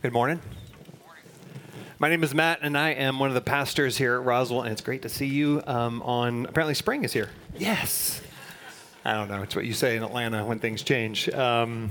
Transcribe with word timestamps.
Good 0.00 0.12
morning. 0.12 0.40
My 1.98 2.08
name 2.08 2.22
is 2.22 2.32
Matt, 2.32 2.60
and 2.62 2.78
I 2.78 2.90
am 2.90 3.18
one 3.18 3.30
of 3.30 3.34
the 3.34 3.40
pastors 3.40 3.98
here 3.98 4.14
at 4.14 4.24
Roswell, 4.24 4.62
and 4.62 4.70
it's 4.70 4.80
great 4.80 5.02
to 5.02 5.08
see 5.08 5.26
you 5.26 5.60
um, 5.66 6.02
on. 6.02 6.46
Apparently, 6.46 6.74
spring 6.74 7.02
is 7.02 7.12
here. 7.12 7.30
Yes. 7.56 8.20
I 9.04 9.14
don't 9.14 9.26
know. 9.28 9.42
It's 9.42 9.56
what 9.56 9.64
you 9.64 9.72
say 9.72 9.96
in 9.96 10.04
Atlanta 10.04 10.44
when 10.44 10.60
things 10.60 10.84
change. 10.84 11.28
Um, 11.30 11.90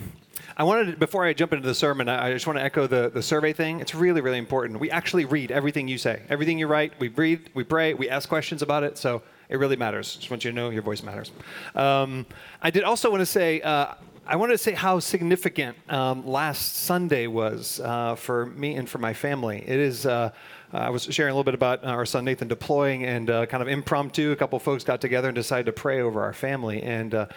I 0.55 0.63
wanted, 0.63 0.91
to, 0.91 0.97
before 0.97 1.25
I 1.25 1.33
jump 1.33 1.51
into 1.51 1.67
the 1.67 1.75
sermon, 1.75 2.07
I, 2.07 2.28
I 2.28 2.31
just 2.31 2.47
want 2.47 2.57
to 2.57 2.63
echo 2.63 2.88
the, 2.88 3.12
the 3.13 3.21
survey 3.21 3.51
thing. 3.51 3.81
It's 3.81 3.93
really, 3.93 4.21
really 4.21 4.37
important. 4.37 4.79
We 4.79 4.89
actually 4.89 5.26
read 5.26 5.51
everything 5.51 5.89
you 5.89 5.97
say, 5.97 6.21
everything 6.29 6.58
you 6.58 6.67
write. 6.67 6.94
We 7.01 7.10
read, 7.10 7.49
we 7.55 7.65
pray, 7.65 7.94
we 7.94 8.10
ask 8.10 8.29
questions 8.29 8.62
about 8.62 8.83
it. 8.83 8.97
So 8.97 9.21
it 9.49 9.58
really 9.58 9.76
matters. 9.76 10.15
Just 10.15 10.31
want 10.31 10.46
you 10.46 10.51
to 10.51 10.55
know 10.55 10.69
your 10.69 10.81
voice 10.81 11.03
matters. 11.03 11.31
Um, 11.76 12.26
I 12.62 12.71
did 12.71 12.83
also 12.83 13.12
want 13.12 13.19
to 13.19 13.26
say, 13.26 13.60
uh, 13.60 13.96
I 14.29 14.35
wanted 14.35 14.55
to 14.55 14.57
say 14.57 14.73
how 14.73 14.99
significant 14.99 15.78
um, 15.89 16.27
last 16.27 16.75
Sunday 16.75 17.27
was 17.27 17.80
uh, 17.80 18.16
for 18.16 18.48
me 18.48 18.75
and 18.75 18.89
for 18.89 18.98
my 18.98 19.13
family. 19.13 19.63
It 19.65 19.79
is. 19.79 20.05
Uh, 20.05 20.31
I 20.73 20.89
was 20.89 21.03
sharing 21.03 21.31
a 21.31 21.33
little 21.33 21.45
bit 21.45 21.53
about 21.53 21.85
our 21.85 22.05
son 22.05 22.25
Nathan 22.25 22.49
deploying, 22.49 23.05
and 23.05 23.29
uh, 23.29 23.45
kind 23.45 23.63
of 23.63 23.69
impromptu, 23.69 24.33
a 24.33 24.35
couple 24.35 24.59
folks 24.59 24.83
got 24.83 24.99
together 24.99 25.29
and 25.29 25.35
decided 25.35 25.66
to 25.67 25.71
pray 25.71 26.02
over 26.02 26.21
our 26.23 26.33
family. 26.33 26.83
And 26.83 27.16
uh, 27.16 27.27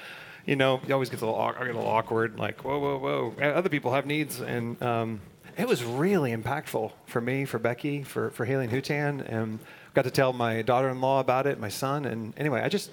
you 0.45 0.57
know, 0.57 0.81
you 0.85 0.93
always 0.93 1.11
get 1.11 1.23
a 1.23 1.27
little, 1.27 1.41
I 1.41 1.53
get 1.53 1.61
a 1.61 1.65
little 1.79 1.87
awkward, 1.87 2.41
like 2.41 2.65
whoa, 2.65 2.81
whoa, 2.81 2.99
whoa. 2.99 3.35
Other 3.41 3.69
people 3.69 3.93
have 3.93 4.05
needs, 4.05 4.41
and 4.41 4.83
um, 4.83 5.21
it 5.57 5.69
was 5.69 5.85
really 5.85 6.35
impactful 6.35 6.91
for 7.07 7.21
me, 7.21 7.45
for 7.45 7.61
Becky, 7.61 8.03
for 8.03 8.31
for 8.31 8.45
Haley 8.45 8.65
and 8.65 8.73
Hutan, 8.73 9.33
and 9.33 9.61
got 9.95 10.03
to 10.07 10.11
tell 10.11 10.33
my 10.33 10.63
daughter-in-law 10.63 11.21
about 11.21 11.47
it, 11.47 11.61
my 11.61 11.69
son, 11.69 12.05
and 12.05 12.35
anyway, 12.37 12.63
I 12.63 12.69
just 12.69 12.91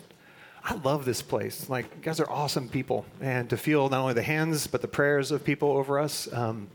I 0.63 0.75
love 0.75 1.05
this 1.05 1.21
place. 1.21 1.69
Like, 1.69 1.85
you 1.95 2.01
guys 2.01 2.19
are 2.19 2.29
awesome 2.29 2.67
people. 2.69 3.05
And 3.21 3.49
to 3.49 3.57
feel 3.57 3.89
not 3.89 4.01
only 4.01 4.13
the 4.13 4.21
hands, 4.21 4.67
but 4.67 4.81
the 4.81 4.87
prayers 4.87 5.31
of 5.31 5.43
people 5.43 5.71
over 5.71 5.99
us, 5.99 6.31
um, 6.33 6.67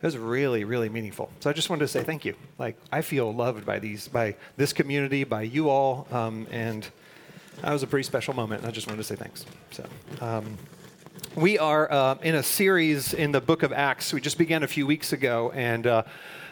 it 0.00 0.06
was 0.06 0.16
really, 0.16 0.64
really 0.64 0.88
meaningful. 0.88 1.30
So 1.40 1.50
I 1.50 1.52
just 1.52 1.70
wanted 1.70 1.80
to 1.80 1.88
say 1.88 2.02
thank 2.02 2.24
you. 2.24 2.34
Like, 2.58 2.76
I 2.90 3.02
feel 3.02 3.32
loved 3.32 3.64
by 3.64 3.78
these, 3.78 4.08
by 4.08 4.36
this 4.56 4.72
community, 4.72 5.24
by 5.24 5.42
you 5.42 5.68
all. 5.68 6.06
Um, 6.10 6.46
and 6.50 6.88
that 7.62 7.72
was 7.72 7.82
a 7.82 7.86
pretty 7.86 8.04
special 8.04 8.34
moment. 8.34 8.62
And 8.62 8.68
I 8.68 8.72
just 8.72 8.86
wanted 8.86 8.98
to 8.98 9.04
say 9.04 9.16
thanks. 9.16 9.44
So, 9.70 9.84
um, 10.20 10.56
we 11.36 11.58
are 11.58 11.90
uh, 11.90 12.18
in 12.22 12.34
a 12.34 12.42
series 12.42 13.14
in 13.14 13.32
the 13.32 13.40
book 13.40 13.62
of 13.62 13.72
Acts. 13.72 14.12
We 14.12 14.20
just 14.20 14.38
began 14.38 14.62
a 14.62 14.68
few 14.68 14.86
weeks 14.86 15.12
ago. 15.12 15.52
And, 15.54 15.86
uh, 15.86 16.02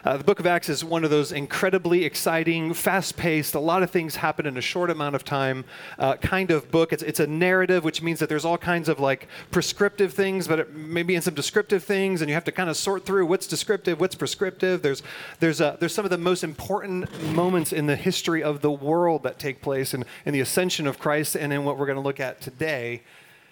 uh, 0.03 0.17
the 0.17 0.23
book 0.23 0.39
of 0.39 0.47
Acts 0.47 0.67
is 0.67 0.83
one 0.83 1.03
of 1.03 1.11
those 1.11 1.31
incredibly 1.31 2.05
exciting, 2.05 2.73
fast 2.73 3.17
paced, 3.17 3.53
a 3.53 3.59
lot 3.59 3.83
of 3.83 3.91
things 3.91 4.15
happen 4.15 4.47
in 4.47 4.57
a 4.57 4.61
short 4.61 4.89
amount 4.89 5.15
of 5.15 5.23
time 5.23 5.63
uh, 5.99 6.15
kind 6.15 6.49
of 6.49 6.71
book. 6.71 6.91
It's, 6.91 7.03
it's 7.03 7.19
a 7.19 7.27
narrative, 7.27 7.83
which 7.83 8.01
means 8.01 8.19
that 8.19 8.27
there's 8.27 8.43
all 8.43 8.57
kinds 8.57 8.89
of 8.89 8.99
like 8.99 9.27
prescriptive 9.51 10.13
things, 10.13 10.47
but 10.47 10.73
maybe 10.73 11.13
in 11.13 11.21
some 11.21 11.35
descriptive 11.35 11.83
things, 11.83 12.21
and 12.21 12.29
you 12.29 12.33
have 12.33 12.43
to 12.45 12.51
kind 12.51 12.69
of 12.69 12.77
sort 12.77 13.05
through 13.05 13.27
what's 13.27 13.45
descriptive, 13.45 13.99
what's 13.99 14.15
prescriptive. 14.15 14.81
There's, 14.81 15.03
there's, 15.39 15.61
uh, 15.61 15.77
there's 15.79 15.93
some 15.93 16.05
of 16.05 16.11
the 16.11 16.17
most 16.17 16.43
important 16.43 17.23
moments 17.33 17.71
in 17.71 17.85
the 17.85 17.95
history 17.95 18.41
of 18.41 18.61
the 18.61 18.71
world 18.71 19.23
that 19.23 19.37
take 19.37 19.61
place 19.61 19.93
in, 19.93 20.03
in 20.25 20.33
the 20.33 20.41
ascension 20.41 20.87
of 20.87 20.97
Christ 20.97 21.35
and 21.35 21.53
in 21.53 21.63
what 21.63 21.77
we're 21.77 21.85
going 21.85 21.97
to 21.97 22.01
look 22.01 22.19
at 22.19 22.41
today 22.41 23.03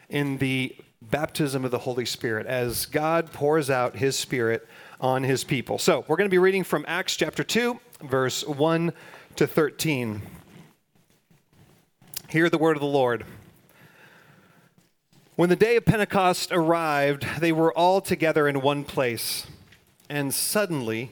in 0.10 0.38
the 0.40 0.76
baptism 1.02 1.64
of 1.64 1.72
the 1.72 1.80
Holy 1.80 2.06
Spirit 2.06 2.46
as 2.48 2.86
God 2.86 3.32
pours 3.32 3.70
out 3.70 3.96
his 3.96 4.18
Spirit 4.18 4.68
on 5.00 5.24
his 5.24 5.44
people. 5.44 5.78
So 5.78 6.04
we're 6.08 6.18
going 6.18 6.30
to 6.30 6.34
be 6.34 6.38
reading 6.38 6.64
from 6.64 6.86
Acts 6.88 7.16
chapter 7.16 7.44
2, 7.44 7.80
verse 8.04 8.46
1 8.46 8.94
to 9.38 9.48
13. 9.48 10.22
Hear 12.30 12.50
the 12.50 12.58
word 12.58 12.76
of 12.76 12.82
the 12.82 12.88
Lord. 12.88 13.26
When 15.36 15.50
the 15.50 15.56
day 15.56 15.78
of 15.78 15.86
Pentecost 15.86 16.52
arrived, 16.52 17.26
they 17.40 17.52
were 17.52 17.74
all 17.74 18.02
together 18.02 18.48
in 18.48 18.62
one 18.62 18.84
place. 18.84 19.48
And 20.10 20.34
suddenly, 20.34 21.12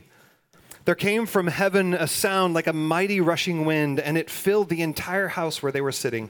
there 0.83 0.95
came 0.95 1.25
from 1.25 1.47
heaven 1.47 1.93
a 1.93 2.07
sound 2.07 2.53
like 2.53 2.67
a 2.67 2.73
mighty 2.73 3.21
rushing 3.21 3.63
wind, 3.63 3.99
and 3.99 4.17
it 4.17 4.29
filled 4.29 4.69
the 4.69 4.81
entire 4.81 5.29
house 5.29 5.63
where 5.63 5.71
they 5.71 5.81
were 5.81 5.91
sitting 5.91 6.29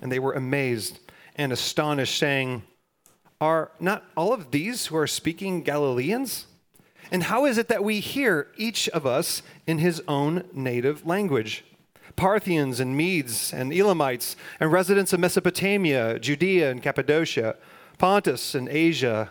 And 0.00 0.10
they 0.10 0.18
were 0.18 0.32
amazed 0.32 0.98
and 1.36 1.52
astonished, 1.52 2.18
saying, 2.18 2.62
Are 3.40 3.70
not 3.80 4.04
all 4.16 4.32
of 4.32 4.50
these 4.50 4.86
who 4.86 4.96
are 4.96 5.06
speaking 5.06 5.62
Galileans? 5.62 6.46
And 7.10 7.24
how 7.24 7.44
is 7.44 7.58
it 7.58 7.68
that 7.68 7.84
we 7.84 8.00
hear 8.00 8.48
each 8.56 8.88
of 8.88 9.06
us 9.06 9.42
in 9.66 9.78
his 9.78 10.02
own 10.08 10.44
native 10.52 11.06
language? 11.06 11.64
Parthians 12.16 12.80
and 12.80 12.96
Medes 12.96 13.52
and 13.52 13.72
Elamites 13.72 14.36
and 14.58 14.72
residents 14.72 15.12
of 15.12 15.20
Mesopotamia, 15.20 16.18
Judea 16.18 16.70
and 16.70 16.82
Cappadocia, 16.82 17.56
Pontus 17.98 18.54
and 18.54 18.68
Asia, 18.68 19.30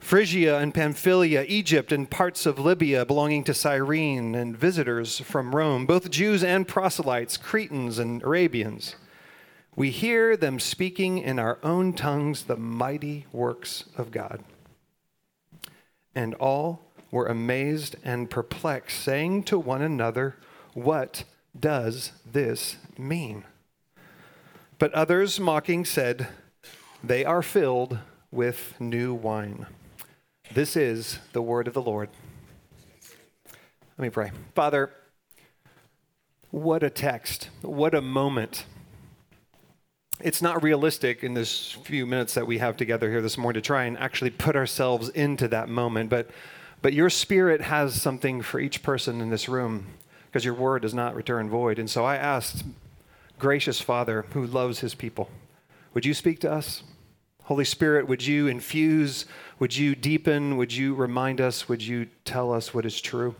Phrygia 0.00 0.58
and 0.58 0.74
Pamphylia, 0.74 1.44
Egypt 1.46 1.92
and 1.92 2.10
parts 2.10 2.46
of 2.46 2.58
Libya 2.58 3.04
belonging 3.04 3.44
to 3.44 3.54
Cyrene, 3.54 4.34
and 4.34 4.56
visitors 4.56 5.20
from 5.20 5.54
Rome, 5.54 5.86
both 5.86 6.10
Jews 6.10 6.42
and 6.42 6.66
proselytes, 6.66 7.36
Cretans 7.36 7.98
and 7.98 8.22
Arabians. 8.22 8.96
We 9.76 9.90
hear 9.90 10.36
them 10.36 10.58
speaking 10.58 11.18
in 11.18 11.38
our 11.38 11.58
own 11.62 11.92
tongues 11.92 12.44
the 12.44 12.56
mighty 12.56 13.26
works 13.32 13.84
of 13.96 14.10
God. 14.10 14.42
And 16.14 16.34
all 16.34 16.82
were 17.10 17.26
amazed 17.26 17.96
and 18.04 18.28
perplexed, 18.28 19.00
saying 19.00 19.44
to 19.44 19.58
one 19.58 19.82
another, 19.82 20.36
What 20.74 21.24
does 21.58 22.12
this 22.30 22.76
mean? 22.98 23.44
But 24.78 24.92
others, 24.92 25.38
mocking, 25.38 25.84
said, 25.84 26.28
They 27.02 27.24
are 27.24 27.42
filled 27.42 27.98
with 28.30 28.74
new 28.80 29.14
wine. 29.14 29.66
This 30.52 30.76
is 30.76 31.20
the 31.32 31.42
word 31.42 31.68
of 31.68 31.74
the 31.74 31.82
Lord. 31.82 32.08
Let 33.96 34.04
me 34.04 34.10
pray. 34.10 34.32
Father, 34.54 34.90
what 36.50 36.82
a 36.82 36.90
text, 36.90 37.50
what 37.62 37.94
a 37.94 38.00
moment 38.00 38.64
it's 40.22 40.42
not 40.42 40.62
realistic 40.62 41.24
in 41.24 41.34
this 41.34 41.72
few 41.84 42.06
minutes 42.06 42.34
that 42.34 42.46
we 42.46 42.58
have 42.58 42.76
together 42.76 43.10
here 43.10 43.22
this 43.22 43.38
morning 43.38 43.60
to 43.62 43.66
try 43.66 43.84
and 43.84 43.98
actually 43.98 44.30
put 44.30 44.56
ourselves 44.56 45.08
into 45.10 45.48
that 45.48 45.68
moment. 45.68 46.10
But, 46.10 46.30
but 46.82 46.92
your 46.92 47.10
spirit 47.10 47.60
has 47.60 48.00
something 48.00 48.42
for 48.42 48.60
each 48.60 48.82
person 48.82 49.20
in 49.20 49.30
this 49.30 49.48
room 49.48 49.86
because 50.26 50.44
your 50.44 50.54
word 50.54 50.82
does 50.82 50.94
not 50.94 51.14
return 51.14 51.48
void. 51.48 51.78
And 51.78 51.90
so 51.90 52.04
I 52.04 52.16
asked, 52.16 52.64
gracious 53.38 53.80
Father 53.80 54.26
who 54.32 54.46
loves 54.46 54.80
his 54.80 54.94
people, 54.94 55.30
would 55.94 56.06
you 56.06 56.14
speak 56.14 56.38
to 56.40 56.52
us? 56.52 56.82
Holy 57.44 57.64
Spirit, 57.64 58.06
would 58.06 58.24
you 58.24 58.46
infuse, 58.46 59.26
would 59.58 59.76
you 59.76 59.96
deepen, 59.96 60.56
would 60.56 60.72
you 60.72 60.94
remind 60.94 61.40
us, 61.40 61.68
would 61.68 61.82
you 61.82 62.06
tell 62.24 62.52
us 62.52 62.72
what 62.72 62.86
is 62.86 63.00
true? 63.00 63.34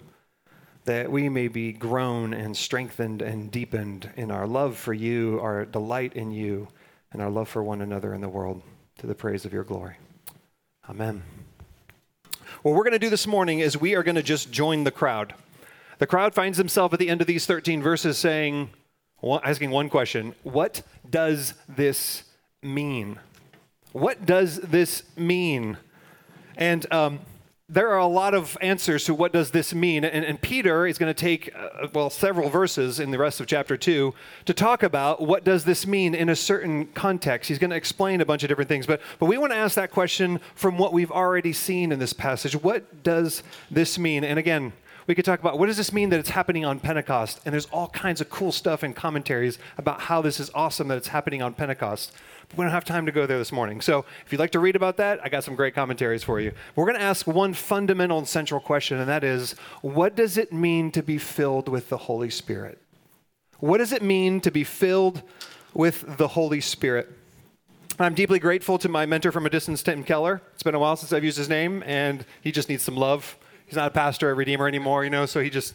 That 0.84 1.10
we 1.10 1.28
may 1.28 1.48
be 1.48 1.72
grown 1.72 2.32
and 2.32 2.56
strengthened 2.56 3.22
and 3.22 3.50
deepened 3.50 4.10
in 4.16 4.30
our 4.30 4.46
love 4.46 4.76
for 4.76 4.94
you, 4.94 5.38
our 5.40 5.64
delight 5.64 6.14
in 6.14 6.30
you, 6.30 6.68
and 7.12 7.20
our 7.20 7.30
love 7.30 7.48
for 7.48 7.62
one 7.62 7.82
another 7.82 8.14
in 8.14 8.20
the 8.20 8.28
world 8.28 8.62
to 8.98 9.06
the 9.06 9.14
praise 9.14 9.44
of 9.44 9.52
your 9.52 9.64
glory. 9.64 9.96
Amen. 10.88 11.22
What 12.62 12.74
we're 12.74 12.84
going 12.84 12.92
to 12.92 12.98
do 12.98 13.10
this 13.10 13.26
morning 13.26 13.60
is 13.60 13.80
we 13.80 13.94
are 13.94 14.02
going 14.02 14.16
to 14.16 14.22
just 14.22 14.50
join 14.50 14.84
the 14.84 14.90
crowd. 14.90 15.34
The 15.98 16.06
crowd 16.06 16.34
finds 16.34 16.58
himself 16.58 16.92
at 16.92 16.98
the 16.98 17.08
end 17.08 17.20
of 17.20 17.26
these 17.26 17.46
13 17.46 17.82
verses 17.82 18.18
saying, 18.18 18.70
asking 19.22 19.70
one 19.70 19.88
question 19.88 20.34
What 20.42 20.82
does 21.08 21.54
this 21.68 22.24
mean? 22.62 23.18
What 23.92 24.24
does 24.26 24.60
this 24.60 25.02
mean? 25.16 25.76
And 26.56 26.90
um, 26.92 27.20
there 27.72 27.88
are 27.90 27.98
a 27.98 28.06
lot 28.06 28.34
of 28.34 28.58
answers 28.60 29.04
to 29.04 29.14
what 29.14 29.32
does 29.32 29.52
this 29.52 29.72
mean. 29.72 30.04
And, 30.04 30.24
and 30.24 30.40
peter 30.40 30.86
is 30.86 30.98
going 30.98 31.08
to 31.12 31.18
take 31.18 31.54
uh, 31.54 31.86
well 31.94 32.10
several 32.10 32.50
verses 32.50 32.98
in 32.98 33.12
the 33.12 33.18
rest 33.18 33.40
of 33.40 33.46
chapter 33.46 33.76
2 33.76 34.12
to 34.46 34.54
talk 34.54 34.82
about 34.82 35.20
what 35.20 35.44
does 35.44 35.64
this 35.64 35.86
mean 35.86 36.14
in 36.14 36.28
a 36.28 36.36
certain 36.36 36.86
context. 36.88 37.48
He's 37.48 37.58
going 37.58 37.70
to 37.70 37.76
explain 37.76 38.20
a 38.20 38.24
bunch 38.24 38.42
of 38.42 38.48
different 38.48 38.68
things 38.68 38.86
but, 38.86 39.00
but 39.20 39.26
we 39.26 39.38
want 39.38 39.52
to 39.52 39.56
ask 39.56 39.76
that 39.76 39.92
question 39.92 40.40
from 40.54 40.78
what 40.78 40.92
we've 40.92 41.12
already 41.12 41.52
seen 41.52 41.92
in 41.92 42.00
this 42.00 42.12
passage. 42.12 42.56
What 42.56 43.04
does 43.04 43.44
this 43.70 43.98
mean? 43.98 44.24
And 44.24 44.38
again 44.38 44.72
we 45.06 45.14
could 45.14 45.24
talk 45.24 45.40
about 45.40 45.58
what 45.58 45.66
does 45.66 45.76
this 45.76 45.92
mean 45.92 46.10
that 46.10 46.20
it's 46.20 46.30
happening 46.30 46.64
on 46.64 46.78
pentecost? 46.78 47.40
And 47.44 47.52
there's 47.52 47.66
all 47.66 47.88
kinds 47.88 48.20
of 48.20 48.30
cool 48.30 48.52
stuff 48.52 48.82
and 48.82 48.94
commentaries 48.94 49.58
about 49.78 50.02
how 50.02 50.22
this 50.22 50.38
is 50.38 50.50
awesome 50.54 50.88
that 50.88 50.98
it's 50.98 51.08
happening 51.08 51.40
on 51.42 51.54
pentecost 51.54 52.12
We 52.56 52.64
don't 52.64 52.72
have 52.72 52.84
time 52.84 53.06
to 53.06 53.12
go 53.12 53.26
there 53.26 53.38
this 53.38 53.52
morning. 53.52 53.80
So 53.80 54.04
if 54.26 54.32
you'd 54.32 54.40
like 54.40 54.50
to 54.52 54.58
read 54.58 54.74
about 54.74 54.96
that, 54.96 55.20
I 55.22 55.28
got 55.28 55.44
some 55.44 55.54
great 55.54 55.74
commentaries 55.74 56.24
for 56.24 56.40
you. 56.40 56.52
We're 56.74 56.86
going 56.86 56.98
to 56.98 57.02
ask 57.02 57.26
one 57.26 57.54
fundamental 57.54 58.18
and 58.18 58.26
central 58.26 58.60
question, 58.60 58.98
and 58.98 59.08
that 59.08 59.22
is 59.22 59.54
what 59.82 60.16
does 60.16 60.36
it 60.36 60.52
mean 60.52 60.90
to 60.92 61.02
be 61.02 61.16
filled 61.16 61.68
with 61.68 61.88
the 61.88 61.96
Holy 61.96 62.30
Spirit? 62.30 62.78
What 63.60 63.78
does 63.78 63.92
it 63.92 64.02
mean 64.02 64.40
to 64.40 64.50
be 64.50 64.64
filled 64.64 65.22
with 65.74 66.16
the 66.16 66.28
Holy 66.28 66.60
Spirit? 66.60 67.12
I'm 68.00 68.14
deeply 68.14 68.38
grateful 68.38 68.78
to 68.78 68.88
my 68.88 69.06
mentor 69.06 69.30
from 69.30 69.46
a 69.46 69.50
distance, 69.50 69.82
Tim 69.82 70.02
Keller. 70.02 70.40
It's 70.54 70.62
been 70.62 70.74
a 70.74 70.78
while 70.78 70.96
since 70.96 71.12
I've 71.12 71.22
used 71.22 71.36
his 71.38 71.48
name, 71.48 71.84
and 71.86 72.24
he 72.40 72.50
just 72.50 72.68
needs 72.68 72.82
some 72.82 72.96
love. 72.96 73.36
He's 73.66 73.76
not 73.76 73.88
a 73.88 73.90
pastor 73.90 74.30
at 74.30 74.36
Redeemer 74.36 74.66
anymore, 74.66 75.04
you 75.04 75.10
know, 75.10 75.26
so 75.26 75.40
he 75.40 75.50
just 75.50 75.74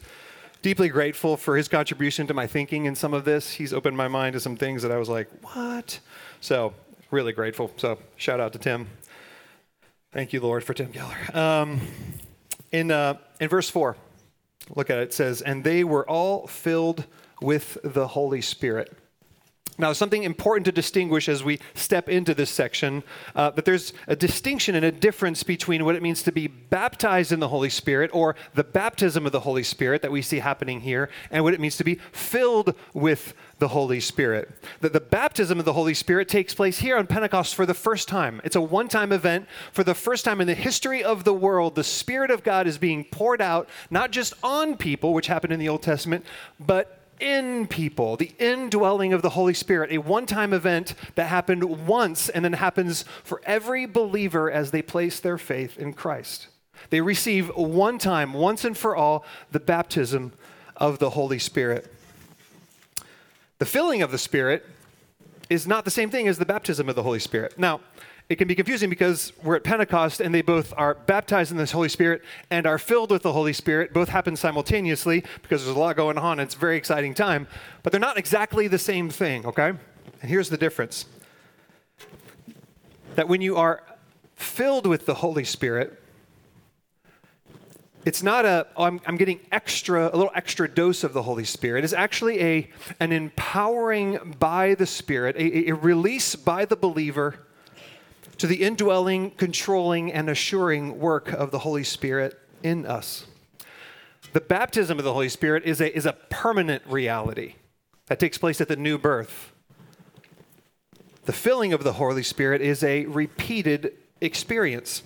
deeply 0.61 0.89
grateful 0.89 1.37
for 1.37 1.55
his 1.55 1.67
contribution 1.67 2.25
to 2.25 2.33
my 2.33 2.47
thinking 2.47 2.85
in 2.85 2.95
some 2.95 3.13
of 3.13 3.23
this. 3.23 3.51
He's 3.51 3.71
opened 3.71 3.95
my 3.95 4.07
mind 4.07 4.33
to 4.33 4.39
some 4.39 4.57
things 4.57 4.81
that 4.81 4.91
I 4.91 4.97
was 4.97 5.07
like, 5.07 5.29
what? 5.53 5.99
So, 6.45 6.75
really 7.09 7.33
grateful. 7.33 7.71
So, 7.75 7.97
shout 8.17 8.39
out 8.39 8.53
to 8.53 8.59
Tim. 8.59 8.85
Thank 10.11 10.31
you, 10.31 10.41
Lord, 10.41 10.63
for 10.63 10.75
Tim 10.75 10.93
Keller. 10.93 11.17
Um, 11.33 11.81
in, 12.71 12.91
uh, 12.91 13.15
in 13.39 13.49
verse 13.49 13.67
4, 13.67 13.97
look 14.75 14.91
at 14.91 14.99
it. 14.99 15.01
It 15.05 15.13
says, 15.15 15.41
And 15.41 15.63
they 15.63 15.83
were 15.83 16.07
all 16.07 16.45
filled 16.45 17.05
with 17.41 17.79
the 17.83 18.09
Holy 18.09 18.41
Spirit 18.41 18.95
now, 19.77 19.91
something 19.91 20.23
important 20.23 20.65
to 20.65 20.71
distinguish 20.71 21.27
as 21.27 21.43
we 21.43 21.59
step 21.73 22.07
into 22.07 22.33
this 22.33 22.49
section 22.49 23.03
uh, 23.35 23.49
that 23.51 23.65
there's 23.65 23.91
a 24.07 24.15
distinction 24.15 24.73
and 24.73 24.85
a 24.85 24.91
difference 24.91 25.43
between 25.43 25.83
what 25.83 25.95
it 25.95 26.01
means 26.01 26.23
to 26.23 26.31
be 26.31 26.47
baptized 26.47 27.33
in 27.33 27.41
the 27.41 27.49
Holy 27.49 27.69
Spirit 27.69 28.09
or 28.13 28.37
the 28.53 28.63
baptism 28.63 29.25
of 29.25 29.33
the 29.33 29.41
Holy 29.41 29.63
Spirit 29.63 30.01
that 30.01 30.11
we 30.11 30.21
see 30.21 30.39
happening 30.39 30.79
here, 30.79 31.09
and 31.29 31.43
what 31.43 31.53
it 31.53 31.59
means 31.59 31.75
to 31.77 31.83
be 31.83 31.95
filled 32.13 32.73
with 32.93 33.33
the 33.59 33.69
Holy 33.69 33.99
Spirit. 33.99 34.51
That 34.81 34.93
the 34.93 34.99
baptism 34.99 35.59
of 35.59 35.65
the 35.65 35.73
Holy 35.73 35.93
Spirit 35.93 36.27
takes 36.27 36.53
place 36.53 36.79
here 36.79 36.97
on 36.97 37.07
Pentecost 37.07 37.55
for 37.55 37.65
the 37.65 37.73
first 37.73 38.07
time. 38.07 38.41
It's 38.43 38.55
a 38.55 38.61
one 38.61 38.87
time 38.87 39.11
event. 39.11 39.47
For 39.71 39.83
the 39.83 39.93
first 39.93 40.25
time 40.25 40.41
in 40.41 40.47
the 40.47 40.53
history 40.53 41.03
of 41.03 41.23
the 41.23 41.33
world, 41.33 41.75
the 41.75 41.83
Spirit 41.83 42.31
of 42.31 42.43
God 42.43 42.67
is 42.67 42.77
being 42.77 43.05
poured 43.05 43.41
out, 43.41 43.69
not 43.89 44.11
just 44.11 44.33
on 44.43 44.75
people, 44.75 45.13
which 45.13 45.27
happened 45.27 45.53
in 45.53 45.59
the 45.59 45.69
Old 45.69 45.81
Testament, 45.81 46.25
but 46.59 46.99
in 47.19 47.65
people, 47.67 48.17
the 48.17 48.33
indwelling 48.39 49.13
of 49.13 49.21
the 49.21 49.29
Holy 49.29 49.53
Spirit, 49.53 49.91
a 49.91 49.99
one 49.99 50.25
time 50.25 50.53
event 50.53 50.93
that 51.15 51.27
happened 51.27 51.87
once 51.87 52.27
and 52.29 52.43
then 52.43 52.53
happens 52.53 53.05
for 53.23 53.41
every 53.45 53.85
believer 53.85 54.51
as 54.51 54.71
they 54.71 54.81
place 54.81 55.19
their 55.19 55.37
faith 55.37 55.77
in 55.77 55.93
Christ. 55.93 56.47
They 56.89 57.01
receive 57.01 57.47
one 57.55 57.97
time, 57.97 58.33
once 58.33 58.65
and 58.65 58.77
for 58.77 58.95
all, 58.95 59.23
the 59.51 59.61
baptism 59.61 60.33
of 60.75 60.99
the 60.99 61.11
Holy 61.11 61.39
Spirit. 61.39 61.91
The 63.57 63.65
filling 63.65 64.01
of 64.01 64.11
the 64.11 64.17
Spirit 64.17 64.65
is 65.49 65.67
not 65.67 65.85
the 65.85 65.91
same 65.91 66.09
thing 66.09 66.27
as 66.27 66.37
the 66.37 66.45
baptism 66.45 66.89
of 66.89 66.95
the 66.95 67.03
Holy 67.03 67.19
Spirit. 67.19 67.57
Now, 67.57 67.81
it 68.27 68.35
can 68.37 68.47
be 68.47 68.55
confusing 68.55 68.89
because 68.89 69.31
we're 69.43 69.55
at 69.55 69.63
Pentecost 69.63 70.19
and 70.19 70.33
they 70.33 70.41
both 70.41 70.73
are 70.77 70.95
baptized 70.95 71.51
in 71.51 71.57
this 71.57 71.71
Holy 71.71 71.89
Spirit 71.89 72.23
and 72.49 72.65
are 72.65 72.79
filled 72.79 73.11
with 73.11 73.21
the 73.21 73.31
Holy 73.31 73.53
Spirit. 73.53 73.93
Both 73.93 74.09
happen 74.09 74.35
simultaneously 74.35 75.23
because 75.43 75.63
there's 75.63 75.75
a 75.75 75.79
lot 75.79 75.95
going 75.95 76.17
on. 76.17 76.39
it's 76.39 76.55
a 76.55 76.57
very 76.57 76.75
exciting 76.75 77.13
time, 77.13 77.47
but 77.83 77.91
they're 77.91 77.99
not 77.99 78.17
exactly 78.17 78.67
the 78.67 78.79
same 78.79 79.09
thing, 79.09 79.45
okay? 79.45 79.69
And 80.21 80.29
here's 80.29 80.49
the 80.49 80.57
difference 80.57 81.05
that 83.13 83.29
when 83.29 83.41
you 83.41 83.55
are 83.55 83.83
filled 84.35 84.87
with 84.87 85.05
the 85.05 85.15
Holy 85.15 85.45
Spirit, 85.45 86.01
it's 88.05 88.23
not 88.23 88.45
a 88.45 88.67
oh, 88.77 88.83
I'm, 88.83 89.01
I'm 89.05 89.17
getting 89.17 89.39
extra 89.51 90.07
a 90.07 90.15
little 90.15 90.31
extra 90.35 90.69
dose 90.69 91.03
of 91.03 91.13
the 91.13 91.23
holy 91.23 91.43
spirit 91.43 91.83
it's 91.83 91.93
actually 91.93 92.41
a 92.41 92.69
an 92.99 93.11
empowering 93.11 94.35
by 94.39 94.75
the 94.75 94.85
spirit 94.85 95.35
a, 95.35 95.69
a 95.69 95.75
release 95.75 96.35
by 96.35 96.65
the 96.65 96.75
believer 96.75 97.45
to 98.37 98.47
the 98.47 98.63
indwelling, 98.63 99.31
controlling, 99.31 100.11
and 100.11 100.29
assuring 100.29 100.99
work 100.99 101.31
of 101.31 101.51
the 101.51 101.59
Holy 101.59 101.83
Spirit 101.83 102.39
in 102.63 102.85
us. 102.85 103.25
The 104.33 104.41
baptism 104.41 104.97
of 104.97 105.05
the 105.05 105.13
Holy 105.13 105.29
Spirit 105.29 105.63
is 105.63 105.79
a, 105.79 105.95
is 105.95 106.05
a 106.05 106.13
permanent 106.13 106.83
reality 106.87 107.55
that 108.07 108.19
takes 108.19 108.37
place 108.37 108.59
at 108.59 108.67
the 108.67 108.75
new 108.75 108.97
birth. 108.97 109.51
The 111.23 111.33
filling 111.33 111.73
of 111.73 111.83
the 111.83 111.93
Holy 111.93 112.23
Spirit 112.23 112.61
is 112.61 112.83
a 112.83 113.05
repeated 113.05 113.93
experience. 114.21 115.01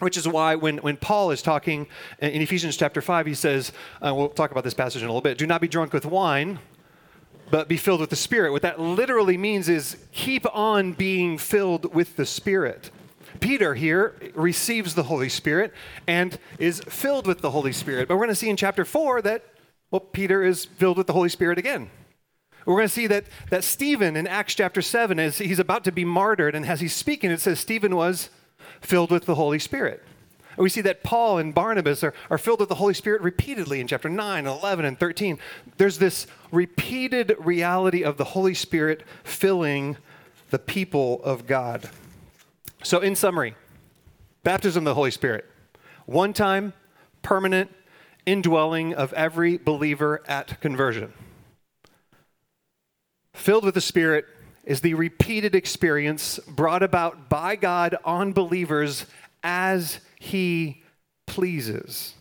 Which 0.00 0.16
is 0.16 0.28
why 0.28 0.54
when, 0.54 0.78
when 0.78 0.96
Paul 0.96 1.32
is 1.32 1.42
talking 1.42 1.88
in 2.20 2.40
Ephesians 2.40 2.76
chapter 2.76 3.00
5, 3.00 3.26
he 3.26 3.34
says, 3.34 3.72
uh, 4.00 4.14
we'll 4.14 4.28
talk 4.28 4.52
about 4.52 4.62
this 4.62 4.74
passage 4.74 5.02
in 5.02 5.08
a 5.08 5.10
little 5.10 5.20
bit, 5.20 5.38
do 5.38 5.46
not 5.46 5.60
be 5.60 5.68
drunk 5.68 5.92
with 5.92 6.06
wine, 6.06 6.60
but 7.50 7.68
be 7.68 7.76
filled 7.76 8.00
with 8.00 8.10
the 8.10 8.16
Spirit. 8.16 8.52
What 8.52 8.62
that 8.62 8.78
literally 8.78 9.36
means 9.36 9.68
is 9.68 9.96
keep 10.12 10.46
on 10.54 10.92
being 10.92 11.36
filled 11.36 11.94
with 11.94 12.16
the 12.16 12.26
Spirit. 12.26 12.90
Peter 13.40 13.74
here 13.74 14.14
receives 14.34 14.94
the 14.94 15.04
Holy 15.04 15.28
Spirit 15.28 15.72
and 16.06 16.38
is 16.58 16.80
filled 16.80 17.26
with 17.26 17.40
the 17.40 17.50
Holy 17.50 17.72
Spirit. 17.72 18.08
But 18.08 18.16
we're 18.16 18.24
going 18.24 18.30
to 18.30 18.36
see 18.36 18.50
in 18.50 18.56
chapter 18.56 18.84
4 18.84 19.22
that, 19.22 19.44
well, 19.90 20.00
Peter 20.00 20.42
is 20.42 20.64
filled 20.64 20.98
with 20.98 21.06
the 21.06 21.12
Holy 21.12 21.28
Spirit 21.28 21.58
again. 21.58 21.90
We're 22.66 22.74
going 22.76 22.88
to 22.88 22.94
see 22.94 23.06
that, 23.06 23.24
that 23.50 23.64
Stephen 23.64 24.16
in 24.16 24.26
Acts 24.26 24.54
chapter 24.54 24.82
7, 24.82 25.18
as 25.18 25.38
he's 25.38 25.58
about 25.58 25.84
to 25.84 25.92
be 25.92 26.04
martyred, 26.04 26.54
and 26.54 26.66
as 26.66 26.80
he's 26.80 26.94
speaking, 26.94 27.30
it 27.30 27.40
says 27.40 27.58
Stephen 27.58 27.96
was 27.96 28.28
filled 28.80 29.10
with 29.10 29.26
the 29.26 29.34
Holy 29.34 29.58
Spirit. 29.58 30.02
And 30.58 30.64
we 30.64 30.68
see 30.70 30.80
that 30.80 31.04
Paul 31.04 31.38
and 31.38 31.54
Barnabas 31.54 32.02
are, 32.02 32.12
are 32.30 32.38
filled 32.38 32.58
with 32.58 32.68
the 32.68 32.74
Holy 32.74 32.94
Spirit 32.94 33.22
repeatedly 33.22 33.80
in 33.80 33.86
chapter 33.86 34.08
9, 34.08 34.46
11, 34.46 34.84
and 34.84 34.98
13. 34.98 35.38
There's 35.76 35.98
this 35.98 36.26
repeated 36.50 37.36
reality 37.38 38.02
of 38.02 38.16
the 38.16 38.24
Holy 38.24 38.54
Spirit 38.54 39.04
filling 39.22 39.96
the 40.50 40.58
people 40.58 41.22
of 41.22 41.46
God. 41.46 41.88
So, 42.82 42.98
in 42.98 43.14
summary, 43.14 43.54
baptism 44.42 44.80
of 44.80 44.90
the 44.90 44.94
Holy 44.94 45.10
Spirit, 45.12 45.44
one 46.06 46.32
time, 46.32 46.72
permanent 47.22 47.70
indwelling 48.26 48.94
of 48.94 49.12
every 49.12 49.58
believer 49.58 50.22
at 50.26 50.60
conversion. 50.60 51.12
Filled 53.32 53.64
with 53.64 53.74
the 53.74 53.80
Spirit 53.80 54.26
is 54.68 54.82
the 54.82 54.92
repeated 54.92 55.54
experience 55.54 56.38
brought 56.46 56.82
about 56.82 57.30
by 57.30 57.56
God 57.56 57.96
on 58.04 58.34
believers 58.34 59.06
as 59.42 59.98
he 60.20 60.82
pleases. 61.26 62.12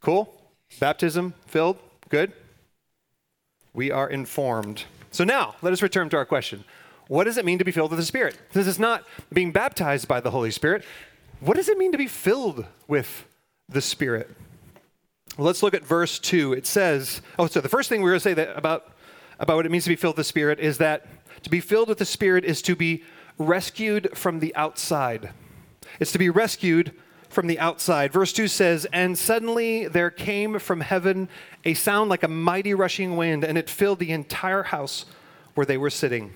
Cool? 0.00 0.32
Baptism 0.78 1.34
filled? 1.46 1.76
Good? 2.08 2.32
We 3.74 3.90
are 3.90 4.08
informed. 4.08 4.84
So 5.10 5.24
now, 5.24 5.56
let 5.60 5.72
us 5.72 5.82
return 5.82 6.08
to 6.10 6.16
our 6.16 6.24
question. 6.24 6.62
What 7.08 7.24
does 7.24 7.36
it 7.36 7.44
mean 7.44 7.58
to 7.58 7.64
be 7.64 7.72
filled 7.72 7.90
with 7.90 7.98
the 7.98 8.06
Spirit? 8.06 8.38
This 8.52 8.68
is 8.68 8.78
not 8.78 9.04
being 9.32 9.50
baptized 9.50 10.06
by 10.06 10.20
the 10.20 10.30
Holy 10.30 10.52
Spirit. 10.52 10.84
What 11.40 11.56
does 11.56 11.68
it 11.68 11.78
mean 11.78 11.90
to 11.90 11.98
be 11.98 12.06
filled 12.06 12.64
with 12.86 13.26
the 13.68 13.80
Spirit? 13.80 14.30
Well, 15.36 15.48
let's 15.48 15.64
look 15.64 15.74
at 15.74 15.84
verse 15.84 16.20
2. 16.20 16.52
It 16.52 16.66
says, 16.66 17.22
oh, 17.40 17.48
so 17.48 17.60
the 17.60 17.68
first 17.68 17.88
thing 17.88 18.02
we're 18.02 18.10
going 18.10 18.20
to 18.20 18.22
say 18.22 18.34
that 18.34 18.56
about, 18.56 18.91
about 19.38 19.56
what 19.56 19.66
it 19.66 19.72
means 19.72 19.84
to 19.84 19.90
be 19.90 19.96
filled 19.96 20.16
with 20.16 20.26
the 20.26 20.28
Spirit 20.28 20.60
is 20.60 20.78
that 20.78 21.06
to 21.42 21.50
be 21.50 21.60
filled 21.60 21.88
with 21.88 21.98
the 21.98 22.04
Spirit 22.04 22.44
is 22.44 22.62
to 22.62 22.76
be 22.76 23.02
rescued 23.38 24.16
from 24.16 24.40
the 24.40 24.54
outside. 24.54 25.30
It's 25.98 26.12
to 26.12 26.18
be 26.18 26.30
rescued 26.30 26.92
from 27.28 27.46
the 27.46 27.58
outside. 27.58 28.12
Verse 28.12 28.32
2 28.32 28.46
says, 28.46 28.86
And 28.92 29.18
suddenly 29.18 29.88
there 29.88 30.10
came 30.10 30.58
from 30.58 30.80
heaven 30.80 31.28
a 31.64 31.74
sound 31.74 32.10
like 32.10 32.22
a 32.22 32.28
mighty 32.28 32.74
rushing 32.74 33.16
wind, 33.16 33.44
and 33.44 33.56
it 33.56 33.70
filled 33.70 33.98
the 33.98 34.12
entire 34.12 34.64
house 34.64 35.06
where 35.54 35.66
they 35.66 35.78
were 35.78 35.90
sitting. 35.90 36.32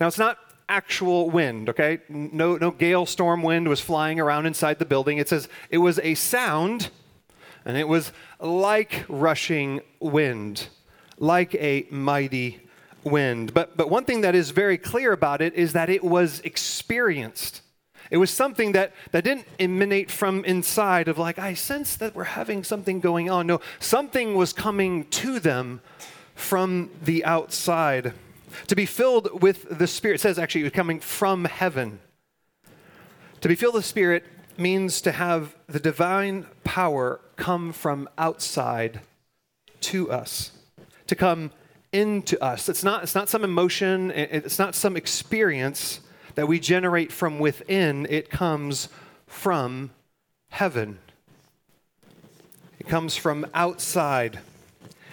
Now, 0.00 0.06
it's 0.06 0.18
not 0.18 0.38
actual 0.68 1.30
wind, 1.30 1.68
okay? 1.68 2.00
No, 2.08 2.56
no 2.56 2.70
gale 2.70 3.06
storm 3.06 3.42
wind 3.42 3.68
was 3.68 3.80
flying 3.80 4.18
around 4.18 4.46
inside 4.46 4.78
the 4.78 4.84
building. 4.84 5.18
It 5.18 5.28
says 5.28 5.48
it 5.70 5.78
was 5.78 5.98
a 6.02 6.14
sound, 6.14 6.90
and 7.64 7.76
it 7.76 7.88
was 7.88 8.12
like 8.40 9.04
rushing 9.08 9.80
wind, 10.00 10.68
like 11.18 11.54
a 11.54 11.86
mighty 11.90 12.60
wind. 13.04 13.54
But, 13.54 13.76
but 13.76 13.90
one 13.90 14.04
thing 14.04 14.20
that 14.22 14.34
is 14.34 14.50
very 14.50 14.78
clear 14.78 15.12
about 15.12 15.40
it 15.40 15.54
is 15.54 15.72
that 15.72 15.90
it 15.90 16.04
was 16.04 16.40
experienced. 16.40 17.62
It 18.10 18.18
was 18.18 18.30
something 18.30 18.72
that, 18.72 18.92
that 19.12 19.24
didn't 19.24 19.46
emanate 19.58 20.10
from 20.10 20.44
inside 20.44 21.08
of 21.08 21.18
like, 21.18 21.38
I 21.38 21.54
sense 21.54 21.96
that 21.96 22.14
we're 22.14 22.24
having 22.24 22.62
something 22.62 23.00
going 23.00 23.30
on. 23.30 23.46
No, 23.46 23.60
something 23.80 24.34
was 24.34 24.52
coming 24.52 25.06
to 25.06 25.40
them 25.40 25.80
from 26.34 26.90
the 27.02 27.24
outside. 27.24 28.12
To 28.66 28.76
be 28.76 28.86
filled 28.86 29.42
with 29.42 29.78
the 29.78 29.86
Spirit 29.86 30.20
says 30.20 30.38
actually 30.38 30.62
it 30.62 30.64
was 30.64 30.72
coming 30.72 31.00
from 31.00 31.46
heaven. 31.46 32.00
To 33.40 33.48
be 33.48 33.54
filled 33.54 33.74
with 33.74 33.84
the 33.84 33.88
Spirit 33.88 34.24
means 34.58 35.00
to 35.00 35.12
have 35.12 35.56
the 35.66 35.80
divine 35.80 36.46
power 36.64 37.20
come 37.36 37.72
from 37.72 38.08
outside 38.18 39.00
to 39.80 40.10
us, 40.12 40.52
to 41.12 41.16
come 41.16 41.50
into 41.92 42.42
us. 42.42 42.70
It's 42.70 42.82
not, 42.82 43.02
it's 43.02 43.14
not 43.14 43.28
some 43.28 43.44
emotion, 43.44 44.10
it's 44.12 44.58
not 44.58 44.74
some 44.74 44.96
experience 44.96 46.00
that 46.36 46.48
we 46.48 46.58
generate 46.58 47.12
from 47.12 47.38
within, 47.38 48.06
it 48.08 48.30
comes 48.30 48.88
from 49.26 49.90
heaven. 50.48 50.98
It 52.78 52.88
comes 52.88 53.14
from 53.14 53.46
outside. 53.52 54.38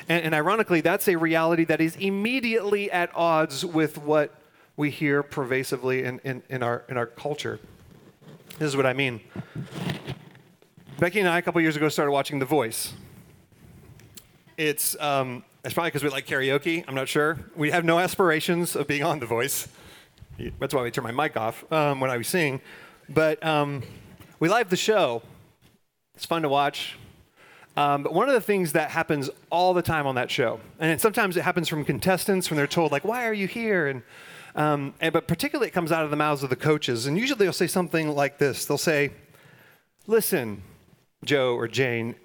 And, 0.07 0.23
and 0.23 0.33
ironically, 0.33 0.79
that's 0.79 1.09
a 1.09 1.17
reality 1.17 1.65
that 1.65 1.81
is 1.81 1.97
immediately 1.97 2.89
at 2.89 3.13
odds 3.13 3.65
with 3.65 3.97
what 3.97 4.33
we 4.77 4.89
hear 4.89 5.21
pervasively 5.21 6.05
in, 6.05 6.19
in, 6.23 6.43
in, 6.47 6.63
our, 6.63 6.85
in 6.87 6.95
our 6.95 7.07
culture. 7.07 7.59
This 8.57 8.69
is 8.69 8.77
what 8.77 8.85
I 8.85 8.93
mean. 8.93 9.19
Becky 10.97 11.19
and 11.19 11.27
I, 11.27 11.39
a 11.39 11.41
couple 11.41 11.59
years 11.59 11.75
ago, 11.75 11.89
started 11.89 12.13
watching 12.13 12.39
The 12.39 12.45
Voice. 12.45 12.93
It's, 14.55 14.97
um, 15.01 15.43
it's 15.63 15.73
probably 15.73 15.89
because 15.89 16.03
we 16.03 16.09
like 16.09 16.25
karaoke. 16.25 16.85
I'm 16.87 16.95
not 16.95 17.09
sure. 17.09 17.37
We 17.55 17.71
have 17.71 17.83
no 17.83 17.99
aspirations 17.99 18.75
of 18.75 18.87
being 18.87 19.03
on 19.03 19.19
The 19.19 19.25
Voice. 19.25 19.67
That's 20.59 20.73
why 20.73 20.83
we 20.83 20.91
turn 20.91 21.03
my 21.03 21.11
mic 21.11 21.35
off 21.35 21.69
um, 21.71 21.99
when 21.99 22.09
I 22.09 22.17
was 22.17 22.27
singing. 22.27 22.61
But 23.09 23.43
um, 23.45 23.83
we 24.39 24.47
live 24.47 24.69
the 24.69 24.77
show. 24.77 25.21
It's 26.15 26.25
fun 26.25 26.43
to 26.43 26.49
watch. 26.49 26.97
Um, 27.75 28.03
but 28.03 28.13
one 28.13 28.29
of 28.29 28.35
the 28.35 28.41
things 28.41 28.73
that 28.73 28.89
happens 28.91 29.29
all 29.49 29.73
the 29.73 29.81
time 29.81 30.07
on 30.07 30.15
that 30.15 30.31
show, 30.31 30.59
and 30.79 30.99
sometimes 30.99 31.37
it 31.37 31.43
happens 31.43 31.67
from 31.67 31.83
contestants 31.83 32.49
when 32.49 32.57
they're 32.57 32.67
told, 32.67 32.91
like, 32.91 33.03
why 33.03 33.25
are 33.27 33.33
you 33.33 33.47
here? 33.47 33.87
And 33.87 34.03
um, 34.55 34.93
and, 34.99 35.13
but 35.13 35.27
particularly, 35.27 35.67
it 35.67 35.71
comes 35.71 35.91
out 35.91 36.03
of 36.03 36.09
the 36.09 36.17
mouths 36.17 36.43
of 36.43 36.49
the 36.49 36.55
coaches. 36.55 37.05
And 37.05 37.17
usually, 37.17 37.37
they'll 37.37 37.53
say 37.53 37.67
something 37.67 38.09
like 38.09 38.39
this 38.39 38.65
They'll 38.65 38.77
say, 38.77 39.11
Listen, 40.07 40.63
Joe 41.23 41.55
or 41.55 41.67
Jane, 41.67 42.15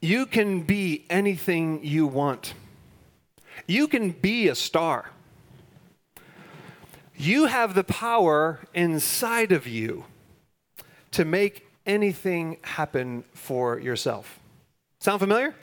you 0.00 0.26
can 0.26 0.62
be 0.62 1.04
anything 1.10 1.84
you 1.84 2.06
want, 2.06 2.54
you 3.66 3.86
can 3.86 4.10
be 4.10 4.48
a 4.48 4.54
star. 4.54 5.10
You 7.16 7.46
have 7.46 7.74
the 7.74 7.84
power 7.84 8.60
inside 8.72 9.52
of 9.52 9.66
you 9.66 10.06
to 11.10 11.26
make 11.26 11.66
anything 11.84 12.56
happen 12.62 13.24
for 13.34 13.78
yourself. 13.78 14.38
Sound 15.00 15.20
familiar? 15.20 15.54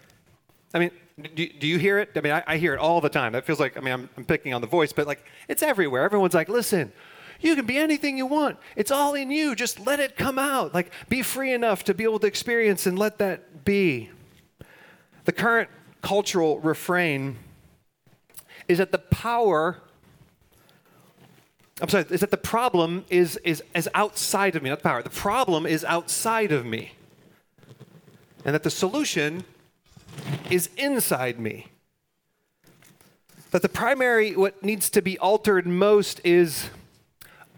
I 0.73 0.79
mean, 0.79 0.91
do, 1.33 1.47
do 1.47 1.65
you 1.65 1.79
hear 1.79 1.97
it? 1.97 2.11
I 2.15 2.21
mean, 2.21 2.33
I, 2.33 2.43
I, 2.45 2.57
hear 2.57 2.75
it 2.75 2.79
all 2.79 3.01
the 3.01 3.09
time. 3.09 3.33
That 3.33 3.45
feels 3.45 3.59
like, 3.59 3.75
I 3.75 3.79
mean, 3.79 3.93
I'm, 3.93 4.09
I'm 4.17 4.25
picking 4.25 4.53
on 4.53 4.61
the 4.61 4.67
voice, 4.67 4.93
but 4.93 5.07
like, 5.07 5.23
it's 5.47 5.63
everywhere. 5.63 6.03
Everyone's 6.03 6.35
like, 6.35 6.47
listen, 6.47 6.91
you 7.41 7.55
can 7.55 7.65
be 7.65 7.77
anything 7.77 8.17
you 8.17 8.27
want. 8.27 8.57
It's 8.75 8.91
all 8.91 9.15
in 9.15 9.31
you. 9.31 9.55
Just 9.55 9.79
let 9.79 9.99
it 9.99 10.15
come 10.15 10.37
out. 10.37 10.75
Like, 10.75 10.91
be 11.09 11.23
free 11.23 11.53
enough 11.53 11.83
to 11.85 11.95
be 11.95 12.03
able 12.03 12.19
to 12.19 12.27
experience 12.27 12.85
and 12.85 12.99
let 12.99 13.17
that 13.17 13.65
be. 13.65 14.11
The 15.27 15.33
current 15.33 15.69
cultural 16.01 16.61
refrain 16.61 17.35
is 18.69 18.77
that 18.77 18.93
the 18.93 18.97
power, 18.97 19.81
I'm 21.81 21.89
sorry, 21.89 22.05
is 22.09 22.21
that 22.21 22.31
the 22.31 22.37
problem 22.37 23.03
is, 23.09 23.35
is, 23.43 23.61
is 23.75 23.89
outside 23.93 24.55
of 24.55 24.63
me, 24.63 24.69
not 24.69 24.79
the 24.79 24.83
power. 24.83 25.03
The 25.03 25.09
problem 25.09 25.65
is 25.65 25.83
outside 25.83 26.53
of 26.53 26.65
me. 26.65 26.93
And 28.45 28.55
that 28.55 28.63
the 28.63 28.69
solution 28.69 29.43
is 30.49 30.69
inside 30.77 31.41
me. 31.41 31.67
That 33.51 33.63
the 33.63 33.69
primary, 33.69 34.33
what 34.33 34.63
needs 34.63 34.89
to 34.91 35.01
be 35.01 35.19
altered 35.19 35.67
most 35.67 36.21
is 36.23 36.69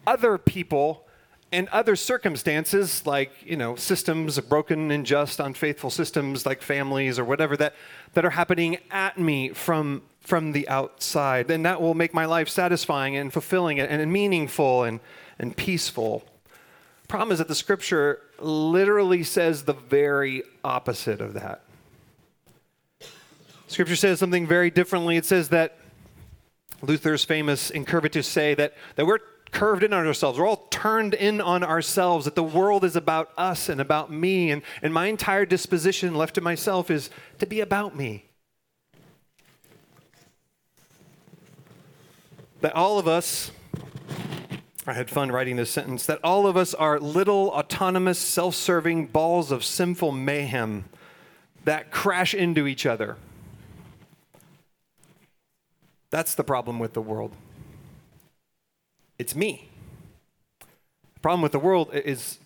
other 0.07 0.39
people 0.39 1.05
and 1.51 1.67
other 1.69 1.95
circumstances, 1.95 3.05
like, 3.05 3.31
you 3.43 3.57
know, 3.57 3.75
systems, 3.75 4.39
broken, 4.39 4.91
unjust, 4.91 5.39
unfaithful 5.39 5.89
systems, 5.89 6.45
like 6.45 6.61
families 6.61 7.17
or 7.17 7.25
whatever, 7.25 7.57
that, 7.57 7.73
that 8.13 8.23
are 8.23 8.29
happening 8.31 8.77
at 8.91 9.17
me 9.17 9.49
from, 9.49 10.03
from 10.21 10.51
the 10.51 10.67
outside. 10.69 11.49
And 11.49 11.65
that 11.65 11.81
will 11.81 11.95
make 11.95 12.13
my 12.13 12.25
life 12.25 12.49
satisfying 12.49 13.17
and 13.17 13.33
fulfilling 13.33 13.79
and 13.79 14.11
meaningful 14.11 14.83
and, 14.83 14.99
and 15.39 15.57
peaceful. 15.57 16.23
Problem 17.07 17.31
is 17.31 17.39
that 17.39 17.47
the 17.47 17.55
scripture 17.55 18.21
literally 18.37 19.23
says 19.23 19.63
the 19.63 19.73
very 19.73 20.43
opposite 20.63 21.19
of 21.19 21.33
that. 21.33 21.63
Scripture 23.67 23.95
says 23.95 24.19
something 24.19 24.45
very 24.45 24.69
differently. 24.69 25.17
It 25.17 25.25
says 25.25 25.49
that 25.49 25.77
Luther's 26.81 27.25
famous 27.25 27.71
Incurvatus 27.71 28.25
se 28.25 28.53
that, 28.55 28.73
that 28.95 29.05
we're 29.05 29.19
curved 29.51 29.83
in 29.83 29.93
on 29.93 30.05
ourselves. 30.05 30.37
We're 30.37 30.47
all 30.47 30.67
turned 30.69 31.13
in 31.13 31.41
on 31.41 31.63
ourselves, 31.63 32.25
that 32.25 32.35
the 32.35 32.43
world 32.43 32.83
is 32.83 32.95
about 32.95 33.31
us 33.37 33.69
and 33.69 33.81
about 33.81 34.11
me, 34.11 34.51
and, 34.51 34.61
and 34.81 34.93
my 34.93 35.07
entire 35.07 35.45
disposition 35.45 36.15
left 36.15 36.35
to 36.35 36.41
myself 36.41 36.89
is 36.89 37.09
to 37.39 37.45
be 37.45 37.59
about 37.59 37.95
me. 37.95 38.25
That 42.61 42.75
all 42.75 42.99
of 42.99 43.07
us, 43.07 43.51
I 44.85 44.93
had 44.93 45.09
fun 45.09 45.31
writing 45.31 45.55
this 45.55 45.71
sentence, 45.71 46.05
that 46.07 46.19
all 46.23 46.45
of 46.45 46.57
us 46.57 46.73
are 46.73 46.99
little 46.99 47.49
autonomous, 47.49 48.19
self 48.19 48.55
serving 48.55 49.07
balls 49.07 49.51
of 49.51 49.63
sinful 49.63 50.11
mayhem 50.11 50.85
that 51.65 51.91
crash 51.91 52.33
into 52.33 52.67
each 52.67 52.85
other. 52.85 53.17
That's 56.09 56.35
the 56.35 56.43
problem 56.43 56.79
with 56.79 56.93
the 56.93 57.01
world. 57.01 57.33
It's 59.19 59.35
me. 59.35 59.67
The 60.59 61.19
problem 61.21 61.41
with 61.41 61.51
the 61.51 61.59
world 61.59 61.89
is, 61.93 62.39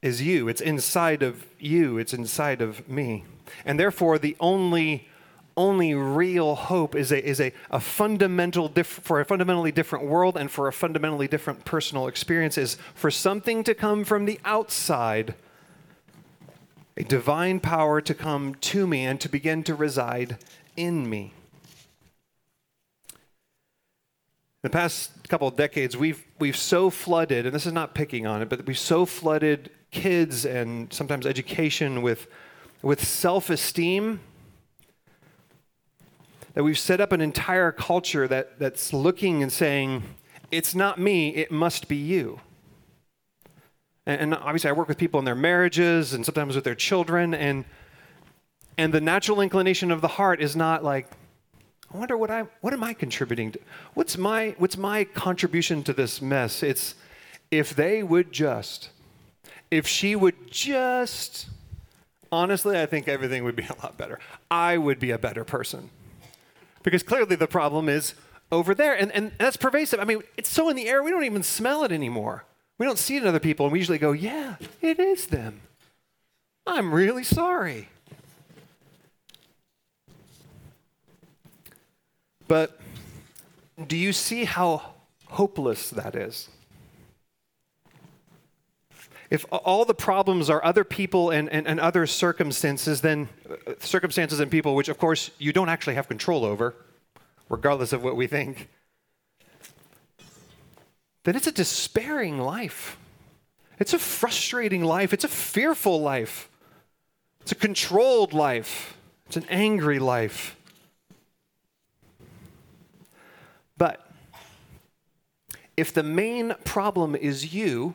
is 0.00 0.22
you. 0.22 0.48
It's 0.48 0.60
inside 0.60 1.22
of 1.22 1.44
you, 1.58 1.98
it's 1.98 2.14
inside 2.14 2.62
of 2.62 2.88
me. 2.88 3.24
And 3.64 3.78
therefore, 3.78 4.18
the 4.18 4.36
only 4.40 5.08
only 5.56 5.92
real 5.94 6.54
hope 6.54 6.94
is 6.94 7.12
a, 7.12 7.28
is 7.28 7.40
a, 7.40 7.52
a 7.70 7.80
fundamental 7.80 8.68
for 8.68 9.20
a 9.20 9.24
fundamentally 9.24 9.72
different 9.72 10.06
world 10.06 10.36
and 10.36 10.50
for 10.50 10.68
a 10.68 10.72
fundamentally 10.72 11.28
different 11.28 11.64
personal 11.64 12.06
experience 12.06 12.56
is 12.56 12.78
for 12.94 13.10
something 13.10 13.62
to 13.64 13.74
come 13.74 14.04
from 14.04 14.24
the 14.24 14.40
outside 14.44 15.34
a 16.96 17.02
divine 17.02 17.60
power 17.60 18.00
to 18.00 18.14
come 18.14 18.54
to 18.54 18.86
me 18.86 19.04
and 19.04 19.20
to 19.20 19.28
begin 19.28 19.62
to 19.62 19.74
reside 19.74 20.38
in 20.76 21.10
me 21.10 21.32
the 24.62 24.70
past 24.70 25.28
couple 25.28 25.48
of 25.48 25.56
decades, 25.56 25.96
we've, 25.96 26.24
we've 26.38 26.56
so 26.56 26.90
flooded, 26.90 27.46
and 27.46 27.54
this 27.54 27.66
is 27.66 27.72
not 27.72 27.94
picking 27.94 28.26
on 28.26 28.42
it, 28.42 28.48
but 28.48 28.66
we've 28.66 28.78
so 28.78 29.06
flooded 29.06 29.70
kids 29.90 30.44
and 30.44 30.92
sometimes 30.92 31.26
education 31.26 32.02
with, 32.02 32.26
with 32.82 33.02
self 33.02 33.48
esteem 33.48 34.20
that 36.54 36.64
we've 36.64 36.78
set 36.78 37.00
up 37.00 37.12
an 37.12 37.20
entire 37.20 37.72
culture 37.72 38.26
that, 38.28 38.58
that's 38.58 38.92
looking 38.92 39.42
and 39.42 39.52
saying, 39.52 40.02
it's 40.50 40.74
not 40.74 40.98
me, 40.98 41.30
it 41.30 41.50
must 41.50 41.88
be 41.88 41.96
you. 41.96 42.40
And, 44.04 44.20
and 44.20 44.34
obviously, 44.34 44.68
I 44.68 44.72
work 44.72 44.88
with 44.88 44.98
people 44.98 45.18
in 45.18 45.24
their 45.24 45.34
marriages 45.34 46.12
and 46.12 46.24
sometimes 46.24 46.54
with 46.54 46.64
their 46.64 46.74
children, 46.74 47.32
and, 47.34 47.64
and 48.76 48.92
the 48.92 49.00
natural 49.00 49.40
inclination 49.40 49.90
of 49.90 50.00
the 50.00 50.08
heart 50.08 50.42
is 50.42 50.56
not 50.56 50.84
like, 50.84 51.06
I 51.92 51.98
wonder 51.98 52.16
what 52.16 52.30
I 52.30 52.44
what 52.60 52.72
am 52.72 52.84
I 52.84 52.92
contributing 52.94 53.52
to? 53.52 53.60
What's 53.94 54.16
my 54.16 54.54
what's 54.58 54.76
my 54.76 55.04
contribution 55.04 55.82
to 55.84 55.92
this 55.92 56.22
mess? 56.22 56.62
It's 56.62 56.94
if 57.50 57.74
they 57.74 58.02
would 58.02 58.32
just 58.32 58.90
if 59.70 59.86
she 59.86 60.16
would 60.16 60.50
just 60.50 61.48
honestly, 62.32 62.80
I 62.80 62.86
think 62.86 63.08
everything 63.08 63.44
would 63.44 63.56
be 63.56 63.64
a 63.70 63.82
lot 63.82 63.96
better. 63.96 64.18
I 64.50 64.78
would 64.78 64.98
be 64.98 65.10
a 65.10 65.18
better 65.18 65.44
person. 65.44 65.90
Because 66.82 67.02
clearly 67.02 67.36
the 67.36 67.46
problem 67.46 67.88
is 67.88 68.14
over 68.50 68.74
there. 68.74 68.94
And, 68.94 69.12
and 69.12 69.32
that's 69.38 69.56
pervasive. 69.56 70.00
I 70.00 70.04
mean, 70.04 70.22
it's 70.36 70.48
so 70.48 70.68
in 70.68 70.76
the 70.76 70.88
air, 70.88 71.02
we 71.02 71.10
don't 71.10 71.24
even 71.24 71.42
smell 71.42 71.84
it 71.84 71.92
anymore. 71.92 72.44
We 72.78 72.86
don't 72.86 72.98
see 72.98 73.16
it 73.16 73.22
in 73.22 73.28
other 73.28 73.40
people, 73.40 73.66
and 73.66 73.72
we 73.74 73.78
usually 73.78 73.98
go, 73.98 74.12
yeah, 74.12 74.56
it 74.80 74.98
is 74.98 75.26
them. 75.26 75.60
I'm 76.66 76.94
really 76.94 77.24
sorry. 77.24 77.90
But 82.50 82.80
do 83.86 83.96
you 83.96 84.12
see 84.12 84.44
how 84.44 84.82
hopeless 85.26 85.88
that 85.90 86.16
is? 86.16 86.48
If 89.30 89.46
all 89.52 89.84
the 89.84 89.94
problems 89.94 90.50
are 90.50 90.64
other 90.64 90.82
people 90.82 91.30
and, 91.30 91.48
and, 91.48 91.68
and 91.68 91.78
other 91.78 92.08
circumstances, 92.08 93.02
then 93.02 93.28
uh, 93.48 93.74
circumstances 93.78 94.40
and 94.40 94.50
people, 94.50 94.74
which 94.74 94.88
of 94.88 94.98
course 94.98 95.30
you 95.38 95.52
don't 95.52 95.68
actually 95.68 95.94
have 95.94 96.08
control 96.08 96.44
over, 96.44 96.74
regardless 97.48 97.92
of 97.92 98.02
what 98.02 98.16
we 98.16 98.26
think, 98.26 98.68
then 101.22 101.36
it's 101.36 101.46
a 101.46 101.52
despairing 101.52 102.40
life. 102.40 102.96
It's 103.78 103.92
a 103.92 103.98
frustrating 104.00 104.82
life. 104.82 105.12
It's 105.12 105.22
a 105.22 105.28
fearful 105.28 106.02
life. 106.02 106.50
It's 107.42 107.52
a 107.52 107.54
controlled 107.54 108.32
life. 108.32 108.96
It's 109.28 109.36
an 109.36 109.46
angry 109.50 110.00
life. 110.00 110.56
But 113.80 114.06
if 115.80 115.94
the 115.94 116.02
main 116.02 116.54
problem 116.64 117.16
is 117.16 117.54
you, 117.54 117.94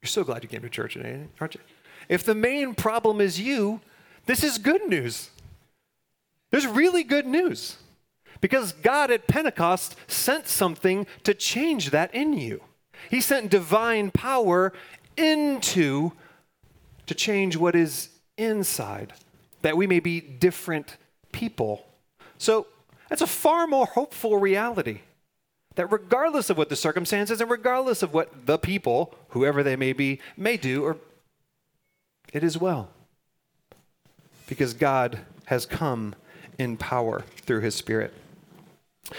you're 0.00 0.08
so 0.08 0.22
glad 0.22 0.44
you 0.44 0.48
came 0.48 0.62
to 0.62 0.68
church 0.68 0.94
today, 0.94 1.24
aren't 1.40 1.56
you? 1.56 1.60
If 2.08 2.24
the 2.24 2.34
main 2.34 2.74
problem 2.74 3.20
is 3.20 3.40
you, 3.40 3.80
this 4.26 4.44
is 4.44 4.58
good 4.58 4.88
news. 4.88 5.30
There's 6.50 6.66
really 6.66 7.02
good 7.02 7.26
news. 7.26 7.76
Because 8.40 8.72
God 8.72 9.10
at 9.10 9.26
Pentecost 9.26 9.96
sent 10.06 10.46
something 10.46 11.06
to 11.24 11.34
change 11.34 11.90
that 11.90 12.14
in 12.14 12.32
you. 12.32 12.62
He 13.10 13.20
sent 13.20 13.50
divine 13.50 14.12
power 14.12 14.72
into 15.16 16.12
to 17.06 17.14
change 17.14 17.56
what 17.56 17.74
is 17.74 18.10
inside 18.36 19.14
that 19.62 19.76
we 19.76 19.88
may 19.88 19.98
be 19.98 20.20
different 20.20 20.96
people. 21.32 21.84
So 22.38 22.68
that's 23.08 23.22
a 23.22 23.26
far 23.26 23.66
more 23.66 23.86
hopeful 23.86 24.38
reality. 24.38 25.00
That 25.78 25.92
regardless 25.92 26.50
of 26.50 26.58
what 26.58 26.70
the 26.70 26.74
circumstances 26.74 27.40
and 27.40 27.48
regardless 27.48 28.02
of 28.02 28.12
what 28.12 28.46
the 28.46 28.58
people, 28.58 29.14
whoever 29.28 29.62
they 29.62 29.76
may 29.76 29.92
be, 29.92 30.18
may 30.36 30.56
do, 30.56 30.82
or 30.82 30.96
it 32.32 32.42
is 32.42 32.58
well. 32.58 32.88
Because 34.48 34.74
God 34.74 35.20
has 35.44 35.66
come 35.66 36.16
in 36.58 36.76
power 36.78 37.22
through 37.42 37.60
his 37.60 37.76
Spirit. 37.76 38.12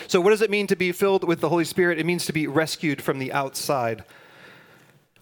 So, 0.07 0.19
what 0.19 0.31
does 0.31 0.41
it 0.41 0.49
mean 0.49 0.67
to 0.67 0.75
be 0.75 0.91
filled 0.91 1.23
with 1.23 1.39
the 1.39 1.47
Holy 1.47 1.63
Spirit? 1.63 1.97
It 1.97 2.05
means 2.05 2.25
to 2.25 2.33
be 2.33 2.45
rescued 2.45 3.01
from 3.01 3.19
the 3.19 3.31
outside. 3.31 4.03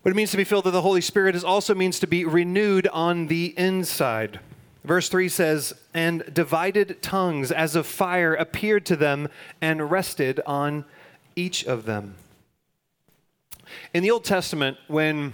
What 0.01 0.09
it 0.09 0.15
means 0.15 0.31
to 0.31 0.37
be 0.37 0.43
filled 0.43 0.65
with 0.65 0.73
the 0.73 0.81
Holy 0.81 1.01
Spirit 1.01 1.35
is 1.35 1.43
also 1.43 1.75
means 1.75 1.99
to 1.99 2.07
be 2.07 2.25
renewed 2.25 2.87
on 2.87 3.27
the 3.27 3.53
inside. 3.59 4.39
Verse 4.83 5.07
3 5.07 5.29
says, 5.29 5.73
And 5.93 6.33
divided 6.33 7.03
tongues 7.03 7.51
as 7.51 7.75
of 7.75 7.85
fire 7.85 8.33
appeared 8.33 8.87
to 8.87 8.95
them 8.95 9.29
and 9.61 9.91
rested 9.91 10.39
on 10.47 10.85
each 11.37 11.63
of 11.65 11.85
them. 11.85 12.15
In 13.93 14.03
the 14.03 14.11
Old 14.11 14.23
Testament, 14.23 14.77
when, 14.87 15.33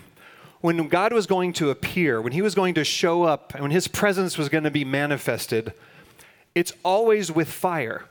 when 0.61 0.87
God 0.87 1.13
was 1.13 1.25
going 1.25 1.53
to 1.53 1.69
appear, 1.69 2.21
when 2.21 2.33
he 2.33 2.41
was 2.41 2.55
going 2.55 2.73
to 2.75 2.83
show 2.83 3.23
up, 3.23 3.53
and 3.53 3.61
when 3.61 3.71
his 3.71 3.87
presence 3.87 4.37
was 4.37 4.49
going 4.49 4.63
to 4.63 4.71
be 4.71 4.83
manifested, 4.83 5.73
it's 6.55 6.73
always 6.83 7.31
with 7.31 7.49
fire. 7.49 8.05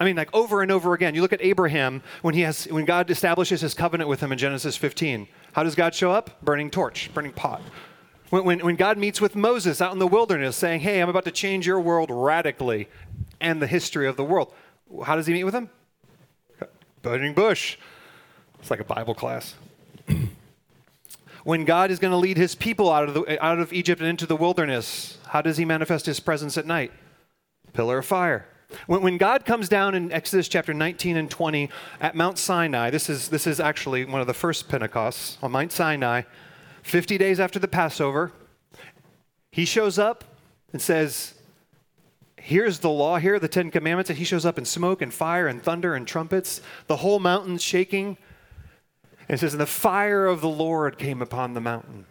I 0.00 0.04
mean, 0.04 0.16
like 0.16 0.34
over 0.34 0.60
and 0.62 0.72
over 0.72 0.92
again. 0.92 1.14
You 1.14 1.22
look 1.22 1.32
at 1.32 1.42
Abraham 1.42 2.02
when 2.22 2.34
he 2.34 2.40
has 2.40 2.64
when 2.64 2.84
God 2.84 3.10
establishes 3.10 3.60
his 3.60 3.74
covenant 3.74 4.10
with 4.10 4.20
him 4.20 4.32
in 4.32 4.38
Genesis 4.38 4.76
15. 4.76 5.28
How 5.52 5.62
does 5.62 5.76
God 5.76 5.94
show 5.94 6.10
up? 6.10 6.42
Burning 6.42 6.68
torch, 6.68 7.10
burning 7.14 7.32
pot. 7.32 7.62
When, 8.30 8.44
when, 8.44 8.58
when 8.60 8.76
God 8.76 8.98
meets 8.98 9.20
with 9.20 9.36
Moses 9.36 9.80
out 9.80 9.92
in 9.92 10.00
the 10.00 10.08
wilderness 10.08 10.56
saying, 10.56 10.80
Hey, 10.80 11.00
I'm 11.00 11.08
about 11.08 11.24
to 11.26 11.30
change 11.30 11.64
your 11.64 11.78
world 11.78 12.10
radically 12.10 12.88
and 13.40 13.62
the 13.62 13.68
history 13.68 14.08
of 14.08 14.16
the 14.16 14.24
world. 14.24 14.52
How 15.04 15.14
does 15.14 15.28
he 15.28 15.32
meet 15.32 15.44
with 15.44 15.54
him? 15.54 15.70
Burning 17.04 17.34
bush. 17.34 17.76
It's 18.58 18.70
like 18.70 18.80
a 18.80 18.84
Bible 18.84 19.14
class. 19.14 19.54
when 21.44 21.66
God 21.66 21.90
is 21.90 21.98
going 21.98 22.12
to 22.12 22.16
lead 22.16 22.38
his 22.38 22.54
people 22.54 22.90
out 22.90 23.06
of, 23.06 23.14
the, 23.14 23.44
out 23.44 23.60
of 23.60 23.74
Egypt 23.74 24.00
and 24.00 24.08
into 24.08 24.24
the 24.24 24.34
wilderness, 24.34 25.18
how 25.28 25.42
does 25.42 25.58
he 25.58 25.66
manifest 25.66 26.06
his 26.06 26.18
presence 26.18 26.56
at 26.56 26.66
night? 26.66 26.92
Pillar 27.74 27.98
of 27.98 28.06
fire. 28.06 28.46
When, 28.86 29.02
when 29.02 29.18
God 29.18 29.44
comes 29.44 29.68
down 29.68 29.94
in 29.94 30.10
Exodus 30.12 30.48
chapter 30.48 30.72
19 30.72 31.18
and 31.18 31.30
20 31.30 31.68
at 32.00 32.14
Mount 32.14 32.38
Sinai, 32.38 32.88
this 32.88 33.10
is, 33.10 33.28
this 33.28 33.46
is 33.46 33.60
actually 33.60 34.06
one 34.06 34.22
of 34.22 34.26
the 34.26 34.32
first 34.32 34.70
Pentecosts 34.70 35.36
on 35.42 35.52
Mount 35.52 35.72
Sinai, 35.72 36.22
50 36.84 37.18
days 37.18 37.38
after 37.38 37.58
the 37.58 37.68
Passover, 37.68 38.32
he 39.52 39.66
shows 39.66 39.98
up 39.98 40.24
and 40.72 40.80
says, 40.80 41.34
Here's 42.46 42.80
the 42.80 42.90
law, 42.90 43.16
here 43.16 43.38
the 43.38 43.48
Ten 43.48 43.70
Commandments. 43.70 44.10
And 44.10 44.18
he 44.18 44.24
shows 44.26 44.44
up 44.44 44.58
in 44.58 44.66
smoke 44.66 45.00
and 45.00 45.14
fire 45.14 45.46
and 45.46 45.62
thunder 45.62 45.94
and 45.94 46.06
trumpets, 46.06 46.60
the 46.88 46.96
whole 46.96 47.18
mountain 47.18 47.56
shaking. 47.56 48.18
And 49.26 49.36
it 49.36 49.38
says, 49.38 49.54
And 49.54 49.60
the 49.62 49.66
fire 49.66 50.26
of 50.26 50.42
the 50.42 50.48
Lord 50.48 50.98
came 50.98 51.22
upon 51.22 51.54
the 51.54 51.62
mountain. 51.62 52.04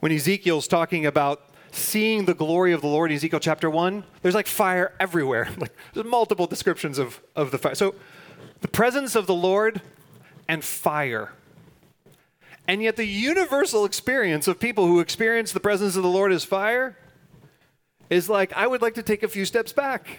When 0.00 0.10
Ezekiel's 0.10 0.66
talking 0.66 1.06
about 1.06 1.50
seeing 1.70 2.24
the 2.24 2.34
glory 2.34 2.72
of 2.72 2.80
the 2.80 2.88
Lord 2.88 3.12
Ezekiel 3.12 3.38
chapter 3.38 3.70
1, 3.70 4.02
there's 4.22 4.34
like 4.34 4.48
fire 4.48 4.92
everywhere. 4.98 5.48
Like 5.56 5.72
there's 5.94 6.04
multiple 6.04 6.48
descriptions 6.48 6.98
of, 6.98 7.22
of 7.36 7.52
the 7.52 7.58
fire. 7.58 7.76
So 7.76 7.94
the 8.60 8.66
presence 8.66 9.14
of 9.14 9.28
the 9.28 9.34
Lord 9.34 9.82
and 10.48 10.64
fire. 10.64 11.32
And 12.66 12.82
yet 12.82 12.96
the 12.96 13.06
universal 13.06 13.84
experience 13.84 14.48
of 14.48 14.58
people 14.58 14.88
who 14.88 14.98
experience 14.98 15.52
the 15.52 15.60
presence 15.60 15.94
of 15.94 16.02
the 16.02 16.08
Lord 16.08 16.32
as 16.32 16.44
fire 16.44 16.96
is 18.12 18.28
like, 18.28 18.52
I 18.52 18.66
would 18.66 18.82
like 18.82 18.94
to 18.94 19.02
take 19.02 19.22
a 19.22 19.28
few 19.28 19.44
steps 19.44 19.72
back. 19.72 20.18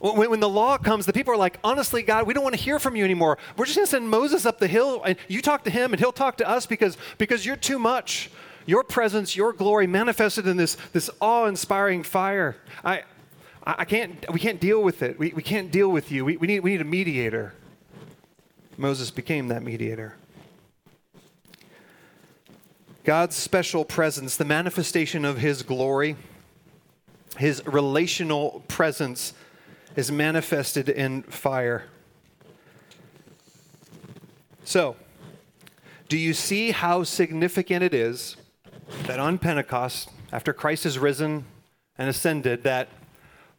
When, 0.00 0.30
when, 0.30 0.40
the 0.40 0.48
law 0.48 0.78
comes, 0.78 1.06
the 1.06 1.12
people 1.12 1.34
are 1.34 1.36
like, 1.36 1.58
honestly, 1.64 2.02
God, 2.02 2.26
we 2.26 2.34
don't 2.34 2.42
want 2.42 2.54
to 2.54 2.60
hear 2.60 2.78
from 2.78 2.96
you 2.96 3.04
anymore. 3.04 3.38
We're 3.56 3.66
just 3.66 3.76
going 3.76 3.86
to 3.86 3.90
send 3.90 4.08
Moses 4.08 4.46
up 4.46 4.58
the 4.58 4.66
hill, 4.66 5.02
and 5.04 5.16
you 5.28 5.42
talk 5.42 5.64
to 5.64 5.70
him, 5.70 5.92
and 5.92 6.00
he'll 6.00 6.12
talk 6.12 6.36
to 6.38 6.48
us 6.48 6.66
because, 6.66 6.96
because 7.18 7.44
you're 7.44 7.56
too 7.56 7.78
much 7.78 8.30
your 8.66 8.84
presence, 8.84 9.34
your 9.34 9.52
glory 9.52 9.86
manifested 9.86 10.46
in 10.46 10.56
this, 10.56 10.76
this 10.92 11.10
awe 11.20 11.46
inspiring 11.46 12.02
fire. 12.02 12.56
I, 12.84 13.02
I 13.64 13.84
can't, 13.84 14.30
we 14.32 14.38
can't 14.38 14.60
deal 14.60 14.82
with 14.82 15.02
it. 15.02 15.18
We, 15.18 15.32
we 15.34 15.42
can't 15.42 15.70
deal 15.70 15.88
with 15.88 16.12
you. 16.12 16.24
We, 16.24 16.36
we, 16.36 16.46
need, 16.46 16.60
we 16.60 16.72
need 16.72 16.80
a 16.80 16.84
mediator. 16.84 17.54
Moses 18.76 19.10
became 19.10 19.48
that 19.48 19.62
mediator. 19.62 20.14
God's 23.02 23.34
special 23.34 23.84
presence, 23.84 24.36
the 24.36 24.44
manifestation 24.44 25.24
of 25.24 25.38
his 25.38 25.62
glory, 25.62 26.16
his 27.40 27.64
relational 27.64 28.62
presence 28.68 29.32
is 29.96 30.12
manifested 30.12 30.90
in 30.90 31.22
fire. 31.22 31.86
So, 34.62 34.94
do 36.10 36.18
you 36.18 36.34
see 36.34 36.72
how 36.72 37.02
significant 37.02 37.82
it 37.82 37.94
is 37.94 38.36
that 39.04 39.18
on 39.18 39.38
Pentecost, 39.38 40.10
after 40.30 40.52
Christ 40.52 40.84
has 40.84 40.98
risen 40.98 41.46
and 41.96 42.10
ascended, 42.10 42.62
that 42.64 42.88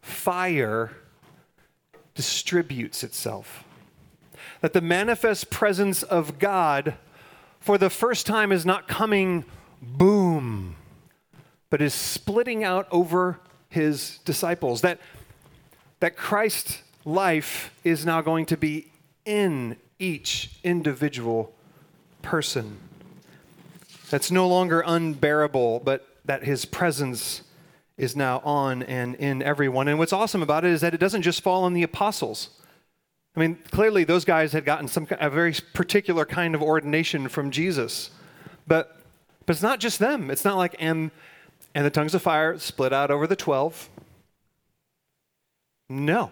fire 0.00 0.92
distributes 2.14 3.02
itself. 3.02 3.64
That 4.60 4.74
the 4.74 4.80
manifest 4.80 5.50
presence 5.50 6.04
of 6.04 6.38
God 6.38 6.94
for 7.58 7.78
the 7.78 7.90
first 7.90 8.28
time 8.28 8.52
is 8.52 8.64
not 8.64 8.86
coming 8.86 9.44
boom, 9.80 10.76
but 11.68 11.82
is 11.82 11.94
splitting 11.94 12.62
out 12.62 12.86
over 12.92 13.40
his 13.72 14.18
disciples. 14.24 14.80
That, 14.82 14.98
that 16.00 16.16
Christ's 16.16 16.82
life 17.04 17.74
is 17.84 18.06
now 18.06 18.20
going 18.20 18.46
to 18.46 18.56
be 18.56 18.92
in 19.24 19.76
each 19.98 20.50
individual 20.62 21.52
person 22.22 22.78
that's 24.12 24.30
no 24.30 24.46
longer 24.46 24.82
unbearable, 24.84 25.80
but 25.80 26.06
that 26.26 26.44
his 26.44 26.66
presence 26.66 27.42
is 27.96 28.14
now 28.14 28.40
on 28.44 28.82
and 28.82 29.14
in 29.14 29.42
everyone. 29.42 29.88
And 29.88 29.98
what's 29.98 30.12
awesome 30.12 30.42
about 30.42 30.66
it 30.66 30.70
is 30.70 30.82
that 30.82 30.92
it 30.92 30.98
doesn't 30.98 31.22
just 31.22 31.40
fall 31.40 31.64
on 31.64 31.72
the 31.72 31.82
apostles. 31.82 32.50
I 33.34 33.40
mean, 33.40 33.56
clearly 33.70 34.04
those 34.04 34.26
guys 34.26 34.52
had 34.52 34.66
gotten 34.66 34.86
some 34.86 35.08
a 35.12 35.30
very 35.30 35.54
particular 35.72 36.26
kind 36.26 36.54
of 36.54 36.62
ordination 36.62 37.26
from 37.28 37.50
Jesus. 37.50 38.10
But 38.66 38.98
but 39.46 39.56
it's 39.56 39.62
not 39.62 39.80
just 39.80 39.98
them. 39.98 40.30
It's 40.30 40.44
not 40.44 40.58
like 40.58 40.76
and 40.78 41.10
and 41.74 41.84
the 41.84 41.90
tongues 41.90 42.14
of 42.14 42.22
fire 42.22 42.58
split 42.58 42.92
out 42.92 43.10
over 43.10 43.26
the 43.26 43.36
12. 43.36 43.88
No. 45.88 46.30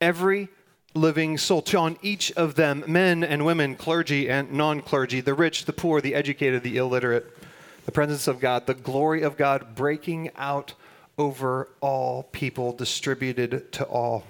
Every 0.00 0.48
living 0.94 1.38
soul. 1.38 1.64
On 1.76 1.96
each 2.02 2.32
of 2.32 2.54
them, 2.54 2.84
men 2.86 3.22
and 3.22 3.44
women, 3.44 3.76
clergy 3.76 4.28
and 4.28 4.52
non 4.52 4.80
clergy, 4.80 5.20
the 5.20 5.34
rich, 5.34 5.64
the 5.64 5.72
poor, 5.72 6.00
the 6.00 6.14
educated, 6.14 6.62
the 6.62 6.76
illiterate, 6.76 7.36
the 7.84 7.92
presence 7.92 8.26
of 8.26 8.40
God, 8.40 8.66
the 8.66 8.74
glory 8.74 9.22
of 9.22 9.36
God 9.36 9.74
breaking 9.74 10.30
out 10.36 10.74
over 11.18 11.68
all 11.80 12.24
people, 12.24 12.72
distributed 12.72 13.72
to 13.72 13.84
all. 13.84 14.24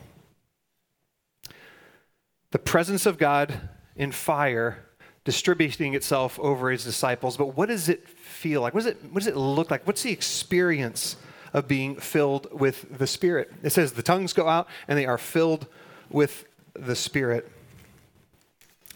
The 2.53 2.59
presence 2.59 3.07
of 3.07 3.19
God 3.19 3.69
in 3.97 4.13
fire 4.13 4.85
distributing 5.25 5.95
itself 5.95 6.39
over 6.39 6.71
his 6.71 6.85
disciples. 6.85 7.37
But 7.37 7.57
what 7.57 7.69
does 7.69 7.89
it 7.89 8.07
feel 8.37 8.61
like? 8.61 8.75
What 8.75 8.81
does 8.85 8.93
it, 8.93 8.99
what 9.11 9.21
does 9.21 9.27
it 9.27 9.37
look 9.37 9.71
like? 9.71 9.87
What's 9.87 10.03
the 10.03 10.13
experience 10.13 11.17
of 11.53 11.67
being 11.67 11.97
filled 11.97 12.49
with 12.53 12.99
the 12.99 13.07
Spirit? 13.07 13.53
It 13.63 13.71
says 13.71 13.93
the 13.93 14.03
tongues 14.03 14.33
go 14.33 14.49
out 14.49 14.69
and 14.87 14.99
they 14.99 15.07
are 15.07 15.19
filled 15.19 15.67
with 16.11 16.45
the 16.75 16.95
Spirit. 16.95 17.51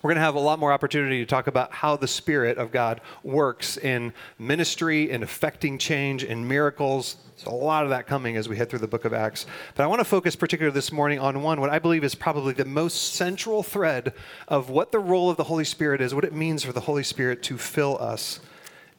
We're 0.03 0.09
going 0.09 0.17
to 0.17 0.23
have 0.23 0.35
a 0.35 0.41
lot 0.41 0.59
more 0.59 0.73
opportunity 0.73 1.19
to 1.19 1.27
talk 1.27 1.47
about 1.47 1.73
how 1.73 1.97
the 1.97 2.09
Spirit 2.09 2.57
of 2.57 2.71
God 2.71 3.03
works 3.23 3.77
in 3.77 4.15
ministry, 4.39 5.11
in 5.11 5.23
affecting 5.23 5.77
change, 5.77 6.25
in 6.25 6.47
miracles. 6.49 7.17
There's 7.37 7.47
a 7.47 7.51
lot 7.51 7.85
of 7.85 7.91
that 7.91 8.07
coming 8.07 8.37
as 8.37 8.49
we 8.49 8.57
head 8.57 8.71
through 8.71 8.79
the 8.79 8.89
book 8.89 9.05
of 9.05 9.13
Acts. 9.13 9.45
But 9.75 9.83
I 9.83 9.87
want 9.89 10.01
to 10.01 10.07
focus 10.07 10.37
particularly 10.37 10.75
this 10.75 10.91
morning 10.91 11.19
on 11.19 11.43
one, 11.43 11.61
what 11.61 11.69
I 11.69 11.79
believe 11.79 12.03
is 12.03 12.15
probably 12.15 12.55
the 12.55 12.65
most 12.65 13.15
central 13.15 13.63
thread 13.63 14.15
of 14.49 14.71
what 14.71 14.91
the 14.91 14.99
role 14.99 15.29
of 15.29 15.37
the 15.37 15.45
Holy 15.45 15.65
Spirit 15.65 16.01
is, 16.01 16.15
what 16.15 16.25
it 16.25 16.33
means 16.33 16.65
for 16.65 16.73
the 16.73 16.81
Holy 16.81 17.03
Spirit 17.03 17.43
to 17.45 17.59
fill 17.59 17.99
us 18.01 18.41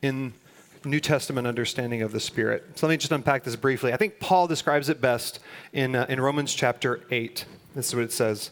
in 0.01 0.33
New 0.83 0.99
Testament 0.99 1.45
understanding 1.45 2.01
of 2.01 2.11
the 2.11 2.19
Spirit. 2.19 2.77
So 2.77 2.87
let 2.87 2.93
me 2.93 2.97
just 2.97 3.11
unpack 3.11 3.43
this 3.43 3.55
briefly. 3.55 3.93
I 3.93 3.97
think 3.97 4.19
Paul 4.19 4.47
describes 4.47 4.89
it 4.89 4.99
best 4.99 5.39
in, 5.73 5.95
uh, 5.95 6.05
in 6.09 6.19
Romans 6.19 6.53
chapter 6.53 7.01
8. 7.11 7.45
This 7.75 7.89
is 7.89 7.95
what 7.95 8.03
it 8.03 8.11
says. 8.11 8.51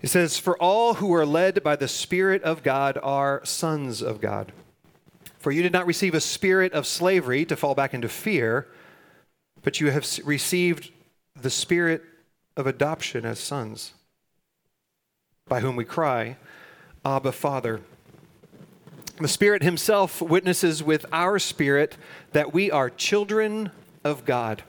He 0.00 0.06
says, 0.06 0.38
For 0.38 0.56
all 0.56 0.94
who 0.94 1.12
are 1.12 1.26
led 1.26 1.62
by 1.62 1.76
the 1.76 1.88
Spirit 1.88 2.42
of 2.42 2.62
God 2.62 2.98
are 3.02 3.44
sons 3.44 4.00
of 4.00 4.20
God. 4.20 4.52
For 5.38 5.50
you 5.50 5.62
did 5.62 5.72
not 5.72 5.86
receive 5.86 6.14
a 6.14 6.20
spirit 6.20 6.72
of 6.72 6.86
slavery 6.86 7.44
to 7.46 7.56
fall 7.56 7.74
back 7.74 7.94
into 7.94 8.08
fear, 8.08 8.68
but 9.62 9.80
you 9.80 9.90
have 9.90 10.06
received 10.24 10.90
the 11.34 11.50
spirit 11.50 12.02
of 12.56 12.66
adoption 12.66 13.24
as 13.24 13.38
sons, 13.38 13.92
by 15.48 15.60
whom 15.60 15.76
we 15.76 15.84
cry, 15.84 16.36
Abba, 17.04 17.32
Father. 17.32 17.80
The 19.20 19.28
Spirit 19.28 19.62
Himself 19.62 20.22
witnesses 20.22 20.82
with 20.82 21.04
our 21.12 21.38
spirit 21.38 21.98
that 22.32 22.54
we 22.54 22.70
are 22.70 22.88
children 22.88 23.70
of 24.02 24.24
God. 24.24 24.62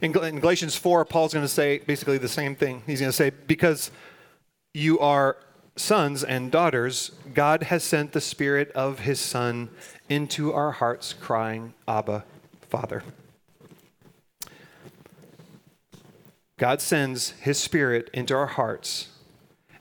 In, 0.00 0.12
Galatians 0.12 0.76
4, 0.76 1.04
Paul's 1.04 1.34
going 1.34 1.44
to 1.44 1.48
say 1.48 1.78
basically 1.78 2.18
the 2.18 2.28
same 2.28 2.54
thing. 2.54 2.84
He's 2.86 3.00
going 3.00 3.10
to 3.10 3.16
say, 3.16 3.30
Because 3.30 3.90
you 4.74 5.00
are 5.00 5.38
sons 5.74 6.22
and 6.22 6.52
daughters, 6.52 7.10
God 7.32 7.64
has 7.64 7.82
sent 7.82 8.12
the 8.12 8.20
Spirit 8.20 8.70
of 8.72 9.00
His 9.00 9.18
Son 9.18 9.70
into 10.08 10.52
our 10.52 10.70
hearts, 10.70 11.12
crying, 11.12 11.74
Abba, 11.88 12.24
Father. 12.70 13.02
God 16.58 16.80
sends 16.80 17.30
His 17.30 17.58
Spirit 17.58 18.08
into 18.14 18.36
our 18.36 18.46
hearts, 18.46 19.08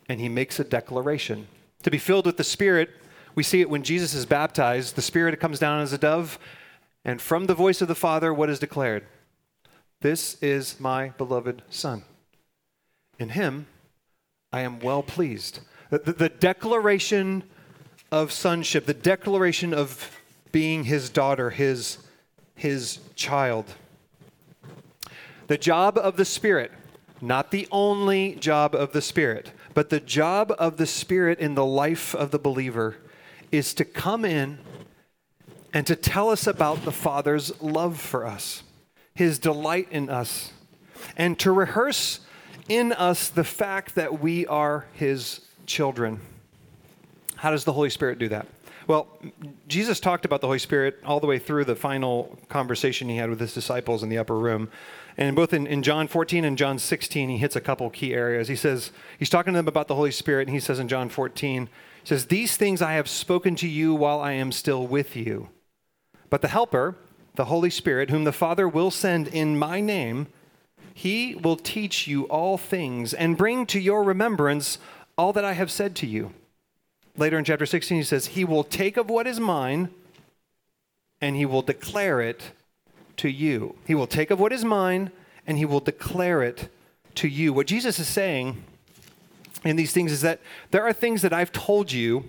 and 0.09 0.19
He 0.19 0.29
makes 0.29 0.59
a 0.59 0.63
declaration. 0.63 1.47
To 1.83 1.91
be 1.91 1.99
filled 1.99 2.25
with 2.25 2.37
the 2.37 2.43
Spirit, 2.43 2.89
we 3.35 3.43
see 3.43 3.61
it 3.61 3.69
when 3.69 3.83
Jesus 3.83 4.13
is 4.13 4.25
baptized. 4.25 4.95
The 4.95 5.01
Spirit 5.01 5.39
comes 5.39 5.59
down 5.59 5.81
as 5.81 5.93
a 5.93 5.97
dove, 5.97 6.37
and 7.03 7.21
from 7.21 7.45
the 7.45 7.55
voice 7.55 7.81
of 7.81 7.87
the 7.87 7.95
Father, 7.95 8.33
what 8.33 8.49
is 8.49 8.59
declared? 8.59 9.05
This 10.01 10.41
is 10.41 10.79
my 10.79 11.09
beloved 11.09 11.61
Son. 11.69 12.03
In 13.17 13.29
Him, 13.29 13.67
I 14.51 14.61
am 14.61 14.79
well 14.79 15.03
pleased. 15.03 15.61
The, 15.89 15.99
the, 15.99 16.29
declaration 16.29 17.43
of 18.11 18.31
sonship, 18.31 18.85
the 18.85 18.93
declaration 18.93 19.73
of 19.73 20.19
being 20.51 20.85
His 20.85 21.09
daughter, 21.09 21.51
His, 21.51 21.99
his 22.55 22.99
child. 23.15 23.65
The 25.47 25.57
job 25.57 25.97
of 25.97 26.17
the 26.17 26.25
Spirit, 26.25 26.71
not 27.21 27.51
the 27.51 27.67
only 27.71 28.35
job 28.35 28.75
of 28.75 28.91
the 28.91 29.01
Spirit, 29.01 29.51
but 29.73 29.89
the 29.89 29.99
job 29.99 30.53
of 30.57 30.77
the 30.77 30.85
Spirit 30.85 31.39
in 31.39 31.55
the 31.55 31.65
life 31.65 32.15
of 32.15 32.31
the 32.31 32.39
believer 32.39 32.97
is 33.53 33.75
to 33.75 33.85
come 33.85 34.25
in 34.25 34.57
and 35.73 35.85
to 35.85 35.95
tell 35.95 36.31
us 36.31 36.47
about 36.47 36.83
the 36.85 36.91
Father's 36.91 37.61
love 37.61 37.99
for 37.99 38.25
us, 38.25 38.63
his 39.13 39.37
delight 39.37 39.87
in 39.91 40.09
us, 40.09 40.51
and 41.15 41.37
to 41.37 41.51
rehearse 41.51 42.19
in 42.67 42.91
us 42.93 43.29
the 43.29 43.43
fact 43.43 43.93
that 43.93 44.19
we 44.19 44.47
are 44.47 44.87
his 44.93 45.41
children. 45.67 46.19
How 47.35 47.51
does 47.51 47.63
the 47.63 47.73
Holy 47.73 47.91
Spirit 47.91 48.17
do 48.17 48.27
that? 48.29 48.47
Well, 48.87 49.07
Jesus 49.67 49.99
talked 49.99 50.25
about 50.25 50.41
the 50.41 50.47
Holy 50.47 50.59
Spirit 50.59 50.99
all 51.05 51.19
the 51.19 51.27
way 51.27 51.37
through 51.37 51.65
the 51.65 51.75
final 51.75 52.39
conversation 52.49 53.07
he 53.07 53.17
had 53.17 53.29
with 53.29 53.39
his 53.39 53.53
disciples 53.53 54.01
in 54.01 54.09
the 54.09 54.17
upper 54.17 54.37
room. 54.37 54.69
And 55.15 55.35
both 55.35 55.53
in, 55.53 55.67
in 55.67 55.83
John 55.83 56.07
14 56.07 56.43
and 56.43 56.57
John 56.57 56.79
16, 56.79 57.29
he 57.29 57.37
hits 57.37 57.55
a 57.55 57.61
couple 57.61 57.87
key 57.91 58.15
areas. 58.15 58.47
He 58.47 58.55
says, 58.55 58.91
he's 59.19 59.29
talking 59.29 59.53
to 59.53 59.59
them 59.59 59.67
about 59.67 59.87
the 59.87 59.95
Holy 59.95 60.11
Spirit, 60.11 60.47
and 60.47 60.55
he 60.55 60.59
says 60.59 60.79
in 60.79 60.87
John 60.87 61.07
14, 61.07 61.69
says, 62.03 62.25
These 62.25 62.57
things 62.57 62.81
I 62.81 62.93
have 62.93 63.07
spoken 63.07 63.55
to 63.57 63.67
you 63.67 63.93
while 63.93 64.19
I 64.19 64.33
am 64.33 64.51
still 64.51 64.85
with 64.85 65.15
you. 65.15 65.49
But 66.29 66.41
the 66.41 66.47
Helper, 66.47 66.95
the 67.35 67.45
Holy 67.45 67.69
Spirit, 67.69 68.09
whom 68.09 68.23
the 68.23 68.31
Father 68.31 68.67
will 68.67 68.91
send 68.91 69.27
in 69.27 69.57
my 69.57 69.79
name, 69.81 70.27
he 70.93 71.35
will 71.35 71.55
teach 71.55 72.07
you 72.07 72.23
all 72.25 72.57
things 72.57 73.13
and 73.13 73.37
bring 73.37 73.65
to 73.67 73.79
your 73.79 74.03
remembrance 74.03 74.77
all 75.17 75.33
that 75.33 75.45
I 75.45 75.53
have 75.53 75.71
said 75.71 75.95
to 75.97 76.07
you. 76.07 76.33
Later 77.17 77.37
in 77.37 77.45
chapter 77.45 77.65
16, 77.65 77.97
he 77.97 78.03
says, 78.03 78.27
He 78.27 78.43
will 78.43 78.63
take 78.63 78.97
of 78.97 79.09
what 79.09 79.27
is 79.27 79.39
mine 79.39 79.89
and 81.21 81.35
he 81.35 81.45
will 81.45 81.61
declare 81.61 82.19
it 82.21 82.51
to 83.17 83.29
you. 83.29 83.75
He 83.85 83.95
will 83.95 84.07
take 84.07 84.29
of 84.29 84.39
what 84.39 84.51
is 84.51 84.65
mine 84.65 85.11
and 85.47 85.57
he 85.57 85.65
will 85.65 85.79
declare 85.79 86.43
it 86.43 86.69
to 87.15 87.27
you. 87.27 87.53
What 87.53 87.67
Jesus 87.67 87.99
is 87.99 88.07
saying 88.07 88.63
in 89.63 89.75
these 89.75 89.93
things 89.93 90.11
is 90.11 90.21
that 90.21 90.39
there 90.71 90.83
are 90.83 90.93
things 90.93 91.21
that 91.21 91.33
I've 91.33 91.51
told 91.51 91.91
you, 91.91 92.25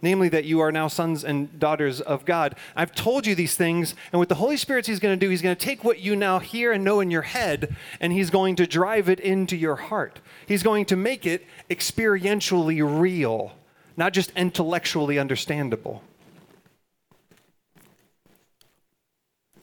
namely 0.00 0.28
that 0.28 0.44
you 0.44 0.60
are 0.60 0.72
now 0.72 0.88
sons 0.88 1.24
and 1.24 1.58
daughters 1.58 2.00
of 2.00 2.24
God. 2.24 2.54
I've 2.76 2.94
told 2.94 3.26
you 3.26 3.34
these 3.34 3.54
things, 3.54 3.94
and 4.12 4.18
what 4.18 4.28
the 4.28 4.36
Holy 4.36 4.56
Spirit 4.56 4.86
He's 4.86 5.00
going 5.00 5.18
to 5.18 5.26
do, 5.26 5.30
He's 5.30 5.42
going 5.42 5.56
to 5.56 5.66
take 5.66 5.84
what 5.84 5.98
you 5.98 6.16
now 6.16 6.38
hear 6.38 6.72
and 6.72 6.84
know 6.84 7.00
in 7.00 7.10
your 7.10 7.22
head, 7.22 7.76
and 8.00 8.12
He's 8.12 8.30
going 8.30 8.56
to 8.56 8.66
drive 8.66 9.08
it 9.08 9.20
into 9.20 9.56
your 9.56 9.76
heart. 9.76 10.20
He's 10.46 10.62
going 10.62 10.84
to 10.86 10.96
make 10.96 11.26
it 11.26 11.44
experientially 11.68 13.00
real, 13.00 13.52
not 13.96 14.12
just 14.12 14.30
intellectually 14.36 15.18
understandable. 15.18 16.02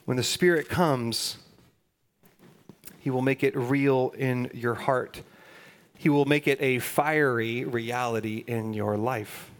When 0.04 0.16
the 0.16 0.22
Spirit 0.22 0.68
comes, 0.68 1.38
He 3.00 3.10
will 3.10 3.22
make 3.22 3.42
it 3.42 3.56
real 3.56 4.14
in 4.16 4.50
your 4.54 4.74
heart. 4.74 5.22
He 5.98 6.08
will 6.08 6.24
make 6.24 6.46
it 6.46 6.60
a 6.60 6.78
fiery 6.78 7.64
reality 7.64 8.44
in 8.46 8.74
your 8.74 8.96
life. 8.96 9.50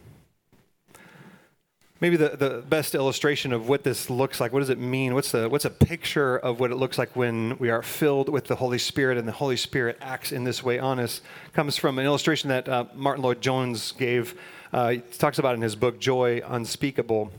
Maybe 1.99 2.19
the, 2.19 2.37
the 2.37 2.63
best 2.69 2.95
illustration 2.95 3.55
of 3.55 3.71
what 3.71 3.83
this 3.83 4.11
looks 4.11 4.39
like, 4.39 4.53
what 4.53 4.61
does 4.61 4.69
it 4.69 4.79
mean? 4.79 5.15
What's, 5.15 5.33
the, 5.33 5.49
what's 5.49 5.65
a 5.65 5.71
picture 5.71 6.37
of 6.37 6.61
what 6.61 6.71
it 6.71 6.77
looks 6.77 6.99
like 6.99 7.17
when 7.17 7.57
we 7.59 7.71
are 7.71 7.81
filled 7.83 8.29
with 8.29 8.49
the 8.49 8.57
Holy 8.57 8.77
Spirit 8.77 9.17
and 9.17 9.27
the 9.27 9.33
Holy 9.33 9.57
Spirit 9.57 9.97
acts 10.03 10.31
in 10.31 10.45
this 10.45 10.63
way 10.63 10.79
on 10.79 11.01
us? 11.01 11.23
Comes 11.55 11.79
from 11.79 11.99
an 11.99 12.05
illustration 12.05 12.51
that 12.51 12.69
uh, 12.69 12.85
Martyn 12.95 13.23
Lloyd-Jones 13.23 13.93
gave. 13.93 14.39
Uh, 14.75 14.91
he 14.91 14.99
talks 14.99 15.39
about 15.39 15.55
in 15.55 15.63
his 15.63 15.75
book, 15.75 15.99
Joy 15.99 16.43
Unspeakable. 16.47 17.33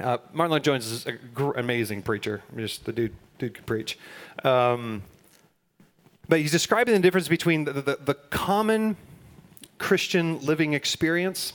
Uh, 0.00 0.18
Martyn 0.32 0.50
Lloyd-Jones 0.50 0.86
is 0.86 1.06
an 1.06 1.20
gr- 1.32 1.52
amazing 1.52 2.02
preacher. 2.02 2.42
Just 2.56 2.84
the 2.84 2.92
dude, 2.92 3.14
dude 3.38 3.54
could 3.54 3.66
preach. 3.66 3.96
Um, 4.42 5.04
but 6.28 6.40
he's 6.40 6.52
describing 6.52 6.94
the 6.94 7.00
difference 7.00 7.28
between 7.28 7.64
the, 7.64 7.72
the, 7.72 7.98
the 8.02 8.14
common 8.30 8.96
Christian 9.78 10.38
living 10.40 10.74
experience 10.74 11.52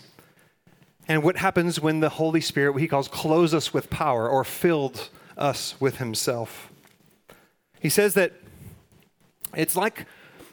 and 1.08 1.23
what 1.23 1.38
happens 1.38 1.80
when 1.80 2.01
the 2.01 2.10
Holy 2.10 2.41
Spirit, 2.41 2.73
what 2.73 2.82
he 2.82 2.88
calls, 2.88 3.08
clothes 3.08 3.53
us 3.53 3.73
with 3.73 3.89
power 3.89 4.27
or 4.27 4.43
filled 4.43 5.10
us 5.38 5.80
with 5.80 5.97
himself. 5.97 6.69
He 7.80 7.89
says 7.89 8.13
that 8.15 8.34
it's 9.56 9.75
like, 9.75 10.06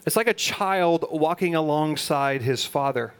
it's 0.07 0.17
like 0.17 0.29
a 0.29 0.35
child 0.35 1.07
walking 1.11 1.55
alongside 1.55 2.43
his 2.43 2.65
father, 2.65 3.15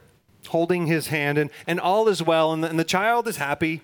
holding 0.47 0.87
his 0.87 1.07
hand, 1.07 1.37
and, 1.37 1.49
and 1.67 1.79
all 1.79 2.07
is 2.07 2.23
well, 2.23 2.53
and 2.53 2.63
the, 2.63 2.69
and 2.69 2.79
the 2.79 2.85
child 2.85 3.27
is 3.27 3.37
happy, 3.37 3.81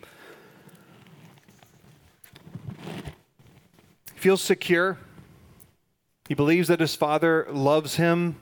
feels 4.16 4.42
secure. 4.42 4.98
He 6.32 6.36
believes 6.36 6.70
that 6.70 6.80
his 6.80 6.96
father 6.96 7.46
loves 7.52 7.98
him. 7.98 8.38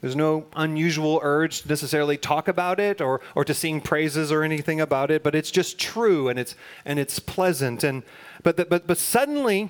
There's 0.00 0.16
no 0.16 0.46
unusual 0.56 1.20
urge 1.22 1.60
to 1.60 1.68
necessarily 1.68 2.16
talk 2.16 2.48
about 2.48 2.80
it 2.80 3.02
or, 3.02 3.20
or 3.34 3.44
to 3.44 3.52
sing 3.52 3.82
praises 3.82 4.32
or 4.32 4.42
anything 4.42 4.80
about 4.80 5.10
it, 5.10 5.22
but 5.22 5.34
it's 5.34 5.50
just 5.50 5.78
true 5.78 6.30
and 6.30 6.38
it's, 6.38 6.54
and 6.86 6.98
it's 6.98 7.18
pleasant. 7.18 7.84
And, 7.84 8.02
but, 8.42 8.56
the, 8.56 8.64
but, 8.64 8.86
but 8.86 8.96
suddenly, 8.96 9.68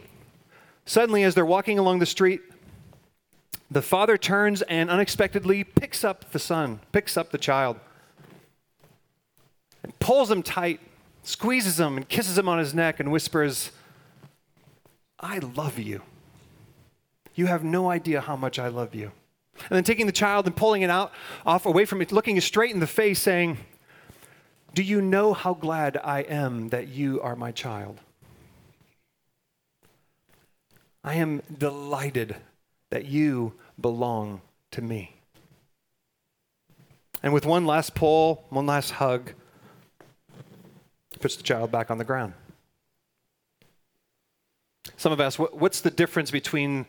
suddenly, 0.86 1.24
as 1.24 1.34
they're 1.34 1.44
walking 1.44 1.80
along 1.80 1.98
the 1.98 2.06
street, 2.06 2.42
the 3.68 3.82
father 3.82 4.16
turns 4.16 4.62
and 4.62 4.88
unexpectedly 4.88 5.64
picks 5.64 6.04
up 6.04 6.30
the 6.30 6.38
son, 6.38 6.78
picks 6.92 7.16
up 7.16 7.32
the 7.32 7.38
child, 7.38 7.76
and 9.82 9.98
pulls 9.98 10.30
him 10.30 10.44
tight, 10.44 10.78
squeezes 11.24 11.80
him, 11.80 11.96
and 11.96 12.08
kisses 12.08 12.38
him 12.38 12.48
on 12.48 12.60
his 12.60 12.72
neck, 12.72 13.00
and 13.00 13.10
whispers, 13.10 13.72
I 15.18 15.40
love 15.40 15.80
you. 15.80 16.02
You 17.34 17.46
have 17.46 17.64
no 17.64 17.90
idea 17.90 18.20
how 18.20 18.36
much 18.36 18.58
I 18.58 18.68
love 18.68 18.94
you. 18.94 19.12
And 19.68 19.76
then 19.76 19.84
taking 19.84 20.06
the 20.06 20.12
child 20.12 20.46
and 20.46 20.56
pulling 20.56 20.82
it 20.82 20.90
out 20.90 21.12
off 21.44 21.66
away 21.66 21.84
from 21.84 22.00
it, 22.00 22.12
looking 22.12 22.36
it 22.36 22.42
straight 22.42 22.72
in 22.72 22.80
the 22.80 22.86
face, 22.86 23.20
saying, 23.20 23.58
Do 24.74 24.82
you 24.82 25.00
know 25.00 25.32
how 25.34 25.54
glad 25.54 25.98
I 26.02 26.20
am 26.20 26.70
that 26.70 26.88
you 26.88 27.20
are 27.20 27.36
my 27.36 27.52
child? 27.52 28.00
I 31.04 31.14
am 31.14 31.42
delighted 31.58 32.36
that 32.90 33.06
you 33.06 33.54
belong 33.80 34.40
to 34.70 34.82
me. 34.82 35.16
And 37.22 37.32
with 37.32 37.46
one 37.46 37.66
last 37.66 37.94
pull, 37.94 38.44
one 38.50 38.66
last 38.66 38.92
hug, 38.92 39.32
puts 41.20 41.36
the 41.36 41.42
child 41.42 41.70
back 41.70 41.90
on 41.90 41.98
the 41.98 42.04
ground. 42.04 42.34
Some 44.96 45.12
of 45.12 45.20
us, 45.20 45.38
what's 45.38 45.80
the 45.80 45.90
difference 45.90 46.30
between 46.30 46.86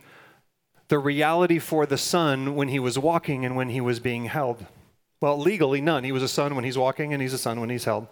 the 0.88 0.98
reality 0.98 1.58
for 1.58 1.86
the 1.86 1.98
son 1.98 2.54
when 2.54 2.68
he 2.68 2.78
was 2.78 2.98
walking 2.98 3.44
and 3.44 3.56
when 3.56 3.70
he 3.70 3.80
was 3.80 4.00
being 4.00 4.26
held? 4.26 4.66
Well, 5.20 5.38
legally, 5.38 5.80
none. 5.80 6.04
He 6.04 6.12
was 6.12 6.22
a 6.22 6.28
son 6.28 6.54
when 6.54 6.64
he's 6.64 6.76
walking, 6.76 7.12
and 7.12 7.22
he's 7.22 7.32
a 7.32 7.38
son 7.38 7.60
when 7.60 7.70
he's 7.70 7.84
held. 7.84 8.08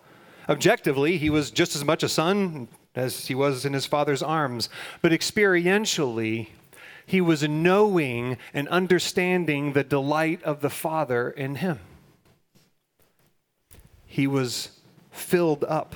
Objectively, 0.48 1.18
he 1.18 1.30
was 1.30 1.50
just 1.50 1.76
as 1.76 1.84
much 1.84 2.02
a 2.02 2.08
son 2.08 2.68
as 2.94 3.26
he 3.26 3.34
was 3.34 3.64
in 3.64 3.72
his 3.72 3.86
father's 3.86 4.22
arms. 4.22 4.68
But 5.00 5.12
experientially, 5.12 6.48
he 7.06 7.20
was 7.20 7.46
knowing 7.48 8.38
and 8.54 8.68
understanding 8.68 9.72
the 9.72 9.84
delight 9.84 10.42
of 10.42 10.60
the 10.60 10.70
Father 10.70 11.30
in 11.30 11.56
him. 11.56 11.78
He 14.06 14.26
was 14.26 14.80
filled 15.10 15.64
up. 15.64 15.94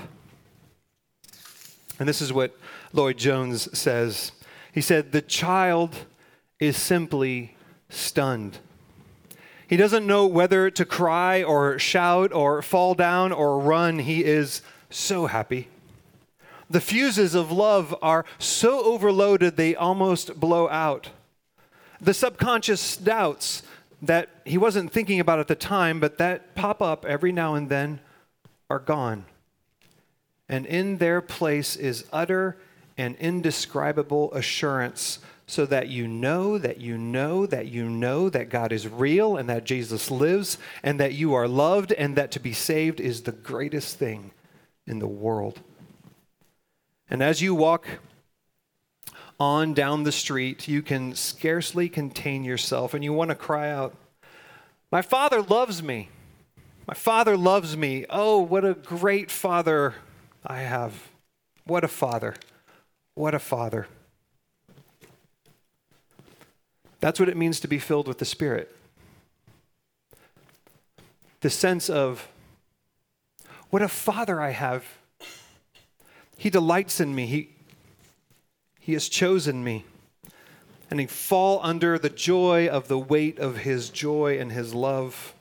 And 1.99 2.09
this 2.09 2.21
is 2.21 2.33
what 2.33 2.57
Lloyd-Jones 2.93 3.77
says. 3.79 4.33
He 4.73 4.81
said, 4.81 5.12
The 5.12 5.23
child 5.23 5.97
is 6.59 6.77
simply 6.77 7.57
stunned. 7.88 8.59
He 9.69 9.77
doesn't 9.77 10.07
know 10.07 10.27
whether 10.27 10.71
to 10.71 10.85
cry 10.85 11.42
or 11.42 11.79
shout 11.79 12.33
or 12.33 12.62
fall 12.62 12.95
down 12.95 13.33
or 13.33 13.59
run. 13.59 13.99
He 13.99 14.25
is 14.25 14.62
so 14.90 15.27
happy. 15.27 15.69
The 16.71 16.81
fuses 16.81 17.35
of 17.35 17.53
love 17.53 17.95
are 18.03 18.25
so 18.38 18.85
overloaded 18.85 19.57
they 19.57 19.75
almost 19.75 20.38
blow 20.38 20.69
out. 20.69 21.11
The 22.01 22.14
subconscious 22.14 22.97
doubts 22.97 23.62
that 24.03 24.29
he 24.45 24.59
wasn't 24.59 24.92
thinking 24.92 25.21
about 25.21 25.38
at 25.38 25.49
the 25.49 25.55
time, 25.55 26.01
but 26.01 26.19
that 26.19 26.55
pop 26.55 26.83
up 26.83 27.05
every 27.05 27.33
now 27.33 27.55
and 27.55 27.69
then, 27.69 28.01
are 28.69 28.79
gone. 28.79 29.25
And 30.49 30.66
in 30.66 30.99
their 30.99 31.21
place 31.21 31.77
is 31.77 32.05
utter 32.12 32.57
and 32.99 33.16
indescribable 33.16 34.33
assurance, 34.33 35.19
so 35.47 35.65
that 35.67 35.89
you 35.89 36.09
know 36.09 36.59
that 36.59 36.81
you 36.81 36.99
know 36.99 37.47
that 37.47 37.67
you 37.67 37.89
know 37.89 38.29
that 38.29 38.51
God 38.51 38.73
is 38.73 38.89
real 38.89 39.37
and 39.37 39.49
that 39.49 39.65
Jesus 39.65 40.11
lives 40.11 40.59
and 40.83 40.99
that 40.99 41.13
you 41.13 41.35
are 41.35 41.47
loved 41.47 41.93
and 41.93 42.17
that 42.17 42.33
to 42.33 42.41
be 42.41 42.53
saved 42.53 43.01
is 43.01 43.23
the 43.23 43.33
greatest 43.33 43.97
thing 43.97 44.33
in 44.87 44.99
the 44.99 45.07
world. 45.07 45.61
And 47.09 47.23
as 47.23 47.41
you 47.41 47.55
walk 47.55 47.87
on 49.39 49.73
down 49.73 50.03
the 50.03 50.13
street, 50.13 50.67
you 50.67 50.83
can 50.83 51.15
scarcely 51.15 51.89
contain 51.89 52.43
yourself 52.43 52.93
and 52.93 53.05
you 53.05 53.13
want 53.13 53.31
to 53.31 53.37
cry 53.37 53.71
out, 53.71 53.95
My 54.91 55.03
Father 55.03 55.43
loves 55.43 55.83
me. 55.83 56.09
My 56.89 56.95
Father 56.95 57.37
loves 57.37 57.77
me. 57.77 58.07
Oh, 58.11 58.41
what 58.41 58.65
a 58.65 58.75
great 58.75 59.31
Father 59.31 59.95
I 60.45 60.59
have. 60.59 61.09
What 61.65 61.85
a 61.85 61.89
Father. 61.89 62.35
What 63.15 63.35
a 63.35 63.41
Father. 63.41 63.87
That's 67.01 67.21
what 67.21 67.29
it 67.29 67.37
means 67.37 67.61
to 67.61 67.69
be 67.69 67.79
filled 67.79 68.09
with 68.09 68.19
the 68.19 68.25
Spirit. 68.25 68.75
The 71.41 71.51
sense 71.51 71.91
of, 71.91 72.29
what 73.71 73.83
a 73.83 73.89
Father 73.89 74.41
I 74.41 74.51
have. 74.51 74.85
He 76.37 76.51
delights 76.51 77.01
in 77.01 77.15
me. 77.15 77.27
He, 77.27 77.51
he 78.81 78.93
has 78.95 79.09
chosen 79.09 79.63
me. 79.63 79.85
And 80.91 81.01
he 81.01 81.07
fall 81.07 81.61
under 81.63 81.99
the 81.99 82.09
joy 82.09 82.69
of 82.69 82.89
the 82.89 82.99
weight 82.99 83.39
of 83.39 83.59
his 83.59 83.91
joy 83.91 84.39
and 84.39 84.53
his 84.53 84.73
love. 84.73 85.35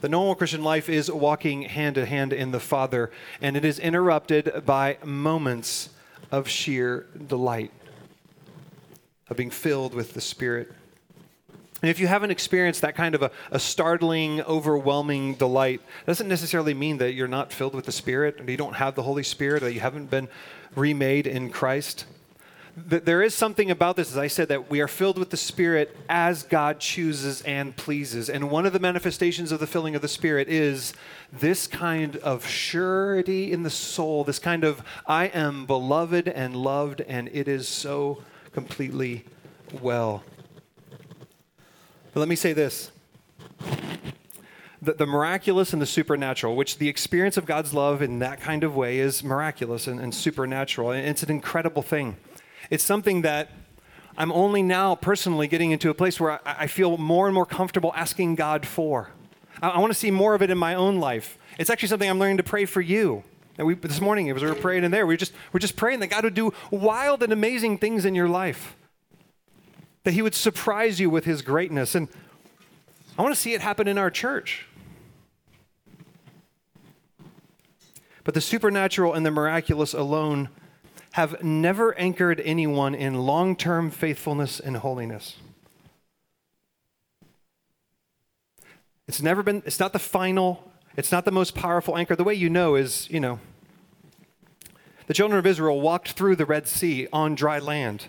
The 0.00 0.08
normal 0.08 0.34
Christian 0.34 0.62
life 0.62 0.90
is 0.90 1.10
walking 1.10 1.62
hand 1.62 1.94
to 1.94 2.04
hand 2.04 2.34
in 2.34 2.50
the 2.50 2.60
Father, 2.60 3.10
and 3.40 3.56
it 3.56 3.64
is 3.64 3.78
interrupted 3.78 4.64
by 4.66 4.98
moments 5.02 5.88
of 6.30 6.46
sheer 6.46 7.06
delight, 7.26 7.70
of 9.28 9.36
being 9.36 9.50
filled 9.50 9.94
with 9.94 10.14
the 10.14 10.20
Spirit. 10.20 10.72
And 11.82 11.90
if 11.90 12.00
you 12.00 12.06
haven't 12.06 12.30
experienced 12.30 12.80
that 12.80 12.94
kind 12.94 13.14
of 13.14 13.22
a, 13.22 13.30
a 13.50 13.58
startling, 13.58 14.40
overwhelming 14.42 15.34
delight, 15.34 15.82
doesn't 16.06 16.28
necessarily 16.28 16.72
mean 16.72 16.96
that 16.98 17.12
you're 17.12 17.28
not 17.28 17.52
filled 17.52 17.74
with 17.74 17.84
the 17.84 17.92
Spirit, 17.92 18.40
or 18.40 18.50
you 18.50 18.56
don't 18.56 18.76
have 18.76 18.94
the 18.94 19.02
Holy 19.02 19.22
Spirit, 19.22 19.62
or 19.62 19.68
you 19.68 19.80
haven't 19.80 20.10
been 20.10 20.28
remade 20.74 21.26
in 21.26 21.50
Christ. 21.50 22.06
There 22.76 23.22
is 23.22 23.34
something 23.34 23.70
about 23.70 23.94
this, 23.94 24.10
as 24.10 24.18
I 24.18 24.26
said, 24.26 24.48
that 24.48 24.68
we 24.68 24.80
are 24.80 24.88
filled 24.88 25.16
with 25.16 25.30
the 25.30 25.36
Spirit 25.36 25.96
as 26.08 26.42
God 26.42 26.80
chooses 26.80 27.40
and 27.42 27.76
pleases. 27.76 28.28
And 28.28 28.50
one 28.50 28.66
of 28.66 28.72
the 28.72 28.80
manifestations 28.80 29.52
of 29.52 29.60
the 29.60 29.66
filling 29.66 29.94
of 29.94 30.02
the 30.02 30.08
Spirit 30.08 30.48
is 30.48 30.92
this 31.32 31.68
kind 31.68 32.16
of 32.16 32.48
surety 32.48 33.52
in 33.52 33.62
the 33.62 33.70
soul, 33.70 34.24
this 34.24 34.40
kind 34.40 34.64
of, 34.64 34.82
I 35.06 35.26
am 35.26 35.66
beloved 35.66 36.26
and 36.26 36.56
loved, 36.56 37.00
and 37.02 37.28
it 37.32 37.46
is 37.46 37.68
so 37.68 38.22
completely 38.54 39.24
well. 39.82 40.22
But 42.12 42.20
let 42.20 42.28
me 42.28 42.36
say 42.36 42.52
this 42.52 42.92
the, 44.80 44.92
the, 44.92 45.06
miraculous 45.06 45.72
and 45.72 45.82
the 45.82 45.86
supernatural, 45.86 46.54
which 46.54 46.78
the 46.78 46.88
experience 46.88 47.36
of 47.36 47.46
God's 47.46 47.74
love 47.74 48.00
in 48.00 48.20
that 48.20 48.40
kind 48.40 48.62
of 48.62 48.76
way 48.76 48.98
is 48.98 49.24
miraculous 49.24 49.86
and, 49.86 49.98
and 49.98 50.14
supernatural. 50.14 50.92
And 50.92 51.06
it's 51.06 51.22
an 51.22 51.30
incredible 51.30 51.82
thing. 51.82 52.16
It's 52.70 52.84
something 52.84 53.22
that 53.22 53.50
I'm 54.16 54.30
only 54.30 54.62
now 54.62 54.94
personally 54.94 55.48
getting 55.48 55.72
into 55.72 55.90
a 55.90 55.94
place 55.94 56.20
where 56.20 56.32
I, 56.46 56.56
I 56.60 56.66
feel 56.68 56.96
more 56.96 57.26
and 57.26 57.34
more 57.34 57.46
comfortable 57.46 57.92
asking 57.96 58.36
God 58.36 58.64
for. 58.64 59.10
I, 59.60 59.70
I 59.70 59.78
want 59.80 59.92
to 59.92 59.98
see 59.98 60.12
more 60.12 60.34
of 60.34 60.42
it 60.42 60.50
in 60.50 60.58
my 60.58 60.74
own 60.74 61.00
life. 61.00 61.38
It's 61.58 61.70
actually 61.70 61.88
something 61.88 62.08
I'm 62.08 62.20
learning 62.20 62.36
to 62.36 62.44
pray 62.44 62.64
for 62.66 62.80
you. 62.80 63.24
And 63.56 63.66
we, 63.66 63.74
this 63.74 64.00
morning, 64.00 64.30
as 64.30 64.42
we 64.42 64.48
were 64.48 64.54
praying 64.54 64.84
in 64.84 64.90
there, 64.90 65.06
we 65.06 65.16
just, 65.16 65.32
we're 65.52 65.60
just 65.60 65.76
praying 65.76 66.00
that 66.00 66.08
God 66.08 66.24
would 66.24 66.34
do 66.34 66.52
wild 66.70 67.22
and 67.22 67.32
amazing 67.32 67.78
things 67.78 68.04
in 68.04 68.14
your 68.14 68.28
life. 68.28 68.76
That 70.02 70.12
He 70.12 70.22
would 70.22 70.34
surprise 70.34 70.98
you 70.98 71.08
with 71.08 71.24
His 71.24 71.42
greatness. 71.42 71.94
And 71.94 72.08
I 73.16 73.22
want 73.22 73.34
to 73.34 73.40
see 73.40 73.54
it 73.54 73.60
happen 73.60 73.86
in 73.86 73.96
our 73.96 74.10
church. 74.10 74.66
But 78.24 78.34
the 78.34 78.40
supernatural 78.40 79.12
and 79.12 79.24
the 79.24 79.30
miraculous 79.30 79.94
alone 79.94 80.48
have 81.12 81.44
never 81.44 81.96
anchored 81.96 82.40
anyone 82.44 82.94
in 82.94 83.14
long 83.14 83.54
term 83.54 83.90
faithfulness 83.90 84.58
and 84.58 84.78
holiness. 84.78 85.36
It's 89.06 89.22
never 89.22 89.42
been, 89.42 89.62
it's 89.66 89.78
not 89.78 89.92
the 89.92 89.98
final, 89.98 90.72
it's 90.96 91.10
not 91.10 91.24
the 91.24 91.32
most 91.32 91.54
powerful 91.54 91.96
anchor. 91.96 92.16
The 92.16 92.24
way 92.24 92.34
you 92.34 92.50
know 92.50 92.74
is, 92.74 93.08
you 93.10 93.20
know, 93.20 93.40
the 95.06 95.14
children 95.14 95.38
of 95.38 95.46
Israel 95.46 95.80
walked 95.80 96.12
through 96.12 96.36
the 96.36 96.46
Red 96.46 96.66
Sea 96.66 97.08
on 97.12 97.34
dry 97.34 97.58
land. 97.58 98.08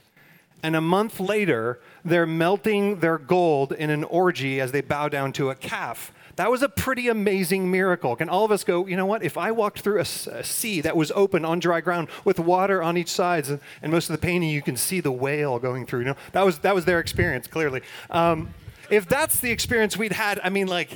And 0.64 0.76
a 0.76 0.82
month 0.82 1.20
later, 1.20 1.80
they're 2.04 2.26
melting 2.26 3.00
their 3.00 3.18
gold 3.18 3.72
in 3.72 3.90
an 3.90 4.04
orgy 4.04 4.60
as 4.60 4.72
they 4.72 4.82
bow 4.82 5.10
down 5.10 5.34
to 5.34 5.50
a 5.50 5.56
calf. 5.56 6.12
That 6.38 6.52
was 6.52 6.62
a 6.62 6.70
pretty 6.70 7.08
amazing 7.08 7.72
miracle. 7.72 8.16
Can 8.16 8.30
all 8.30 8.44
of 8.44 8.52
us 8.52 8.64
go, 8.64 8.88
you 8.88 8.98
know 8.98 9.06
what? 9.06 9.24
If 9.24 9.38
I 9.38 9.52
walked 9.52 9.80
through 9.80 10.00
a, 10.00 10.02
a 10.32 10.44
sea 10.44 10.82
that 10.82 10.98
was 10.98 11.12
open 11.12 11.46
on 11.46 11.60
dry 11.60 11.82
ground 11.82 12.10
with 12.26 12.40
water 12.40 12.84
on 12.84 12.98
each 12.98 13.12
side, 13.12 13.48
and, 13.82 13.92
most 13.92 14.10
of 14.10 14.20
the 14.20 14.22
painting 14.22 14.50
you 14.50 14.62
can 14.62 14.76
see 14.76 15.00
the 15.00 15.12
whale 15.12 15.60
going 15.60 15.86
through, 15.86 16.00
you 16.00 16.06
know, 16.06 16.18
that 16.34 16.44
was, 16.44 16.60
that 16.60 16.76
was 16.76 16.86
their 16.86 17.00
experience, 17.00 17.48
clearly. 17.48 17.82
Um, 18.10 18.54
if 18.90 19.08
that's 19.08 19.40
the 19.40 19.52
experience 19.52 19.98
we'd 19.98 20.12
had, 20.12 20.40
I 20.44 20.50
mean, 20.50 20.68
like, 20.68 20.94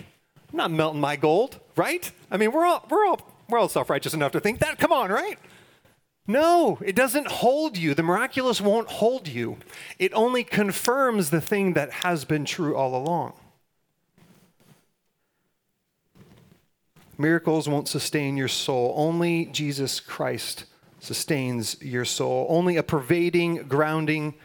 I'm 0.51 0.57
not 0.57 0.71
melting 0.71 0.99
my 0.99 1.15
gold, 1.15 1.59
right? 1.79 2.11
I 2.29 2.37
mean, 2.37 2.51
we're 2.51 2.65
all, 2.65 2.85
we're 2.89 3.07
all, 3.07 3.21
we're 3.47 3.57
all 3.57 3.69
self 3.69 3.89
righteous 3.89 4.13
enough 4.13 4.33
to 4.33 4.39
think 4.39 4.59
that. 4.59 4.77
Come 4.77 4.91
on, 4.91 5.09
right? 5.09 5.39
No, 6.27 6.77
it 6.85 6.95
doesn't 6.95 7.27
hold 7.27 7.75
you. 7.75 7.95
The 7.95 8.03
miraculous 8.03 8.61
won't 8.61 8.87
hold 8.87 9.27
you. 9.27 9.57
It 9.97 10.11
only 10.13 10.43
confirms 10.43 11.31
the 11.31 11.41
thing 11.41 11.73
that 11.73 11.91
has 11.91 12.25
been 12.25 12.45
true 12.45 12.75
all 12.75 12.95
along. 12.95 13.33
Miracles 17.17 17.67
won't 17.67 17.87
sustain 17.87 18.37
your 18.37 18.47
soul. 18.47 18.93
Only 18.95 19.45
Jesus 19.45 19.99
Christ 19.99 20.65
sustains 20.99 21.81
your 21.81 22.05
soul. 22.05 22.45
Only 22.49 22.77
a 22.77 22.83
pervading, 22.83 23.67
grounding, 23.67 24.35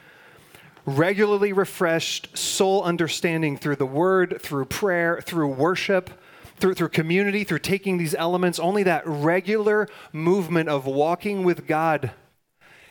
regularly 0.87 1.53
refreshed 1.53 2.37
soul 2.37 2.83
understanding 2.83 3.57
through 3.57 3.77
the 3.77 3.87
word, 3.87 4.41
through 4.41 4.65
prayer, 4.65 5.21
through 5.21 5.49
worship, 5.49 6.11
through, 6.57 6.75
through 6.75 6.89
community, 6.91 7.45
through 7.45 7.59
taking 7.61 7.99
these 7.99 8.15
elements, 8.15 8.59
only 8.59 8.83
that 8.85 9.07
regular 9.07 9.89
movement 10.13 10.69
of 10.69 10.87
walking 10.87 11.45
with 11.45 11.67
God 11.67 12.13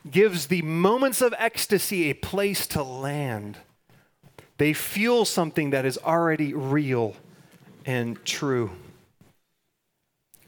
gives 0.10 0.48
the 0.48 0.62
moments 0.62 1.22
of 1.22 1.34
ecstasy 1.38 2.10
a 2.10 2.14
place 2.14 2.68
to 2.68 2.84
land. 2.84 3.58
They 4.58 4.74
fuel 4.74 5.26
something 5.26 5.72
that 5.72 5.86
is 5.86 5.98
already 5.98 6.54
real 6.54 7.16
and 7.86 8.24
true. 8.26 8.72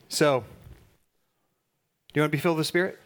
So, 0.09 0.43
do 2.13 2.19
you 2.19 2.21
want 2.21 2.31
to 2.31 2.37
be 2.37 2.41
filled 2.41 2.57
with 2.57 2.65
the 2.65 2.67
Spirit? 2.67 2.99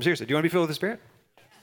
Seriously, 0.00 0.26
do 0.26 0.30
you 0.30 0.36
want 0.36 0.44
to 0.44 0.48
be 0.48 0.52
filled 0.52 0.62
with 0.62 0.70
the 0.70 0.74
Spirit? 0.74 1.00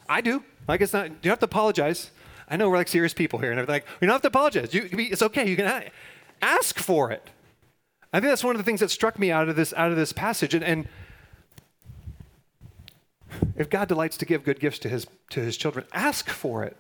I 0.08 0.22
do. 0.22 0.44
Like 0.68 0.82
it's 0.82 0.94
not. 0.94 1.08
You 1.08 1.16
don't 1.24 1.32
have 1.32 1.40
to 1.40 1.46
apologize. 1.46 2.12
I 2.48 2.58
know 2.58 2.70
we're 2.70 2.78
like 2.78 2.88
serious 2.88 3.14
people 3.14 3.40
here, 3.40 3.52
and 3.52 3.58
they're 3.58 3.66
like, 3.66 3.86
you 4.00 4.08
don't 4.08 4.14
have 4.14 4.22
to 4.22 4.28
apologize. 4.28 4.74
You, 4.74 4.88
it's 4.92 5.24
okay. 5.24 5.50
You 5.50 5.56
can 5.56 5.66
ask 6.42 6.80
for 6.80 7.12
it. 7.12 7.30
I 8.14 8.20
think 8.20 8.32
that's 8.32 8.44
one 8.44 8.56
of 8.56 8.60
the 8.60 8.64
things 8.64 8.80
that 8.80 8.92
struck 8.92 9.20
me 9.20 9.32
out 9.32 9.50
of 9.50 9.56
this 9.56 9.74
out 9.74 9.92
of 9.92 9.98
this 9.98 10.14
passage. 10.14 10.54
And, 10.54 10.64
and 10.64 10.88
if 13.56 13.70
God 13.70 13.88
delights 13.88 14.18
to 14.18 14.26
give 14.26 14.44
good 14.44 14.60
gifts 14.60 14.80
to 14.80 14.90
his 14.90 15.08
to 15.32 15.42
his 15.42 15.58
children, 15.58 15.86
ask 15.94 16.30
for 16.30 16.64
it. 16.64 16.78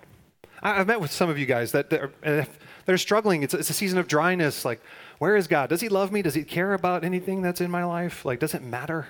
I, 0.63 0.75
have 0.75 0.87
met 0.87 1.01
with 1.01 1.11
some 1.11 1.29
of 1.29 1.37
you 1.37 1.45
guys 1.45 1.71
that 1.73 1.89
that 1.89 2.49
are 2.87 2.97
struggling. 2.97 3.43
It's, 3.43 3.53
it's 3.53 3.69
a 3.69 3.73
season 3.73 3.99
of 3.99 4.07
dryness. 4.07 4.63
Like 4.63 4.81
where 5.19 5.35
is 5.35 5.47
God? 5.47 5.69
Does 5.69 5.81
He 5.81 5.89
love 5.89 6.11
me? 6.11 6.21
Does 6.21 6.33
He 6.33 6.43
care 6.43 6.73
about 6.73 7.03
anything 7.03 7.41
that's 7.41 7.61
in 7.61 7.71
my 7.71 7.83
life? 7.83 8.25
Like, 8.25 8.39
does 8.39 8.53
it 8.53 8.63
matter? 8.63 9.07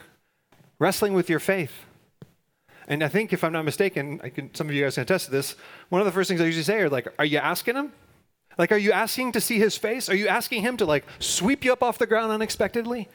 Wrestling 0.79 1.13
with 1.13 1.29
your 1.29 1.39
faith. 1.39 1.71
And 2.87 3.03
I 3.03 3.07
think, 3.07 3.33
if 3.33 3.43
I'm 3.43 3.53
not 3.53 3.65
mistaken, 3.65 4.19
I 4.23 4.29
can, 4.29 4.53
some 4.53 4.69
of 4.69 4.75
you 4.75 4.83
guys 4.83 4.95
can 4.95 5.03
attest 5.03 5.25
to 5.25 5.31
this. 5.31 5.55
One 5.89 6.01
of 6.01 6.05
the 6.05 6.11
first 6.11 6.27
things 6.27 6.39
I 6.39 6.45
usually 6.45 6.63
say 6.63 6.81
are 6.81 6.89
like, 6.89 7.07
"Are 7.17 7.25
you 7.25 7.39
asking 7.39 7.75
Him? 7.75 7.91
Like, 8.57 8.71
are 8.71 8.77
you 8.77 8.91
asking 8.91 9.33
to 9.33 9.41
see 9.41 9.59
His 9.59 9.77
face? 9.77 10.09
Are 10.09 10.15
you 10.15 10.27
asking 10.27 10.61
Him 10.61 10.77
to 10.77 10.85
like 10.85 11.05
sweep 11.19 11.65
you 11.65 11.73
up 11.73 11.83
off 11.83 11.97
the 11.97 12.07
ground 12.07 12.31
unexpectedly, 12.31 13.09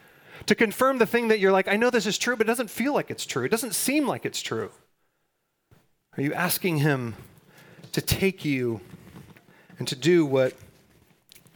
to 0.47 0.55
confirm 0.55 0.99
the 0.99 1.07
thing 1.07 1.29
that 1.29 1.39
you're 1.39 1.53
like, 1.53 1.69
I 1.69 1.77
know 1.77 1.91
this 1.91 2.07
is 2.07 2.19
true, 2.19 2.37
but 2.37 2.47
it 2.47 2.49
doesn't 2.49 2.71
feel 2.71 2.95
like 2.95 3.11
it's 3.11 3.27
true. 3.27 3.45
It 3.45 3.51
doesn't 3.51 3.75
seem 3.75 4.07
like 4.07 4.25
it's 4.25 4.43
true. 4.43 4.71
Are 6.17 6.23
you 6.23 6.33
asking 6.35 6.79
Him 6.79 7.15
to 7.93 8.01
take 8.01 8.45
you 8.45 8.81
and 9.79 9.87
to 9.89 9.97
do 9.97 10.27
what 10.27 10.55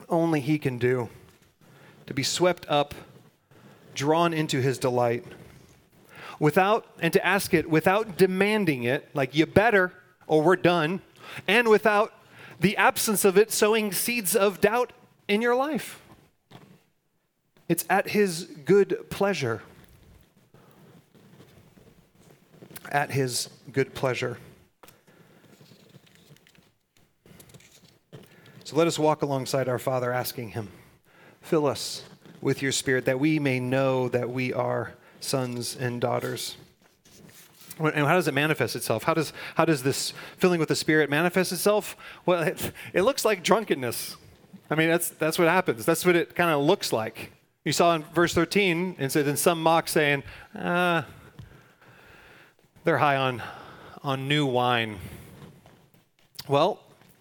only 0.08 0.40
He 0.40 0.58
can 0.58 0.78
do, 0.78 1.08
to 2.06 2.14
be 2.14 2.22
swept 2.22 2.66
up, 2.68 2.94
drawn 3.94 4.32
into 4.32 4.60
His 4.60 4.78
delight, 4.78 5.24
without, 6.38 6.86
and 7.00 7.12
to 7.12 7.24
ask 7.24 7.54
it 7.54 7.68
without 7.68 8.16
demanding 8.16 8.84
it, 8.84 9.08
like, 9.14 9.34
you 9.34 9.46
better, 9.46 9.92
or 10.26 10.42
we're 10.42 10.56
done, 10.56 11.00
and 11.46 11.68
without 11.68 12.12
the 12.60 12.76
absence 12.76 13.24
of 13.24 13.36
it 13.36 13.50
sowing 13.50 13.92
seeds 13.92 14.34
of 14.34 14.60
doubt 14.60 14.92
in 15.28 15.42
your 15.42 15.54
life. 15.54 16.00
It's 17.68 17.84
at 17.88 18.10
His 18.10 18.44
good 18.64 19.10
pleasure. 19.10 19.62
At 22.90 23.10
His 23.10 23.48
good 23.72 23.94
pleasure. 23.94 24.38
So 28.64 28.76
let 28.76 28.86
us 28.86 28.98
walk 28.98 29.22
alongside 29.22 29.68
our 29.68 29.78
Father, 29.78 30.12
asking 30.12 30.50
Him, 30.50 30.68
fill 31.42 31.66
us 31.66 32.02
with 32.40 32.62
your 32.62 32.72
Spirit 32.72 33.04
that 33.06 33.20
we 33.20 33.38
may 33.38 33.60
know 33.60 34.08
that 34.08 34.30
we 34.30 34.52
are 34.52 34.94
sons 35.20 35.76
and 35.76 36.00
daughters. 36.00 36.56
And 37.78 38.06
how 38.06 38.14
does 38.14 38.28
it 38.28 38.34
manifest 38.34 38.76
itself? 38.76 39.04
How 39.04 39.14
does, 39.14 39.32
how 39.56 39.64
does 39.64 39.82
this 39.82 40.12
filling 40.36 40.60
with 40.60 40.68
the 40.68 40.76
Spirit 40.76 41.10
manifest 41.10 41.52
itself? 41.52 41.96
Well, 42.24 42.42
it, 42.42 42.72
it 42.92 43.02
looks 43.02 43.24
like 43.24 43.42
drunkenness. 43.42 44.16
I 44.70 44.76
mean, 44.76 44.88
that's, 44.88 45.10
that's 45.10 45.38
what 45.38 45.48
happens. 45.48 45.84
That's 45.84 46.06
what 46.06 46.16
it 46.16 46.34
kind 46.34 46.50
of 46.50 46.62
looks 46.62 46.92
like. 46.92 47.32
You 47.64 47.72
saw 47.72 47.94
in 47.94 48.02
verse 48.14 48.34
13, 48.34 48.96
it 48.98 49.10
said, 49.10 49.26
and 49.26 49.38
some 49.38 49.62
mock 49.62 49.88
saying, 49.88 50.22
ah, 50.54 51.06
they're 52.84 52.98
high 52.98 53.16
on, 53.16 53.42
on 54.02 54.28
new 54.28 54.46
wine. 54.46 54.98
Well, 56.46 56.80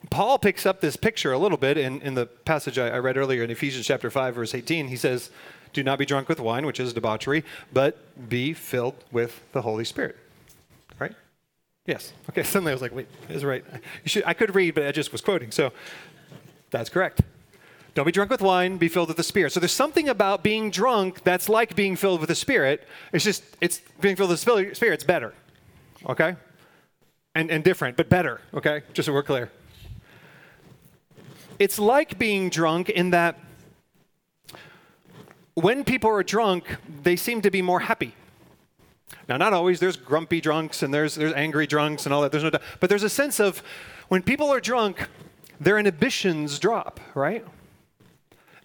Paul 0.10 0.38
picks 0.38 0.66
up 0.66 0.82
this 0.82 0.98
picture 0.98 1.32
a 1.32 1.38
little 1.38 1.58
bit 1.58 1.78
in, 1.78 2.02
in 2.02 2.14
the 2.14 2.26
passage 2.26 2.78
I, 2.78 2.90
I 2.90 3.00
read 3.00 3.18
earlier 3.18 3.44
in 3.44 3.50
Ephesians 3.50 3.88
chapter 3.88 4.12
5, 4.12 4.36
verse 4.36 4.54
18. 4.54 4.90
He 4.90 4.98
says, 4.98 5.30
Do 5.72 5.82
not 5.82 5.98
be 5.98 6.06
drunk 6.06 6.28
with 6.28 6.40
wine, 6.40 6.66
which 6.66 6.80
is 6.80 6.94
debauchery, 6.94 7.44
but 7.72 8.30
be 8.30 8.54
filled 8.54 8.96
with 9.12 9.42
the 9.54 9.62
Holy 9.62 9.86
Spirit. 9.86 10.18
Yes. 11.86 12.14
Okay, 12.30 12.44
suddenly 12.44 12.72
I 12.72 12.76
was 12.76 12.82
like, 12.82 12.96
wait, 12.96 13.08
is 13.30 13.44
right. 13.44 13.64
Should, 14.06 14.24
I 14.26 14.34
could 14.34 14.56
read, 14.56 14.76
but 14.76 14.86
I 14.86 14.92
just 14.92 15.12
was 15.12 15.22
quoting. 15.22 15.52
So 15.52 15.72
that's 16.72 16.90
correct. 16.90 17.22
Don't 17.96 18.06
be 18.06 18.12
drunk 18.12 18.32
with 18.32 18.42
wine, 18.42 18.78
be 18.78 18.88
filled 18.88 19.10
with 19.10 19.18
the 19.18 19.24
Spirit. 19.24 19.52
So 19.52 19.60
there's 19.60 19.72
something 19.72 20.10
about 20.10 20.42
being 20.42 20.72
drunk 20.72 21.24
that's 21.24 21.48
like 21.48 21.76
being 21.76 21.96
filled 21.96 22.22
with 22.22 22.30
the 22.30 22.36
Spirit. 22.36 22.88
It's 23.12 23.24
just, 23.24 23.44
it's 23.62 23.82
being 24.02 24.16
filled 24.16 24.32
with 24.32 24.44
the 24.44 24.74
Spirit, 24.74 24.94
it's 24.94 25.04
better. 25.04 25.34
Okay? 26.08 26.36
And, 27.36 27.52
and 27.52 27.64
different, 27.64 27.96
but 27.96 28.10
better. 28.10 28.42
Okay? 28.54 28.82
Just 28.94 29.06
so 29.06 29.14
we're 29.14 29.22
clear. 29.22 29.52
It's 31.60 31.78
like 31.78 32.18
being 32.18 32.50
drunk 32.50 32.90
in 32.90 33.12
that 33.12 33.40
when 35.54 35.84
people 35.84 36.10
are 36.10 36.24
drunk, 36.24 36.78
they 37.04 37.16
seem 37.16 37.42
to 37.44 37.52
be 37.52 37.62
more 37.62 37.82
happy. 37.82 38.16
Now, 39.28 39.38
not 39.38 39.54
always. 39.54 39.80
There's 39.80 39.96
grumpy 39.96 40.42
drunks 40.42 40.84
and 40.84 40.94
there's, 40.94 41.16
there's 41.16 41.34
angry 41.34 41.68
drunks 41.68 42.06
and 42.06 42.14
all 42.14 42.22
that. 42.22 42.32
There's 42.32 42.44
no 42.44 42.50
doubt. 42.50 42.62
But 42.80 42.90
there's 42.90 43.04
a 43.04 43.10
sense 43.10 43.40
of 43.40 43.64
when 44.08 44.22
people 44.22 44.50
are 44.50 44.60
drunk, 44.60 45.08
their 45.60 45.78
inhibitions 45.78 46.60
drop, 46.60 47.00
right? 47.16 47.46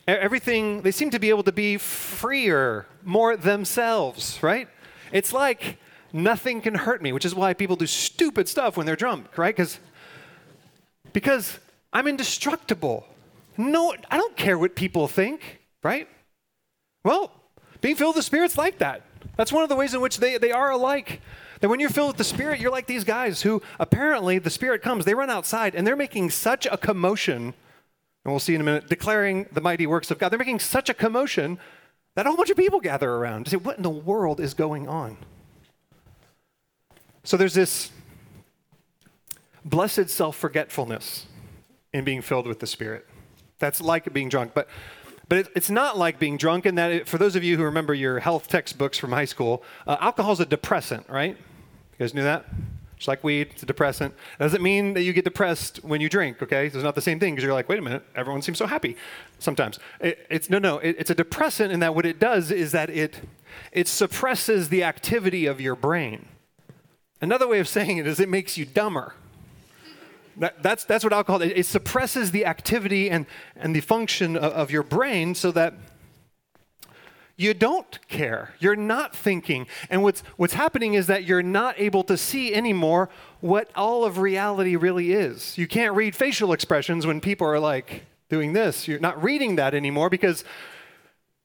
Everything, 0.06 0.82
they 0.82 0.90
seem 0.90 1.10
to 1.10 1.18
be 1.18 1.28
able 1.28 1.42
to 1.42 1.52
be 1.52 1.76
freer, 1.76 2.86
more 3.04 3.36
themselves, 3.36 4.42
right? 4.42 4.68
It's 5.12 5.32
like 5.32 5.78
nothing 6.12 6.60
can 6.60 6.74
hurt 6.74 7.02
me, 7.02 7.12
which 7.12 7.24
is 7.24 7.34
why 7.34 7.52
people 7.52 7.76
do 7.76 7.86
stupid 7.86 8.48
stuff 8.48 8.76
when 8.76 8.86
they're 8.86 8.96
drunk, 8.96 9.36
right? 9.36 9.54
Because 9.54 9.78
because 11.12 11.58
I'm 11.92 12.06
indestructible. 12.06 13.06
No, 13.56 13.94
I 14.10 14.16
don't 14.16 14.36
care 14.36 14.58
what 14.58 14.76
people 14.76 15.08
think, 15.08 15.60
right? 15.82 16.08
Well, 17.04 17.32
being 17.80 17.96
filled 17.96 18.14
with 18.14 18.24
the 18.24 18.26
Spirit's 18.26 18.58
like 18.58 18.78
that. 18.78 19.02
That's 19.38 19.52
one 19.52 19.62
of 19.62 19.68
the 19.68 19.76
ways 19.76 19.94
in 19.94 20.00
which 20.00 20.18
they, 20.18 20.36
they 20.36 20.50
are 20.50 20.72
alike. 20.72 21.22
That 21.60 21.68
when 21.68 21.78
you're 21.78 21.90
filled 21.90 22.08
with 22.08 22.16
the 22.16 22.24
Spirit, 22.24 22.58
you're 22.58 22.72
like 22.72 22.86
these 22.86 23.04
guys 23.04 23.42
who 23.42 23.62
apparently 23.78 24.38
the 24.38 24.50
Spirit 24.50 24.82
comes, 24.82 25.04
they 25.04 25.14
run 25.14 25.30
outside, 25.30 25.76
and 25.76 25.86
they're 25.86 25.96
making 25.96 26.30
such 26.30 26.66
a 26.66 26.76
commotion, 26.76 27.36
and 27.44 27.54
we'll 28.24 28.40
see 28.40 28.56
in 28.56 28.60
a 28.60 28.64
minute, 28.64 28.88
declaring 28.88 29.46
the 29.52 29.60
mighty 29.60 29.86
works 29.86 30.10
of 30.10 30.18
God. 30.18 30.30
They're 30.30 30.40
making 30.40 30.58
such 30.58 30.90
a 30.90 30.94
commotion 30.94 31.60
that 32.16 32.26
a 32.26 32.30
whole 32.30 32.36
bunch 32.36 32.50
of 32.50 32.56
people 32.56 32.80
gather 32.80 33.08
around 33.08 33.44
to 33.44 33.50
say, 33.52 33.56
What 33.56 33.76
in 33.76 33.84
the 33.84 33.90
world 33.90 34.40
is 34.40 34.54
going 34.54 34.88
on? 34.88 35.16
So 37.22 37.36
there's 37.36 37.54
this 37.54 37.92
blessed 39.64 40.10
self 40.10 40.34
forgetfulness 40.34 41.26
in 41.92 42.02
being 42.02 42.22
filled 42.22 42.48
with 42.48 42.58
the 42.58 42.66
Spirit. 42.66 43.06
That's 43.60 43.80
like 43.80 44.12
being 44.12 44.28
drunk. 44.28 44.52
But, 44.52 44.68
but 45.28 45.38
it, 45.38 45.48
it's 45.54 45.70
not 45.70 45.98
like 45.98 46.18
being 46.18 46.36
drunk 46.36 46.66
in 46.66 46.74
that, 46.76 46.90
it, 46.90 47.08
for 47.08 47.18
those 47.18 47.36
of 47.36 47.44
you 47.44 47.56
who 47.56 47.64
remember 47.64 47.94
your 47.94 48.20
health 48.20 48.48
textbooks 48.48 48.98
from 48.98 49.12
high 49.12 49.24
school, 49.24 49.62
uh, 49.86 49.96
alcohol 50.00 50.32
is 50.32 50.40
a 50.40 50.46
depressant, 50.46 51.08
right? 51.08 51.36
You 51.36 51.98
guys 51.98 52.14
knew 52.14 52.22
that? 52.22 52.46
Just 52.96 53.06
like 53.06 53.22
weed, 53.22 53.50
it's 53.52 53.62
a 53.62 53.66
depressant. 53.66 54.12
It 54.40 54.42
doesn't 54.42 54.62
mean 54.62 54.94
that 54.94 55.02
you 55.02 55.12
get 55.12 55.24
depressed 55.24 55.84
when 55.84 56.00
you 56.00 56.08
drink, 56.08 56.42
okay? 56.42 56.66
It's 56.66 56.74
not 56.76 56.96
the 56.96 57.00
same 57.00 57.20
thing 57.20 57.34
because 57.34 57.44
you're 57.44 57.52
like, 57.52 57.68
wait 57.68 57.78
a 57.78 57.82
minute, 57.82 58.02
everyone 58.16 58.42
seems 58.42 58.58
so 58.58 58.66
happy 58.66 58.96
sometimes. 59.38 59.78
It, 60.00 60.26
it's 60.28 60.50
no, 60.50 60.58
no, 60.58 60.78
it, 60.78 60.96
it's 60.98 61.10
a 61.10 61.14
depressant 61.14 61.70
in 61.70 61.78
that 61.80 61.94
what 61.94 62.06
it 62.06 62.18
does 62.18 62.50
is 62.50 62.72
that 62.72 62.90
it, 62.90 63.20
it 63.70 63.86
suppresses 63.86 64.68
the 64.68 64.82
activity 64.82 65.46
of 65.46 65.60
your 65.60 65.76
brain. 65.76 66.26
Another 67.20 67.46
way 67.46 67.60
of 67.60 67.68
saying 67.68 67.98
it 67.98 68.06
is 68.06 68.18
it 68.18 68.28
makes 68.28 68.56
you 68.56 68.64
dumber. 68.64 69.14
That, 70.38 70.62
that's, 70.62 70.84
that's 70.84 71.04
what 71.04 71.12
alcohol 71.12 71.42
it, 71.42 71.52
it 71.56 71.66
suppresses 71.66 72.30
the 72.30 72.46
activity 72.46 73.10
and, 73.10 73.26
and 73.56 73.74
the 73.74 73.80
function 73.80 74.36
of, 74.36 74.52
of 74.52 74.70
your 74.70 74.82
brain 74.82 75.34
so 75.34 75.50
that 75.52 75.74
you 77.36 77.54
don't 77.54 78.06
care. 78.08 78.54
You're 78.58 78.76
not 78.76 79.14
thinking. 79.14 79.68
And 79.88 80.02
what's, 80.02 80.22
what's 80.36 80.54
happening 80.54 80.94
is 80.94 81.06
that 81.06 81.24
you're 81.24 81.42
not 81.42 81.78
able 81.78 82.02
to 82.04 82.16
see 82.16 82.52
anymore 82.52 83.08
what 83.40 83.70
all 83.76 84.04
of 84.04 84.18
reality 84.18 84.74
really 84.74 85.12
is. 85.12 85.56
You 85.56 85.68
can't 85.68 85.94
read 85.94 86.16
facial 86.16 86.52
expressions 86.52 87.06
when 87.06 87.20
people 87.20 87.46
are 87.46 87.60
like 87.60 88.04
doing 88.28 88.54
this. 88.54 88.88
You're 88.88 88.98
not 88.98 89.22
reading 89.22 89.54
that 89.56 89.72
anymore 89.72 90.10
because, 90.10 90.44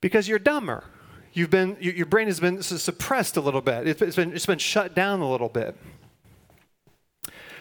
because 0.01 0.27
you're 0.27 0.39
dumber. 0.39 0.83
You've 1.31 1.51
been, 1.51 1.77
your 1.79 2.05
brain 2.07 2.27
has 2.27 2.39
been 2.39 2.61
suppressed 2.61 3.37
a 3.37 3.41
little 3.41 3.61
bit, 3.61 3.87
it's 3.87 4.15
been, 4.15 4.33
it's 4.33 4.45
been 4.45 4.59
shut 4.59 4.93
down 4.93 5.19
a 5.19 5.29
little 5.29 5.49
bit. 5.49 5.75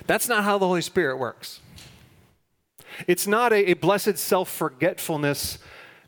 That's 0.06 0.28
not 0.28 0.44
how 0.44 0.58
the 0.58 0.66
Holy 0.66 0.82
Spirit 0.82 1.18
works. 1.18 1.60
It's 3.06 3.26
not 3.26 3.52
a, 3.52 3.70
a 3.70 3.74
blessed 3.74 4.18
self 4.18 4.50
forgetfulness 4.50 5.58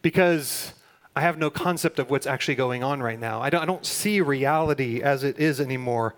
because 0.02 0.74
I 1.16 1.20
have 1.20 1.38
no 1.38 1.50
concept 1.50 1.98
of 1.98 2.10
what's 2.10 2.26
actually 2.26 2.56
going 2.56 2.82
on 2.82 3.02
right 3.02 3.18
now. 3.18 3.40
I 3.40 3.50
don't, 3.50 3.62
I 3.62 3.66
don't 3.66 3.86
see 3.86 4.20
reality 4.20 5.00
as 5.00 5.24
it 5.24 5.38
is 5.38 5.60
anymore. 5.60 6.14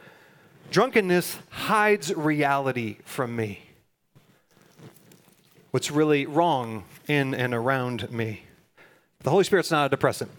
Drunkenness 0.70 1.38
hides 1.50 2.14
reality 2.14 2.96
from 3.04 3.36
me. 3.36 3.60
What's 5.70 5.90
really 5.90 6.26
wrong 6.26 6.84
in 7.06 7.34
and 7.34 7.54
around 7.54 8.10
me. 8.10 8.42
The 9.20 9.30
Holy 9.30 9.44
Spirit's 9.44 9.70
not 9.70 9.86
a 9.86 9.88
depressant. 9.90 10.30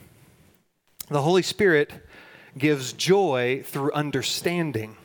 The 1.09 1.21
Holy 1.21 1.43
Spirit 1.43 1.91
gives 2.57 2.93
joy 2.93 3.63
through 3.65 3.93
understanding. 3.93 4.97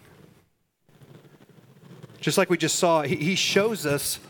Just 2.22 2.38
like 2.38 2.48
we 2.48 2.56
just 2.56 2.76
saw, 2.76 3.02
he 3.02 3.34
shows 3.34 3.84
us 3.84 4.20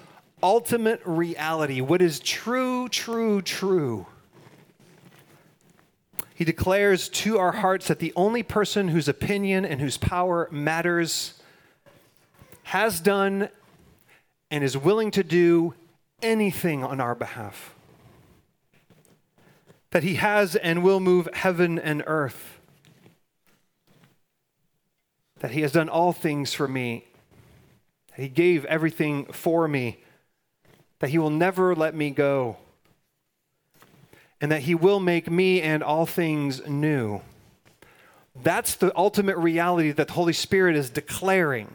ultimate 0.42 1.02
reality, 1.04 1.82
what 1.82 2.00
is 2.00 2.20
true, 2.20 2.88
true, 2.88 3.42
true. 3.42 4.06
He 6.34 6.46
declares 6.46 7.10
to 7.10 7.38
our 7.38 7.52
hearts 7.52 7.88
that 7.88 7.98
the 7.98 8.14
only 8.16 8.42
person 8.42 8.88
whose 8.88 9.08
opinion 9.08 9.66
and 9.66 9.78
whose 9.78 9.98
power 9.98 10.48
matters 10.50 11.34
has 12.62 12.98
done 12.98 13.50
and 14.50 14.64
is 14.64 14.76
willing 14.76 15.10
to 15.10 15.22
do 15.22 15.74
anything 16.22 16.82
on 16.82 16.98
our 16.98 17.14
behalf. 17.14 17.74
That 19.90 20.02
he 20.02 20.14
has 20.14 20.56
and 20.56 20.82
will 20.82 20.98
move 20.98 21.28
heaven 21.34 21.78
and 21.78 22.02
earth. 22.06 22.58
That 25.40 25.50
he 25.50 25.60
has 25.60 25.72
done 25.72 25.90
all 25.90 26.14
things 26.14 26.54
for 26.54 26.66
me 26.66 27.04
he 28.16 28.28
gave 28.28 28.64
everything 28.66 29.26
for 29.26 29.66
me, 29.66 30.02
that 30.98 31.10
He 31.10 31.18
will 31.18 31.30
never 31.30 31.74
let 31.74 31.94
me 31.94 32.10
go, 32.10 32.56
and 34.40 34.52
that 34.52 34.62
He 34.62 34.74
will 34.74 35.00
make 35.00 35.30
me 35.30 35.62
and 35.62 35.82
all 35.82 36.06
things 36.06 36.66
new. 36.66 37.20
That's 38.42 38.76
the 38.76 38.96
ultimate 38.96 39.36
reality 39.36 39.92
that 39.92 40.08
the 40.08 40.12
Holy 40.14 40.32
Spirit 40.32 40.76
is 40.76 40.90
declaring. 40.90 41.68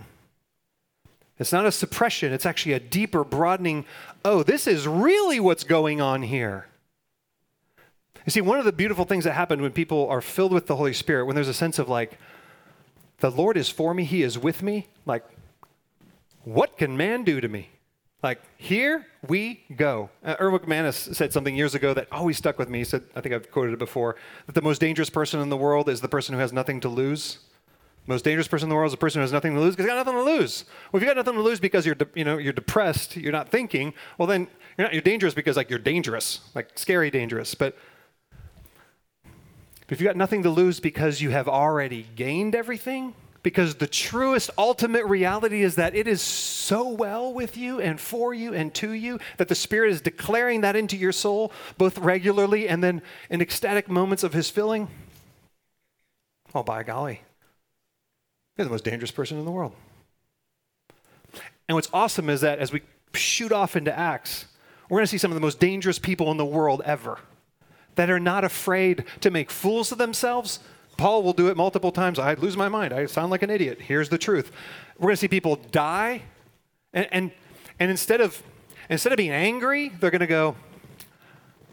It's 1.39 1.51
not 1.51 1.67
a 1.67 1.71
suppression, 1.71 2.33
it's 2.33 2.45
actually 2.45 2.73
a 2.73 2.79
deeper 2.79 3.23
broadening. 3.23 3.85
Oh, 4.25 4.43
this 4.43 4.65
is 4.67 4.87
really 4.87 5.39
what's 5.39 5.63
going 5.63 6.01
on 6.01 6.23
here. 6.23 6.67
You 8.25 8.31
see, 8.31 8.41
one 8.41 8.59
of 8.59 8.65
the 8.65 8.71
beautiful 8.71 9.05
things 9.05 9.23
that 9.23 9.33
happen 9.33 9.61
when 9.61 9.71
people 9.71 10.07
are 10.09 10.19
filled 10.19 10.51
with 10.51 10.67
the 10.67 10.75
Holy 10.75 10.93
Spirit, 10.93 11.25
when 11.25 11.35
there's 11.35 11.47
a 11.47 11.53
sense 11.53 11.79
of 11.79 11.87
like, 11.87 12.17
the 13.19 13.31
Lord 13.31 13.55
is 13.55 13.69
for 13.69 13.93
me, 13.93 14.03
He 14.03 14.21
is 14.21 14.37
with 14.37 14.61
me, 14.61 14.87
like, 15.05 15.23
what 16.47 16.77
can 16.77 16.95
man 16.95 17.25
do 17.25 17.41
to 17.41 17.47
me? 17.49 17.69
Like, 18.23 18.41
here 18.55 19.05
we 19.27 19.65
go. 19.75 20.09
Uh, 20.23 20.35
Erwin 20.39 20.61
McManus 20.61 21.13
said 21.13 21.33
something 21.33 21.55
years 21.55 21.75
ago 21.75 21.93
that 21.93 22.07
always 22.09 22.37
stuck 22.37 22.57
with 22.57 22.69
me. 22.69 22.79
He 22.79 22.83
said, 22.85 23.03
I 23.15 23.21
think 23.21 23.35
I've 23.35 23.51
quoted 23.51 23.73
it 23.73 23.79
before, 23.79 24.15
that 24.45 24.55
the 24.55 24.61
most 24.61 24.79
dangerous 24.79 25.09
person 25.09 25.41
in 25.41 25.49
the 25.49 25.57
world 25.57 25.89
is 25.89 25.99
the 25.99 26.07
person 26.07 26.33
who 26.33 26.39
has 26.39 26.53
nothing 26.53 26.79
to 26.81 26.89
lose. 26.89 27.39
The 28.05 28.13
Most 28.13 28.23
dangerous 28.23 28.47
person 28.47 28.67
in 28.67 28.69
the 28.69 28.75
world 28.75 28.87
is 28.87 28.93
the 28.93 28.97
person 28.97 29.19
who 29.19 29.23
has 29.23 29.33
nothing 29.33 29.55
to 29.55 29.59
lose 29.59 29.75
because 29.75 29.83
you 29.83 29.91
got 29.93 30.05
nothing 30.05 30.13
to 30.13 30.23
lose. 30.23 30.63
Well, 30.91 30.99
if 30.99 31.03
you 31.03 31.13
got 31.13 31.17
nothing 31.17 31.33
to 31.33 31.41
lose 31.41 31.59
because 31.59 31.85
you're, 31.85 31.95
de- 31.95 32.07
you 32.15 32.23
know, 32.23 32.37
you're 32.37 32.53
depressed, 32.53 33.17
you're 33.17 33.33
not 33.33 33.49
thinking, 33.49 33.93
well, 34.17 34.27
then 34.27 34.47
you're 34.77 34.87
not, 34.87 34.93
you're 34.93 35.01
dangerous 35.01 35.33
because 35.33 35.57
like 35.57 35.69
you're 35.69 35.79
dangerous, 35.79 36.39
like 36.55 36.79
scary 36.79 37.11
dangerous. 37.11 37.55
But 37.55 37.77
if 39.89 39.99
you 39.99 40.07
got 40.07 40.15
nothing 40.15 40.43
to 40.43 40.49
lose 40.49 40.79
because 40.79 41.21
you 41.21 41.31
have 41.31 41.49
already 41.49 42.07
gained 42.15 42.55
everything, 42.55 43.15
because 43.47 43.75
the 43.75 43.87
truest, 43.87 44.49
ultimate 44.57 45.05
reality 45.05 45.63
is 45.63 45.75
that 45.75 45.95
it 45.95 46.05
is 46.05 46.21
so 46.21 46.89
well 46.89 47.33
with 47.33 47.55
you 47.55 47.79
and 47.79 47.97
for 47.97 48.33
you 48.33 48.53
and 48.53 48.73
to 48.73 48.91
you 48.91 49.17
that 49.37 49.47
the 49.47 49.55
Spirit 49.55 49.89
is 49.89 50.01
declaring 50.01 50.59
that 50.59 50.75
into 50.75 50.97
your 50.97 51.13
soul, 51.13 51.53
both 51.77 51.97
regularly 51.97 52.67
and 52.67 52.83
then 52.83 53.01
in 53.29 53.39
ecstatic 53.39 53.87
moments 53.87 54.21
of 54.21 54.33
His 54.33 54.49
filling. 54.49 54.89
Oh, 56.53 56.61
by 56.61 56.83
golly, 56.83 57.21
you're 58.57 58.65
the 58.65 58.69
most 58.69 58.83
dangerous 58.83 59.11
person 59.11 59.39
in 59.39 59.45
the 59.45 59.51
world. 59.51 59.71
And 61.69 61.77
what's 61.77 61.89
awesome 61.93 62.29
is 62.29 62.41
that 62.41 62.59
as 62.59 62.73
we 62.73 62.81
shoot 63.13 63.53
off 63.53 63.77
into 63.77 63.97
Acts, 63.97 64.47
we're 64.89 64.97
going 64.97 65.05
to 65.05 65.09
see 65.09 65.17
some 65.17 65.31
of 65.31 65.35
the 65.35 65.41
most 65.41 65.61
dangerous 65.61 65.99
people 65.99 66.31
in 66.31 66.35
the 66.35 66.45
world 66.45 66.81
ever 66.83 67.19
that 67.95 68.09
are 68.09 68.19
not 68.19 68.43
afraid 68.43 69.05
to 69.21 69.31
make 69.31 69.49
fools 69.49 69.93
of 69.93 69.99
themselves 69.99 70.59
Paul 70.97 71.23
will 71.23 71.33
do 71.33 71.47
it 71.47 71.55
multiple 71.55 71.91
times. 71.91 72.19
I 72.19 72.33
lose 72.33 72.57
my 72.57 72.69
mind. 72.69 72.93
I 72.93 73.05
sound 73.05 73.31
like 73.31 73.43
an 73.43 73.49
idiot. 73.49 73.81
Here's 73.81 74.09
the 74.09 74.17
truth. 74.17 74.51
We're 74.97 75.07
going 75.07 75.13
to 75.13 75.17
see 75.17 75.27
people 75.27 75.57
die, 75.71 76.23
and, 76.93 77.07
and, 77.11 77.31
and 77.79 77.91
instead, 77.91 78.19
of, 78.19 78.41
instead 78.89 79.13
of 79.13 79.17
being 79.17 79.31
angry, 79.31 79.89
they're 79.89 80.11
going 80.11 80.21
to 80.21 80.27
go, 80.27 80.55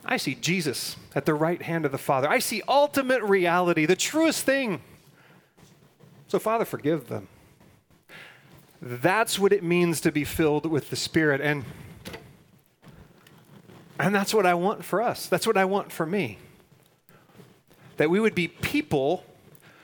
I 0.05 0.18
see 0.18 0.35
Jesus 0.35 0.97
at 1.14 1.25
the 1.25 1.33
right 1.33 1.62
hand 1.62 1.87
of 1.87 1.93
the 1.93 1.99
Father. 1.99 2.29
I 2.29 2.39
see 2.39 2.62
ultimate 2.68 3.22
reality, 3.22 3.87
the 3.87 3.97
truest 3.97 4.45
thing. 4.45 4.83
So, 6.29 6.39
Father, 6.39 6.66
forgive 6.66 7.09
them. 7.09 7.29
That's 8.83 9.39
what 9.39 9.53
it 9.53 9.62
means 9.62 10.03
to 10.03 10.12
be 10.12 10.25
filled 10.25 10.66
with 10.66 10.91
the 10.91 10.97
Spirit. 10.97 11.41
And, 11.41 11.64
and 13.99 14.14
that's 14.14 14.35
what 14.35 14.45
I 14.45 14.53
want 14.53 14.85
for 14.85 15.01
us. 15.01 15.27
That's 15.27 15.47
what 15.47 15.57
I 15.57 15.64
want 15.64 15.91
for 15.91 16.05
me 16.05 16.39
that 17.97 18.11
we 18.11 18.21
would 18.21 18.35
be 18.35 18.49
people 18.49 19.25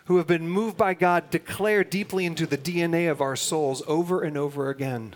who 0.07 0.17
have 0.17 0.27
been 0.27 0.49
moved 0.49 0.77
by 0.77 0.93
God, 0.93 1.31
declare 1.31 1.85
deeply 1.85 2.27
into 2.27 2.45
the 2.45 2.59
DNA 2.59 3.11
of 3.11 3.21
our 3.21 3.37
souls 3.37 3.83
over 3.87 4.23
and 4.23 4.37
over 4.37 4.69
again 4.69 5.15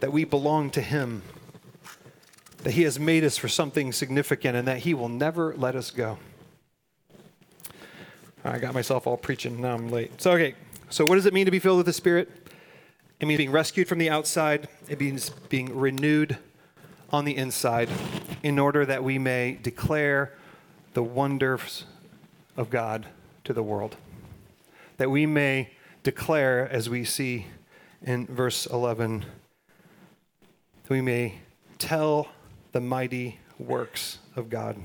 that 0.00 0.12
we 0.12 0.24
belong 0.24 0.68
to 0.70 0.80
Him, 0.80 1.22
that 2.64 2.72
He 2.72 2.82
has 2.82 2.98
made 2.98 3.22
us 3.22 3.38
for 3.38 3.46
something 3.46 3.92
significant, 3.92 4.56
and 4.56 4.66
that 4.66 4.78
He 4.78 4.94
will 4.94 5.08
never 5.08 5.54
let 5.56 5.76
us 5.76 5.92
go. 5.92 6.18
I 8.44 8.58
got 8.58 8.74
myself 8.74 9.06
all 9.06 9.16
preaching, 9.16 9.60
now 9.60 9.74
I'm 9.74 9.88
late. 9.88 10.20
So, 10.20 10.32
okay, 10.32 10.54
so 10.90 11.06
what 11.06 11.14
does 11.14 11.26
it 11.26 11.32
mean 11.32 11.44
to 11.44 11.50
be 11.50 11.60
filled 11.60 11.78
with 11.78 11.86
the 11.86 11.92
Spirit? 11.92 12.30
It 13.20 13.26
means 13.26 13.38
being 13.38 13.52
rescued 13.52 13.88
from 13.88 13.98
the 13.98 14.10
outside, 14.10 14.68
it 14.88 14.98
means 15.00 15.30
being 15.30 15.74
renewed 15.74 16.36
on 17.10 17.24
the 17.24 17.36
inside 17.36 17.88
in 18.42 18.58
order 18.58 18.84
that 18.84 19.04
we 19.04 19.18
may 19.18 19.58
declare 19.62 20.32
the 20.94 21.02
wonders 21.02 21.84
of 22.56 22.70
God 22.70 23.06
to 23.44 23.52
the 23.52 23.62
world. 23.62 23.96
That 24.96 25.10
we 25.10 25.26
may 25.26 25.70
declare, 26.02 26.68
as 26.70 26.88
we 26.88 27.04
see 27.04 27.46
in 28.02 28.26
verse 28.26 28.66
11, 28.66 29.24
that 30.84 30.90
we 30.90 31.00
may 31.00 31.40
tell 31.78 32.28
the 32.72 32.80
mighty 32.80 33.38
works 33.58 34.18
of 34.36 34.48
God. 34.48 34.76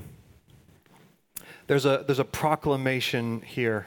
There's 1.68 1.86
a, 1.86 2.04
there's 2.06 2.18
a 2.18 2.24
proclamation 2.24 3.42
here. 3.42 3.86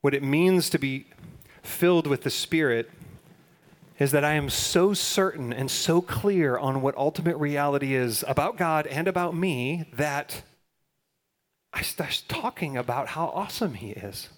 What 0.00 0.14
it 0.14 0.22
means 0.22 0.70
to 0.70 0.78
be 0.78 1.06
filled 1.62 2.06
with 2.06 2.22
the 2.22 2.30
Spirit 2.30 2.90
is 3.98 4.10
that 4.10 4.24
I 4.24 4.32
am 4.34 4.50
so 4.50 4.92
certain 4.92 5.52
and 5.52 5.70
so 5.70 6.00
clear 6.00 6.58
on 6.58 6.82
what 6.82 6.96
ultimate 6.96 7.36
reality 7.36 7.94
is 7.94 8.24
about 8.26 8.56
God 8.56 8.86
and 8.88 9.06
about 9.06 9.36
me 9.36 9.86
that 9.92 10.42
I 11.72 11.82
start 11.82 12.22
talking 12.28 12.76
about 12.76 13.08
how 13.08 13.26
awesome 13.26 13.74
He 13.74 13.90
is. 13.90 14.28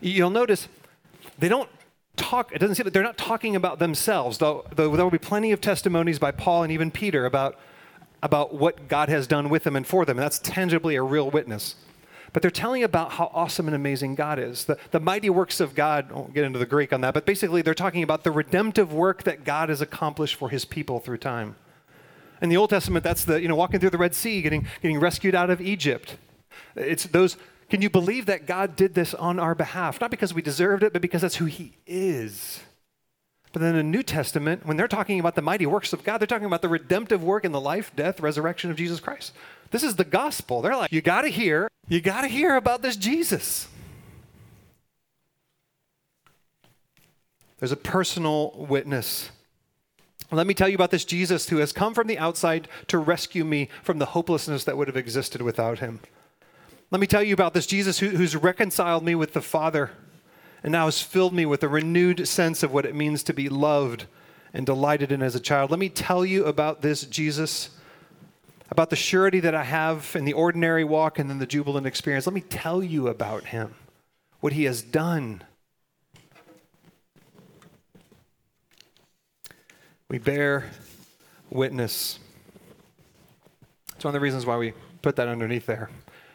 You'll 0.00 0.30
notice 0.30 0.68
they 1.38 1.48
don't 1.48 1.70
talk, 2.16 2.52
it 2.52 2.58
doesn't 2.58 2.76
seem 2.76 2.84
that 2.84 2.92
they're 2.92 3.02
not 3.02 3.18
talking 3.18 3.54
about 3.54 3.78
themselves, 3.78 4.38
though, 4.38 4.64
though 4.74 4.94
there 4.96 5.04
will 5.04 5.10
be 5.10 5.18
plenty 5.18 5.52
of 5.52 5.60
testimonies 5.60 6.18
by 6.18 6.32
Paul 6.32 6.62
and 6.64 6.72
even 6.72 6.90
Peter 6.90 7.24
about, 7.24 7.58
about 8.22 8.54
what 8.54 8.88
God 8.88 9.08
has 9.08 9.26
done 9.26 9.48
with 9.48 9.64
them 9.64 9.76
and 9.76 9.86
for 9.86 10.04
them. 10.04 10.18
And 10.18 10.24
that's 10.24 10.38
tangibly 10.38 10.96
a 10.96 11.02
real 11.02 11.30
witness 11.30 11.76
but 12.36 12.42
they're 12.42 12.50
telling 12.50 12.84
about 12.84 13.12
how 13.12 13.30
awesome 13.32 13.66
and 13.66 13.74
amazing 13.74 14.14
God 14.14 14.38
is. 14.38 14.66
The, 14.66 14.76
the 14.90 15.00
mighty 15.00 15.30
works 15.30 15.58
of 15.58 15.74
God, 15.74 16.10
I 16.10 16.12
won't 16.12 16.34
get 16.34 16.44
into 16.44 16.58
the 16.58 16.66
Greek 16.66 16.92
on 16.92 17.00
that, 17.00 17.14
but 17.14 17.24
basically 17.24 17.62
they're 17.62 17.72
talking 17.72 18.02
about 18.02 18.24
the 18.24 18.30
redemptive 18.30 18.92
work 18.92 19.22
that 19.22 19.42
God 19.42 19.70
has 19.70 19.80
accomplished 19.80 20.34
for 20.34 20.50
his 20.50 20.66
people 20.66 21.00
through 21.00 21.16
time. 21.16 21.56
In 22.42 22.50
the 22.50 22.58
Old 22.58 22.68
Testament, 22.68 23.04
that's 23.04 23.24
the, 23.24 23.40
you 23.40 23.48
know, 23.48 23.56
walking 23.56 23.80
through 23.80 23.88
the 23.88 23.96
Red 23.96 24.14
Sea, 24.14 24.42
getting, 24.42 24.66
getting 24.82 25.00
rescued 25.00 25.34
out 25.34 25.48
of 25.48 25.62
Egypt. 25.62 26.18
It's 26.74 27.04
those, 27.04 27.38
can 27.70 27.80
you 27.80 27.88
believe 27.88 28.26
that 28.26 28.46
God 28.46 28.76
did 28.76 28.92
this 28.92 29.14
on 29.14 29.38
our 29.38 29.54
behalf? 29.54 29.98
Not 29.98 30.10
because 30.10 30.34
we 30.34 30.42
deserved 30.42 30.82
it, 30.82 30.92
but 30.92 31.00
because 31.00 31.22
that's 31.22 31.36
who 31.36 31.46
he 31.46 31.72
is. 31.86 32.60
But 33.54 33.62
then 33.62 33.70
in 33.70 33.76
the 33.76 33.96
New 33.96 34.02
Testament, 34.02 34.66
when 34.66 34.76
they're 34.76 34.88
talking 34.88 35.18
about 35.18 35.36
the 35.36 35.40
mighty 35.40 35.64
works 35.64 35.94
of 35.94 36.04
God, 36.04 36.18
they're 36.18 36.26
talking 36.26 36.44
about 36.44 36.60
the 36.60 36.68
redemptive 36.68 37.24
work 37.24 37.46
in 37.46 37.52
the 37.52 37.60
life, 37.62 37.92
death, 37.96 38.20
resurrection 38.20 38.70
of 38.70 38.76
Jesus 38.76 39.00
Christ. 39.00 39.32
This 39.76 39.82
is 39.82 39.96
the 39.96 40.04
gospel. 40.04 40.62
They're 40.62 40.74
like, 40.74 40.90
you 40.90 41.02
got 41.02 41.20
to 41.20 41.28
hear, 41.28 41.68
you 41.86 42.00
got 42.00 42.22
to 42.22 42.28
hear 42.28 42.56
about 42.56 42.80
this 42.80 42.96
Jesus. 42.96 43.68
There's 47.58 47.72
a 47.72 47.76
personal 47.76 48.52
witness. 48.56 49.28
Let 50.32 50.46
me 50.46 50.54
tell 50.54 50.70
you 50.70 50.76
about 50.76 50.92
this 50.92 51.04
Jesus 51.04 51.50
who 51.50 51.58
has 51.58 51.74
come 51.74 51.92
from 51.92 52.06
the 52.06 52.16
outside 52.16 52.68
to 52.86 52.96
rescue 52.96 53.44
me 53.44 53.68
from 53.82 53.98
the 53.98 54.06
hopelessness 54.06 54.64
that 54.64 54.78
would 54.78 54.88
have 54.88 54.96
existed 54.96 55.42
without 55.42 55.80
him. 55.80 56.00
Let 56.90 57.02
me 57.02 57.06
tell 57.06 57.22
you 57.22 57.34
about 57.34 57.52
this 57.52 57.66
Jesus 57.66 57.98
who, 57.98 58.08
who's 58.08 58.34
reconciled 58.34 59.04
me 59.04 59.14
with 59.14 59.34
the 59.34 59.42
Father 59.42 59.90
and 60.62 60.72
now 60.72 60.86
has 60.86 61.02
filled 61.02 61.34
me 61.34 61.44
with 61.44 61.62
a 61.62 61.68
renewed 61.68 62.26
sense 62.26 62.62
of 62.62 62.72
what 62.72 62.86
it 62.86 62.94
means 62.94 63.22
to 63.24 63.34
be 63.34 63.50
loved 63.50 64.06
and 64.54 64.64
delighted 64.64 65.12
in 65.12 65.20
as 65.20 65.34
a 65.34 65.38
child. 65.38 65.70
Let 65.70 65.80
me 65.80 65.90
tell 65.90 66.24
you 66.24 66.46
about 66.46 66.80
this 66.80 67.02
Jesus 67.02 67.68
about 68.70 68.90
the 68.90 68.96
surety 68.96 69.40
that 69.40 69.54
I 69.54 69.64
have 69.64 70.14
in 70.16 70.24
the 70.24 70.32
ordinary 70.32 70.84
walk 70.84 71.18
and 71.18 71.30
then 71.30 71.38
the 71.38 71.46
jubilant 71.46 71.86
experience. 71.86 72.26
Let 72.26 72.34
me 72.34 72.40
tell 72.40 72.82
you 72.82 73.08
about 73.08 73.44
him, 73.44 73.74
what 74.40 74.52
he 74.52 74.64
has 74.64 74.82
done. 74.82 75.42
We 80.08 80.18
bear 80.18 80.70
witness. 81.50 82.18
It's 83.94 84.04
one 84.04 84.10
of 84.10 84.14
the 84.14 84.20
reasons 84.20 84.46
why 84.46 84.56
we 84.56 84.72
put 85.02 85.16
that 85.16 85.28
underneath 85.28 85.66
there. 85.66 85.90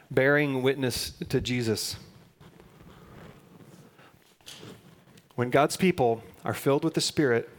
Bearing 0.10 0.62
witness 0.62 1.12
to 1.30 1.40
Jesus. 1.40 1.96
When 5.36 5.50
God's 5.50 5.78
people 5.78 6.24
are 6.44 6.54
filled 6.54 6.84
with 6.84 6.94
the 6.94 7.02
Spirit, 7.02 7.50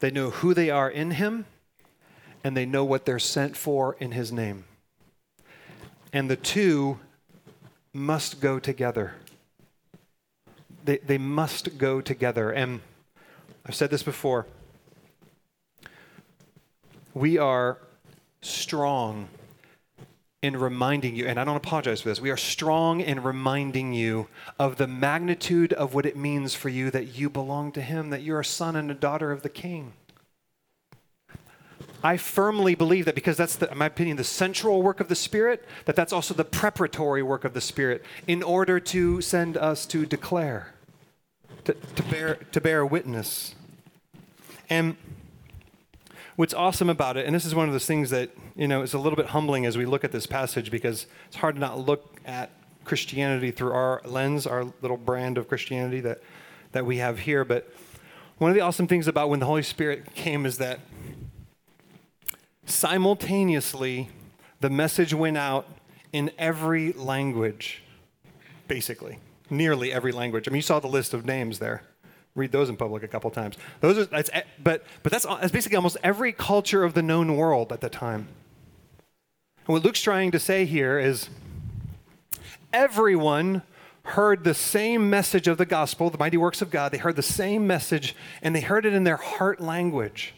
they 0.00 0.10
know 0.10 0.30
who 0.30 0.54
they 0.54 0.70
are 0.70 0.90
in 0.90 1.12
Him 1.12 1.46
and 2.44 2.56
they 2.56 2.66
know 2.66 2.84
what 2.84 3.04
they're 3.04 3.18
sent 3.18 3.56
for 3.56 3.96
in 4.00 4.12
his 4.12 4.32
name. 4.32 4.64
And 6.12 6.28
the 6.28 6.36
two 6.36 6.98
must 7.92 8.40
go 8.40 8.58
together. 8.58 9.14
They, 10.84 10.98
they 10.98 11.18
must 11.18 11.78
go 11.78 12.00
together. 12.00 12.50
And 12.50 12.80
I've 13.64 13.74
said 13.74 13.90
this 13.90 14.02
before. 14.02 14.46
We 17.14 17.38
are 17.38 17.78
strong 18.40 19.28
in 20.42 20.56
reminding 20.56 21.14
you, 21.14 21.26
and 21.26 21.38
I 21.38 21.44
don't 21.44 21.56
apologize 21.56 22.00
for 22.00 22.08
this, 22.08 22.20
we 22.20 22.30
are 22.30 22.36
strong 22.36 23.00
in 23.00 23.22
reminding 23.22 23.92
you 23.92 24.26
of 24.58 24.76
the 24.76 24.88
magnitude 24.88 25.72
of 25.72 25.94
what 25.94 26.04
it 26.04 26.16
means 26.16 26.52
for 26.52 26.68
you 26.68 26.90
that 26.90 27.16
you 27.16 27.30
belong 27.30 27.70
to 27.72 27.80
Him, 27.80 28.10
that 28.10 28.22
you're 28.22 28.40
a 28.40 28.44
son 28.44 28.74
and 28.74 28.90
a 28.90 28.94
daughter 28.94 29.30
of 29.30 29.42
the 29.42 29.48
King. 29.48 29.92
I 32.02 32.16
firmly 32.16 32.74
believe 32.74 33.04
that 33.04 33.14
because 33.14 33.36
that's, 33.36 33.56
the, 33.56 33.70
in 33.70 33.78
my 33.78 33.86
opinion, 33.86 34.16
the 34.16 34.24
central 34.24 34.82
work 34.82 34.98
of 34.98 35.08
the 35.08 35.14
Spirit, 35.14 35.64
that 35.84 35.94
that's 35.94 36.12
also 36.12 36.34
the 36.34 36.44
preparatory 36.44 37.22
work 37.22 37.44
of 37.44 37.54
the 37.54 37.60
Spirit 37.60 38.04
in 38.26 38.42
order 38.42 38.80
to 38.80 39.20
send 39.20 39.56
us 39.56 39.86
to 39.86 40.04
declare, 40.04 40.74
to, 41.64 41.74
to, 41.74 42.02
bear, 42.04 42.34
to 42.50 42.60
bear 42.60 42.84
witness. 42.84 43.54
And 44.68 44.96
what's 46.34 46.54
awesome 46.54 46.90
about 46.90 47.16
it, 47.16 47.26
and 47.26 47.34
this 47.34 47.44
is 47.44 47.54
one 47.54 47.68
of 47.68 47.72
those 47.72 47.86
things 47.86 48.10
that, 48.10 48.30
you 48.56 48.66
know, 48.66 48.82
is 48.82 48.94
a 48.94 48.98
little 48.98 49.16
bit 49.16 49.26
humbling 49.26 49.64
as 49.64 49.78
we 49.78 49.86
look 49.86 50.02
at 50.02 50.10
this 50.10 50.26
passage 50.26 50.70
because 50.70 51.06
it's 51.28 51.36
hard 51.36 51.54
to 51.54 51.60
not 51.60 51.78
look 51.78 52.20
at 52.24 52.50
Christianity 52.84 53.52
through 53.52 53.72
our 53.72 54.02
lens, 54.04 54.46
our 54.46 54.64
little 54.80 54.96
brand 54.96 55.38
of 55.38 55.46
Christianity 55.46 56.00
that, 56.00 56.20
that 56.72 56.84
we 56.84 56.96
have 56.96 57.20
here. 57.20 57.44
But 57.44 57.72
one 58.38 58.50
of 58.50 58.56
the 58.56 58.60
awesome 58.60 58.88
things 58.88 59.06
about 59.06 59.30
when 59.30 59.38
the 59.38 59.46
Holy 59.46 59.62
Spirit 59.62 60.14
came 60.14 60.46
is 60.46 60.58
that 60.58 60.80
simultaneously 62.64 64.08
the 64.60 64.70
message 64.70 65.12
went 65.12 65.36
out 65.36 65.66
in 66.12 66.30
every 66.38 66.92
language, 66.92 67.82
basically, 68.68 69.18
nearly 69.50 69.92
every 69.92 70.12
language. 70.12 70.46
I 70.46 70.50
mean, 70.50 70.56
you 70.56 70.62
saw 70.62 70.78
the 70.80 70.88
list 70.88 71.14
of 71.14 71.26
names 71.26 71.58
there. 71.58 71.82
Read 72.34 72.52
those 72.52 72.68
in 72.68 72.76
public 72.76 73.02
a 73.02 73.08
couple 73.08 73.30
times. 73.30 73.56
Those 73.80 73.98
are, 73.98 74.04
that's, 74.06 74.30
but, 74.62 74.84
but 75.02 75.12
that's, 75.12 75.26
uh, 75.26 75.36
that's 75.36 75.52
basically 75.52 75.76
almost 75.76 75.98
every 76.02 76.32
culture 76.32 76.82
of 76.84 76.94
the 76.94 77.02
known 77.02 77.36
world 77.36 77.72
at 77.72 77.80
the 77.80 77.90
time. 77.90 78.28
And 79.66 79.74
what 79.74 79.84
Luke's 79.84 80.00
trying 80.00 80.30
to 80.30 80.38
say 80.38 80.64
here 80.64 80.98
is 80.98 81.28
everyone 82.72 83.62
heard 84.04 84.44
the 84.44 84.54
same 84.54 85.10
message 85.10 85.46
of 85.46 85.58
the 85.58 85.66
gospel, 85.66 86.10
the 86.10 86.18
mighty 86.18 86.36
works 86.36 86.62
of 86.62 86.70
God. 86.70 86.90
They 86.90 86.98
heard 86.98 87.16
the 87.16 87.22
same 87.22 87.66
message, 87.66 88.16
and 88.40 88.56
they 88.56 88.60
heard 88.60 88.86
it 88.86 88.94
in 88.94 89.04
their 89.04 89.16
heart 89.16 89.60
language, 89.60 90.34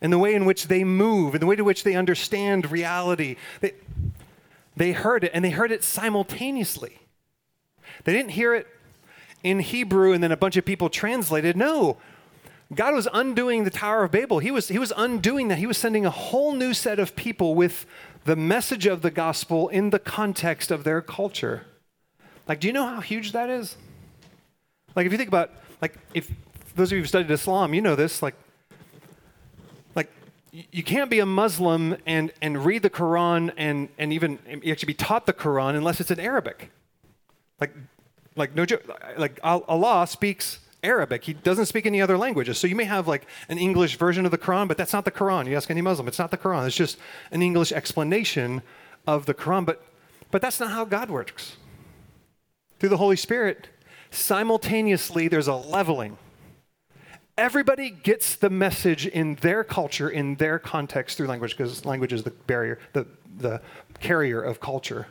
and 0.00 0.12
the 0.12 0.18
way 0.18 0.34
in 0.34 0.44
which 0.44 0.68
they 0.68 0.84
move, 0.84 1.34
and 1.34 1.42
the 1.42 1.46
way 1.46 1.56
in 1.56 1.64
which 1.64 1.84
they 1.84 1.94
understand 1.94 2.70
reality. 2.70 3.36
They, 3.60 3.72
they 4.76 4.92
heard 4.92 5.24
it, 5.24 5.30
and 5.34 5.44
they 5.44 5.50
heard 5.50 5.72
it 5.72 5.84
simultaneously. 5.84 6.98
They 8.04 8.12
didn't 8.12 8.32
hear 8.32 8.54
it 8.54 8.66
in 9.44 9.60
Hebrew 9.60 10.12
and 10.12 10.24
then 10.24 10.32
a 10.32 10.36
bunch 10.36 10.56
of 10.56 10.64
people 10.64 10.88
translated. 10.88 11.56
No. 11.56 11.98
God 12.74 12.94
was 12.94 13.06
undoing 13.12 13.64
the 13.64 13.70
Tower 13.70 14.04
of 14.04 14.10
Babel. 14.10 14.38
He 14.38 14.50
was, 14.50 14.68
he 14.68 14.78
was 14.78 14.92
undoing 14.96 15.48
that. 15.48 15.58
He 15.58 15.66
was 15.66 15.78
sending 15.78 16.06
a 16.06 16.10
whole 16.10 16.54
new 16.54 16.74
set 16.74 16.98
of 16.98 17.14
people 17.14 17.54
with 17.54 17.86
the 18.24 18.36
message 18.36 18.86
of 18.86 19.02
the 19.02 19.10
gospel 19.10 19.68
in 19.68 19.90
the 19.90 19.98
context 19.98 20.70
of 20.70 20.82
their 20.82 21.02
culture. 21.02 21.66
Like, 22.48 22.60
do 22.60 22.66
you 22.66 22.72
know 22.72 22.86
how 22.86 23.00
huge 23.00 23.32
that 23.32 23.50
is? 23.50 23.76
Like, 24.96 25.06
if 25.06 25.12
you 25.12 25.18
think 25.18 25.28
about, 25.28 25.50
like, 25.82 25.98
if 26.14 26.30
those 26.74 26.88
of 26.88 26.92
you 26.92 26.98
who've 27.00 27.08
studied 27.08 27.30
Islam, 27.30 27.74
you 27.74 27.82
know 27.82 27.94
this, 27.94 28.22
like, 28.22 28.34
you 30.70 30.84
can't 30.84 31.10
be 31.10 31.18
a 31.18 31.26
Muslim 31.26 31.96
and, 32.06 32.32
and 32.40 32.64
read 32.64 32.82
the 32.82 32.90
Quran 32.90 33.52
and, 33.56 33.88
and 33.98 34.12
even 34.12 34.38
actually 34.66 34.86
be 34.86 34.94
taught 34.94 35.26
the 35.26 35.32
Quran 35.32 35.74
unless 35.74 36.00
it's 36.00 36.12
in 36.12 36.20
Arabic. 36.20 36.70
Like, 37.60 37.74
like 38.36 38.54
no 38.54 38.64
joke, 38.64 38.88
like 39.16 39.40
Allah 39.42 40.06
speaks 40.06 40.60
Arabic. 40.84 41.24
He 41.24 41.32
doesn't 41.32 41.66
speak 41.66 41.86
any 41.86 42.00
other 42.00 42.16
languages. 42.16 42.58
So 42.58 42.68
you 42.68 42.76
may 42.76 42.84
have 42.84 43.08
like 43.08 43.26
an 43.48 43.58
English 43.58 43.96
version 43.96 44.24
of 44.24 44.30
the 44.30 44.38
Quran, 44.38 44.68
but 44.68 44.76
that's 44.76 44.92
not 44.92 45.04
the 45.04 45.10
Quran. 45.10 45.48
You 45.48 45.56
ask 45.56 45.70
any 45.70 45.80
Muslim, 45.80 46.06
it's 46.06 46.20
not 46.20 46.30
the 46.30 46.38
Quran. 46.38 46.66
It's 46.66 46.76
just 46.76 46.98
an 47.32 47.42
English 47.42 47.72
explanation 47.72 48.62
of 49.08 49.26
the 49.26 49.34
Quran. 49.34 49.66
But, 49.66 49.84
but 50.30 50.40
that's 50.40 50.60
not 50.60 50.70
how 50.70 50.84
God 50.84 51.10
works. 51.10 51.56
Through 52.78 52.90
the 52.90 52.98
Holy 52.98 53.16
Spirit, 53.16 53.68
simultaneously, 54.12 55.26
there's 55.26 55.48
a 55.48 55.54
leveling. 55.54 56.16
Everybody 57.36 57.90
gets 57.90 58.36
the 58.36 58.48
message 58.48 59.06
in 59.06 59.34
their 59.36 59.64
culture, 59.64 60.08
in 60.08 60.36
their 60.36 60.60
context 60.60 61.16
through 61.16 61.26
language, 61.26 61.56
because 61.56 61.84
language 61.84 62.12
is 62.12 62.22
the 62.22 62.30
barrier, 62.30 62.78
the, 62.92 63.06
the 63.38 63.60
carrier 64.00 64.40
of 64.40 64.60
culture. 64.60 65.08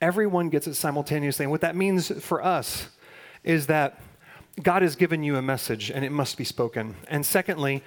Everyone 0.00 0.50
gets 0.50 0.68
it 0.68 0.74
simultaneously. 0.74 1.44
And 1.44 1.50
what 1.50 1.62
that 1.62 1.74
means 1.74 2.12
for 2.24 2.44
us 2.44 2.88
is 3.42 3.66
that 3.66 4.00
God 4.62 4.82
has 4.82 4.94
given 4.94 5.24
you 5.24 5.36
a 5.36 5.42
message 5.42 5.90
and 5.90 6.04
it 6.04 6.12
must 6.12 6.36
be 6.36 6.44
spoken. 6.44 6.94
And 7.08 7.26
secondly, 7.26 7.82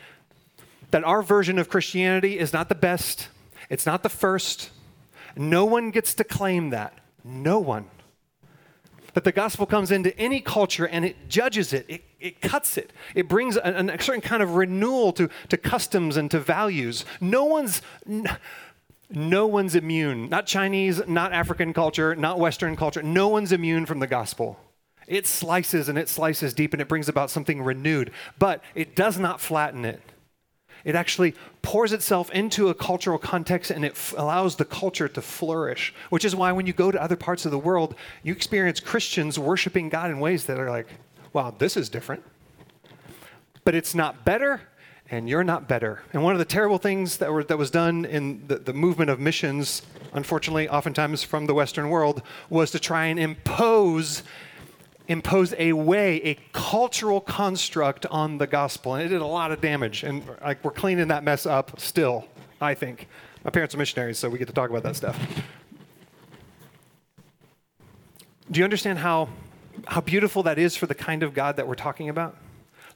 that 0.91 1.05
our 1.05 1.24
version 1.24 1.57
of 1.57 1.69
Christianity 1.69 2.38
is 2.39 2.51
not 2.51 2.67
the 2.67 2.76
best, 2.76 3.30
it's 3.69 3.86
not 3.86 4.03
the 4.03 4.09
first. 4.09 4.69
No 5.38 5.63
one 5.63 5.91
gets 5.91 6.13
to 6.15 6.26
claim 6.26 6.72
that. 6.72 6.97
No 7.24 7.59
one. 7.59 7.86
That 9.13 9.24
the 9.24 9.32
gospel 9.32 9.65
comes 9.65 9.91
into 9.91 10.17
any 10.17 10.41
culture 10.41 10.86
and 10.86 11.05
it 11.05 11.30
judges 11.30 11.72
it, 11.72 11.86
it, 11.88 12.03
it 12.22 12.41
cuts 12.41 12.78
it, 12.78 12.91
it 13.15 13.28
brings 13.28 13.55
a, 13.57 13.61
a 13.61 14.01
certain 14.01 14.22
kind 14.22 14.43
of 14.43 14.55
renewal 14.55 15.11
to, 15.13 15.30
to 15.49 15.57
customs 15.57 16.17
and 16.17 16.30
to 16.32 16.39
values. 16.39 17.05
No 17.19 17.45
one's. 17.45 17.82
No 19.13 19.45
one's 19.45 19.76
immune. 19.76 20.30
Not 20.30 20.45
Chinese, 20.45 21.01
not 21.05 21.34
African 21.34 21.74
culture, 21.74 22.15
not 22.15 22.39
Western 22.39 22.78
culture. 22.78 23.03
No 23.03 23.28
one's 23.28 23.51
immune 23.51 23.86
from 23.86 23.99
the 23.99 24.07
gospel. 24.07 24.57
It 25.05 25.28
slices 25.28 25.89
and 25.89 25.97
it 25.97 26.07
slices 26.07 26.53
deep 26.53 26.72
and 26.72 26.82
it 26.82 26.88
brings 26.88 27.09
about 27.09 27.30
something 27.30 27.61
renewed, 27.61 28.11
but 28.39 28.63
it 28.74 28.95
does 28.95 29.19
not 29.19 29.41
flatten 29.41 29.84
it. 29.84 30.01
It 30.84 30.95
actually 30.95 31.36
pours 31.61 31.93
itself 31.93 32.32
into 32.32 32.69
a 32.69 32.74
cultural 32.74 33.19
context 33.19 33.72
and 33.72 33.86
it 33.86 33.91
f- 33.91 34.15
allows 34.17 34.55
the 34.55 34.65
culture 34.65 35.07
to 35.09 35.22
flourish, 35.22 35.93
which 36.09 36.26
is 36.26 36.36
why 36.36 36.51
when 36.51 36.65
you 36.65 36.74
go 36.74 36.91
to 36.91 37.01
other 37.01 37.15
parts 37.15 37.45
of 37.45 37.51
the 37.51 37.59
world, 37.59 37.95
you 38.24 38.34
experience 38.34 38.80
Christians 38.80 39.38
worshiping 39.38 39.89
God 39.89 40.09
in 40.09 40.19
ways 40.19 40.45
that 40.45 40.59
are 40.59 40.69
like, 40.69 40.88
wow, 41.34 41.53
this 41.57 41.77
is 41.77 41.89
different. 41.89 42.23
But 43.63 43.75
it's 43.75 43.93
not 43.93 44.25
better, 44.25 44.61
and 45.09 45.29
you're 45.29 45.43
not 45.43 45.67
better. 45.67 46.01
And 46.13 46.23
one 46.23 46.34
of 46.34 46.39
the 46.39 46.45
terrible 46.45 46.77
things 46.77 47.17
that, 47.17 47.32
were, 47.32 47.43
that 47.43 47.57
was 47.57 47.69
done 47.69 48.05
in 48.05 48.47
the, 48.47 48.57
the 48.57 48.73
movement 48.73 49.09
of 49.09 49.19
missions, 49.19 49.84
unfortunately, 50.13 50.67
oftentimes 50.67 51.23
from 51.23 51.45
the 51.45 51.53
Western 51.53 51.89
world, 51.89 52.23
was 52.49 52.71
to 52.71 52.79
try 52.79 53.05
and 53.05 53.19
impose 53.19 54.23
impose 55.07 55.53
a 55.57 55.73
way, 55.73 56.21
a 56.23 56.38
cultural 56.53 57.19
construct 57.19 58.05
on 58.05 58.38
the 58.38 58.47
gospel. 58.47 58.95
And 58.95 59.03
it 59.03 59.09
did 59.09 59.21
a 59.21 59.25
lot 59.25 59.51
of 59.51 59.59
damage. 59.59 60.03
And 60.03 60.23
like 60.41 60.63
we're 60.63 60.71
cleaning 60.71 61.09
that 61.09 61.23
mess 61.23 61.45
up 61.45 61.79
still, 61.79 62.27
I 62.61 62.73
think. 62.73 63.07
My 63.43 63.49
parents 63.51 63.75
are 63.75 63.77
missionaries, 63.77 64.17
so 64.19 64.29
we 64.29 64.38
get 64.38 64.47
to 64.47 64.53
talk 64.53 64.69
about 64.69 64.84
that 64.84 64.95
stuff. 64.95 65.19
Do 68.49 68.59
you 68.59 68.63
understand 68.63 68.99
how, 68.99 69.29
how 69.88 70.01
beautiful 70.01 70.43
that 70.43 70.57
is 70.57 70.76
for 70.76 70.86
the 70.86 70.95
kind 70.95 71.24
of 71.24 71.34
God 71.34 71.55
that 71.57 71.67
we're 71.67 71.76
talking 71.76 72.09
about? 72.09 72.38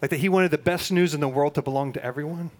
Like 0.02 0.12
that 0.12 0.20
he 0.20 0.30
wanted 0.30 0.52
the 0.52 0.58
best 0.58 0.92
news 0.92 1.14
in 1.14 1.22
the 1.22 1.28
world 1.28 1.56
to 1.56 1.62
belong 1.62 1.94
to 1.94 2.04
everyone. 2.04 2.52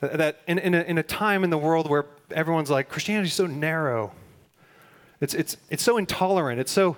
That 0.00 0.40
in, 0.46 0.58
in, 0.58 0.74
a, 0.74 0.82
in 0.82 0.98
a 0.98 1.02
time 1.02 1.44
in 1.44 1.50
the 1.50 1.58
world 1.58 1.88
where 1.88 2.06
everyone's 2.30 2.70
like, 2.70 2.88
Christianity 2.88 3.28
is 3.28 3.34
so 3.34 3.46
narrow, 3.46 4.12
it's, 5.20 5.34
it's, 5.34 5.56
it's 5.70 5.82
so 5.82 5.96
intolerant, 5.96 6.58
it's 6.58 6.72
so, 6.72 6.96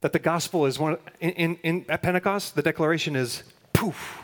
that 0.00 0.12
the 0.12 0.18
gospel 0.18 0.66
is 0.66 0.78
one, 0.80 0.98
in, 1.20 1.30
in, 1.30 1.54
in 1.62 1.86
at 1.88 2.02
Pentecost, 2.02 2.56
the 2.56 2.62
declaration 2.62 3.14
is 3.14 3.44
poof, 3.72 4.18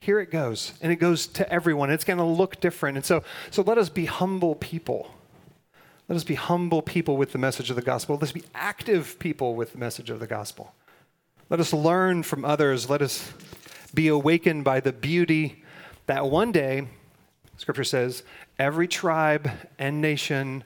here 0.00 0.18
it 0.18 0.30
goes. 0.30 0.72
And 0.80 0.90
it 0.90 0.96
goes 0.96 1.26
to 1.28 1.52
everyone. 1.52 1.90
It's 1.90 2.04
going 2.04 2.18
to 2.18 2.24
look 2.24 2.58
different. 2.60 2.96
And 2.96 3.04
so, 3.04 3.22
so 3.50 3.62
let 3.62 3.76
us 3.76 3.90
be 3.90 4.06
humble 4.06 4.54
people. 4.54 5.14
Let 6.10 6.16
us 6.16 6.24
be 6.24 6.34
humble 6.34 6.82
people 6.82 7.16
with 7.16 7.30
the 7.30 7.38
message 7.38 7.70
of 7.70 7.76
the 7.76 7.82
gospel. 7.82 8.16
Let 8.16 8.24
us 8.24 8.32
be 8.32 8.42
active 8.52 9.16
people 9.20 9.54
with 9.54 9.70
the 9.70 9.78
message 9.78 10.10
of 10.10 10.18
the 10.18 10.26
gospel. 10.26 10.74
Let 11.48 11.60
us 11.60 11.72
learn 11.72 12.24
from 12.24 12.44
others. 12.44 12.90
Let 12.90 13.00
us 13.00 13.32
be 13.94 14.08
awakened 14.08 14.64
by 14.64 14.80
the 14.80 14.92
beauty 14.92 15.62
that 16.06 16.26
one 16.26 16.50
day, 16.50 16.88
Scripture 17.58 17.84
says, 17.84 18.24
every 18.58 18.88
tribe 18.88 19.52
and 19.78 20.00
nation 20.00 20.64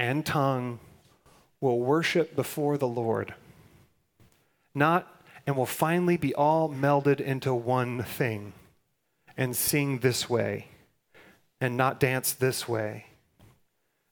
and 0.00 0.26
tongue 0.26 0.80
will 1.60 1.78
worship 1.78 2.34
before 2.34 2.76
the 2.76 2.88
Lord. 2.88 3.32
Not, 4.74 5.22
and 5.46 5.56
will 5.56 5.66
finally 5.66 6.16
be 6.16 6.34
all 6.34 6.68
melded 6.68 7.20
into 7.20 7.54
one 7.54 8.02
thing 8.02 8.54
and 9.36 9.54
sing 9.54 10.00
this 10.00 10.28
way 10.28 10.66
and 11.60 11.76
not 11.76 12.00
dance 12.00 12.32
this 12.32 12.68
way 12.68 13.04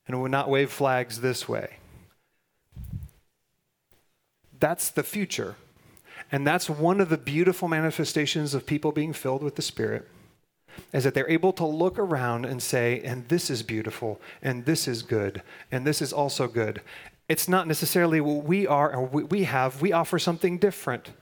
and 0.08 0.20
will 0.20 0.28
not 0.28 0.50
wave 0.50 0.70
flags 0.70 1.20
this 1.20 1.48
way. 1.48 1.76
That's 4.58 4.90
the 4.90 5.04
future. 5.04 5.54
And 6.32 6.46
that's 6.46 6.68
one 6.68 7.00
of 7.00 7.08
the 7.08 7.16
beautiful 7.16 7.68
manifestations 7.68 8.54
of 8.54 8.66
people 8.66 8.90
being 8.90 9.12
filled 9.12 9.42
with 9.42 9.54
the 9.54 9.62
Spirit, 9.62 10.08
is 10.92 11.04
that 11.04 11.14
they're 11.14 11.30
able 11.30 11.52
to 11.54 11.64
look 11.64 11.98
around 11.98 12.44
and 12.44 12.62
say, 12.62 13.00
and 13.04 13.28
this 13.28 13.50
is 13.50 13.62
beautiful, 13.62 14.20
and 14.42 14.64
this 14.64 14.88
is 14.88 15.02
good, 15.02 15.42
and 15.70 15.86
this 15.86 16.02
is 16.02 16.12
also 16.12 16.48
good. 16.48 16.82
It's 17.28 17.48
not 17.48 17.66
necessarily 17.66 18.20
what 18.20 18.44
we 18.44 18.66
are 18.66 18.94
or 18.94 19.06
what 19.06 19.30
we 19.30 19.44
have, 19.44 19.80
we 19.80 19.92
offer 19.92 20.18
something 20.18 20.58
different, 20.58 21.12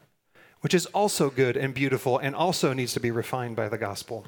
which 0.61 0.75
is 0.75 0.87
also 0.87 1.31
good 1.31 1.57
and 1.57 1.75
beautiful 1.75 2.19
and 2.19 2.35
also 2.35 2.73
needs 2.73 2.93
to 2.95 3.01
be 3.01 3.11
refined 3.11 3.57
by 3.57 3.69
the 3.69 3.79
gospel. 3.79 4.25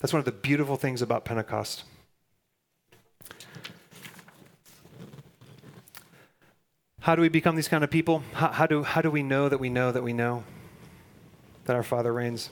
That's 0.00 0.12
one 0.12 0.20
of 0.20 0.24
the 0.24 0.32
beautiful 0.32 0.76
things 0.76 1.02
about 1.02 1.24
Pentecost. 1.24 1.82
How 7.00 7.16
do 7.16 7.22
we 7.22 7.28
become 7.28 7.56
these 7.56 7.68
kind 7.68 7.82
of 7.82 7.90
people? 7.90 8.22
How, 8.32 8.48
how, 8.48 8.66
do, 8.66 8.82
how 8.82 9.00
do 9.00 9.10
we 9.10 9.22
know 9.22 9.48
that 9.48 9.58
we 9.58 9.70
know 9.70 9.90
that 9.90 10.02
we 10.02 10.12
know 10.12 10.44
that 11.64 11.74
our 11.74 11.82
Father 11.82 12.12
reigns? 12.12 12.50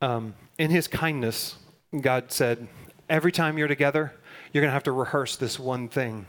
Um, 0.00 0.34
in 0.58 0.70
His 0.70 0.88
kindness, 0.88 1.56
God 2.00 2.32
said, 2.32 2.66
every 3.08 3.30
time 3.30 3.58
you're 3.58 3.68
together, 3.68 4.12
you're 4.52 4.62
going 4.62 4.70
to 4.70 4.74
have 4.74 4.82
to 4.84 4.92
rehearse 4.92 5.36
this 5.36 5.58
one 5.58 5.88
thing, 5.88 6.26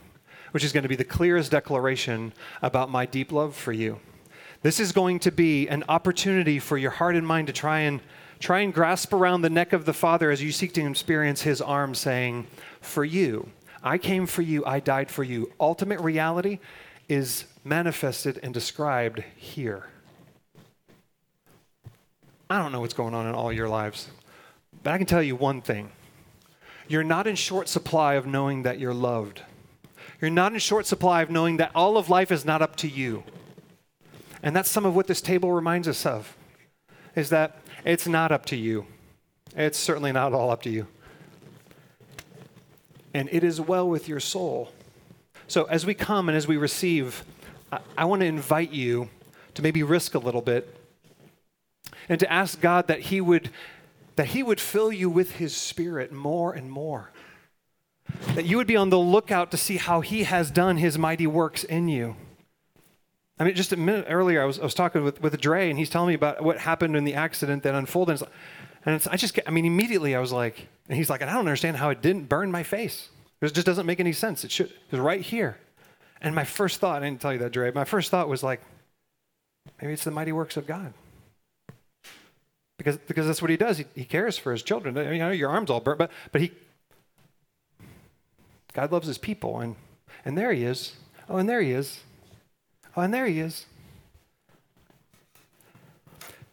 which 0.52 0.62
is 0.62 0.72
going 0.72 0.82
to 0.82 0.88
be 0.88 0.96
the 0.96 1.04
clearest 1.04 1.50
declaration 1.50 2.32
about 2.62 2.90
my 2.90 3.06
deep 3.06 3.32
love 3.32 3.56
for 3.56 3.72
you. 3.72 3.98
This 4.62 4.78
is 4.78 4.92
going 4.92 5.18
to 5.20 5.32
be 5.32 5.68
an 5.68 5.84
opportunity 5.88 6.58
for 6.58 6.78
your 6.78 6.92
heart 6.92 7.16
and 7.16 7.26
mind 7.26 7.46
to 7.48 7.52
try 7.52 7.80
and 7.80 8.00
try 8.38 8.60
and 8.60 8.72
grasp 8.72 9.12
around 9.12 9.42
the 9.42 9.50
neck 9.50 9.72
of 9.72 9.84
the 9.84 9.92
Father 9.92 10.30
as 10.30 10.42
you 10.42 10.52
seek 10.52 10.72
to 10.74 10.86
experience 10.86 11.42
His 11.42 11.60
arms 11.60 11.98
saying, 11.98 12.46
For 12.80 13.04
you, 13.04 13.50
I 13.82 13.98
came 13.98 14.26
for 14.26 14.42
you, 14.42 14.64
I 14.64 14.80
died 14.80 15.10
for 15.10 15.24
you. 15.24 15.52
Ultimate 15.60 16.00
reality 16.00 16.58
is 17.08 17.44
manifested 17.64 18.40
and 18.42 18.52
described 18.52 19.22
here. 19.36 19.86
I 22.48 22.62
don't 22.62 22.72
know 22.72 22.80
what's 22.80 22.94
going 22.94 23.14
on 23.14 23.26
in 23.26 23.34
all 23.34 23.52
your 23.52 23.68
lives, 23.68 24.08
but 24.82 24.92
I 24.92 24.98
can 24.98 25.06
tell 25.06 25.22
you 25.22 25.34
one 25.34 25.60
thing. 25.60 25.90
You're 26.88 27.04
not 27.04 27.26
in 27.26 27.34
short 27.34 27.68
supply 27.68 28.14
of 28.14 28.26
knowing 28.26 28.62
that 28.62 28.78
you're 28.78 28.94
loved. 28.94 29.42
You're 30.20 30.30
not 30.30 30.52
in 30.52 30.58
short 30.60 30.86
supply 30.86 31.22
of 31.22 31.30
knowing 31.30 31.56
that 31.56 31.72
all 31.74 31.96
of 31.96 32.08
life 32.08 32.30
is 32.30 32.44
not 32.44 32.62
up 32.62 32.76
to 32.76 32.88
you. 32.88 33.24
And 34.42 34.54
that's 34.54 34.70
some 34.70 34.86
of 34.86 34.94
what 34.94 35.08
this 35.08 35.20
table 35.20 35.52
reminds 35.52 35.88
us 35.88 36.06
of 36.06 36.36
is 37.16 37.30
that 37.30 37.60
it's 37.86 38.08
not 38.08 38.32
up 38.32 38.44
to 38.46 38.56
you. 38.56 38.84
It's 39.56 39.78
certainly 39.78 40.12
not 40.12 40.32
all 40.32 40.50
up 40.50 40.62
to 40.62 40.70
you. 40.70 40.88
And 43.14 43.28
it 43.32 43.44
is 43.44 43.60
well 43.60 43.88
with 43.88 44.08
your 44.08 44.20
soul. 44.20 44.72
So 45.46 45.64
as 45.64 45.86
we 45.86 45.94
come 45.94 46.28
and 46.28 46.36
as 46.36 46.48
we 46.48 46.56
receive, 46.56 47.24
I, 47.72 47.78
I 47.96 48.04
want 48.04 48.20
to 48.20 48.26
invite 48.26 48.72
you 48.72 49.08
to 49.54 49.62
maybe 49.62 49.82
risk 49.84 50.14
a 50.14 50.18
little 50.18 50.42
bit 50.42 50.76
and 52.08 52.18
to 52.20 52.30
ask 52.30 52.60
God 52.60 52.88
that 52.88 53.00
He 53.00 53.20
would 53.20 53.50
that 54.16 54.28
He 54.28 54.42
would 54.42 54.60
fill 54.60 54.90
you 54.90 55.08
with 55.08 55.32
His 55.32 55.56
Spirit 55.56 56.10
more 56.10 56.52
and 56.52 56.70
more. 56.70 57.12
That 58.34 58.46
you 58.46 58.56
would 58.56 58.66
be 58.66 58.76
on 58.76 58.90
the 58.90 58.98
lookout 58.98 59.50
to 59.52 59.56
see 59.56 59.76
how 59.76 60.00
He 60.00 60.24
has 60.24 60.50
done 60.50 60.78
His 60.78 60.98
mighty 60.98 61.26
works 61.26 61.64
in 61.64 61.88
you. 61.88 62.16
I 63.38 63.44
mean, 63.44 63.54
just 63.54 63.72
a 63.72 63.76
minute 63.76 64.06
earlier, 64.08 64.42
I 64.42 64.46
was, 64.46 64.58
I 64.58 64.62
was 64.62 64.74
talking 64.74 65.04
with, 65.04 65.20
with 65.20 65.38
Dre, 65.40 65.68
and 65.68 65.78
he's 65.78 65.90
telling 65.90 66.08
me 66.08 66.14
about 66.14 66.42
what 66.42 66.58
happened 66.58 66.96
in 66.96 67.04
the 67.04 67.14
accident 67.14 67.62
that 67.64 67.74
unfolded. 67.74 68.22
And 68.84 68.94
it's, 68.94 69.06
I 69.06 69.16
just, 69.16 69.38
I 69.46 69.50
mean, 69.50 69.66
immediately 69.66 70.14
I 70.14 70.20
was 70.20 70.32
like, 70.32 70.68
and 70.88 70.96
he's 70.96 71.10
like, 71.10 71.20
I 71.22 71.26
don't 71.26 71.40
understand 71.40 71.76
how 71.76 71.90
it 71.90 72.00
didn't 72.00 72.28
burn 72.28 72.50
my 72.50 72.62
face. 72.62 73.10
It 73.42 73.52
just 73.52 73.66
doesn't 73.66 73.84
make 73.84 74.00
any 74.00 74.12
sense. 74.12 74.44
It 74.44 74.50
should, 74.50 74.68
it 74.68 74.92
was 74.92 75.00
right 75.00 75.20
here. 75.20 75.58
And 76.22 76.34
my 76.34 76.44
first 76.44 76.80
thought, 76.80 77.02
I 77.02 77.06
didn't 77.06 77.20
tell 77.20 77.32
you 77.32 77.38
that, 77.40 77.52
Dre, 77.52 77.70
my 77.72 77.84
first 77.84 78.10
thought 78.10 78.28
was 78.28 78.42
like, 78.42 78.62
maybe 79.82 79.92
it's 79.92 80.04
the 80.04 80.10
mighty 80.10 80.32
works 80.32 80.56
of 80.56 80.66
God 80.66 80.94
because, 82.78 82.96
because 82.98 83.26
that's 83.26 83.42
what 83.42 83.50
he 83.50 83.56
does. 83.56 83.78
He, 83.78 83.84
he 83.94 84.04
cares 84.04 84.38
for 84.38 84.52
his 84.52 84.62
children. 84.62 84.96
You 84.96 85.18
know, 85.18 85.30
your 85.30 85.50
arm's 85.50 85.70
all 85.70 85.80
burnt, 85.80 85.98
but, 85.98 86.10
but 86.32 86.40
he, 86.40 86.52
God 88.72 88.92
loves 88.92 89.06
his 89.06 89.18
people. 89.18 89.60
And, 89.60 89.76
and 90.24 90.38
there 90.38 90.52
he 90.52 90.64
is. 90.64 90.94
Oh, 91.28 91.38
and 91.38 91.48
there 91.48 91.60
he 91.60 91.72
is. 91.72 92.00
Oh, 92.96 93.02
and 93.02 93.12
there 93.12 93.26
he 93.26 93.40
is. 93.40 93.66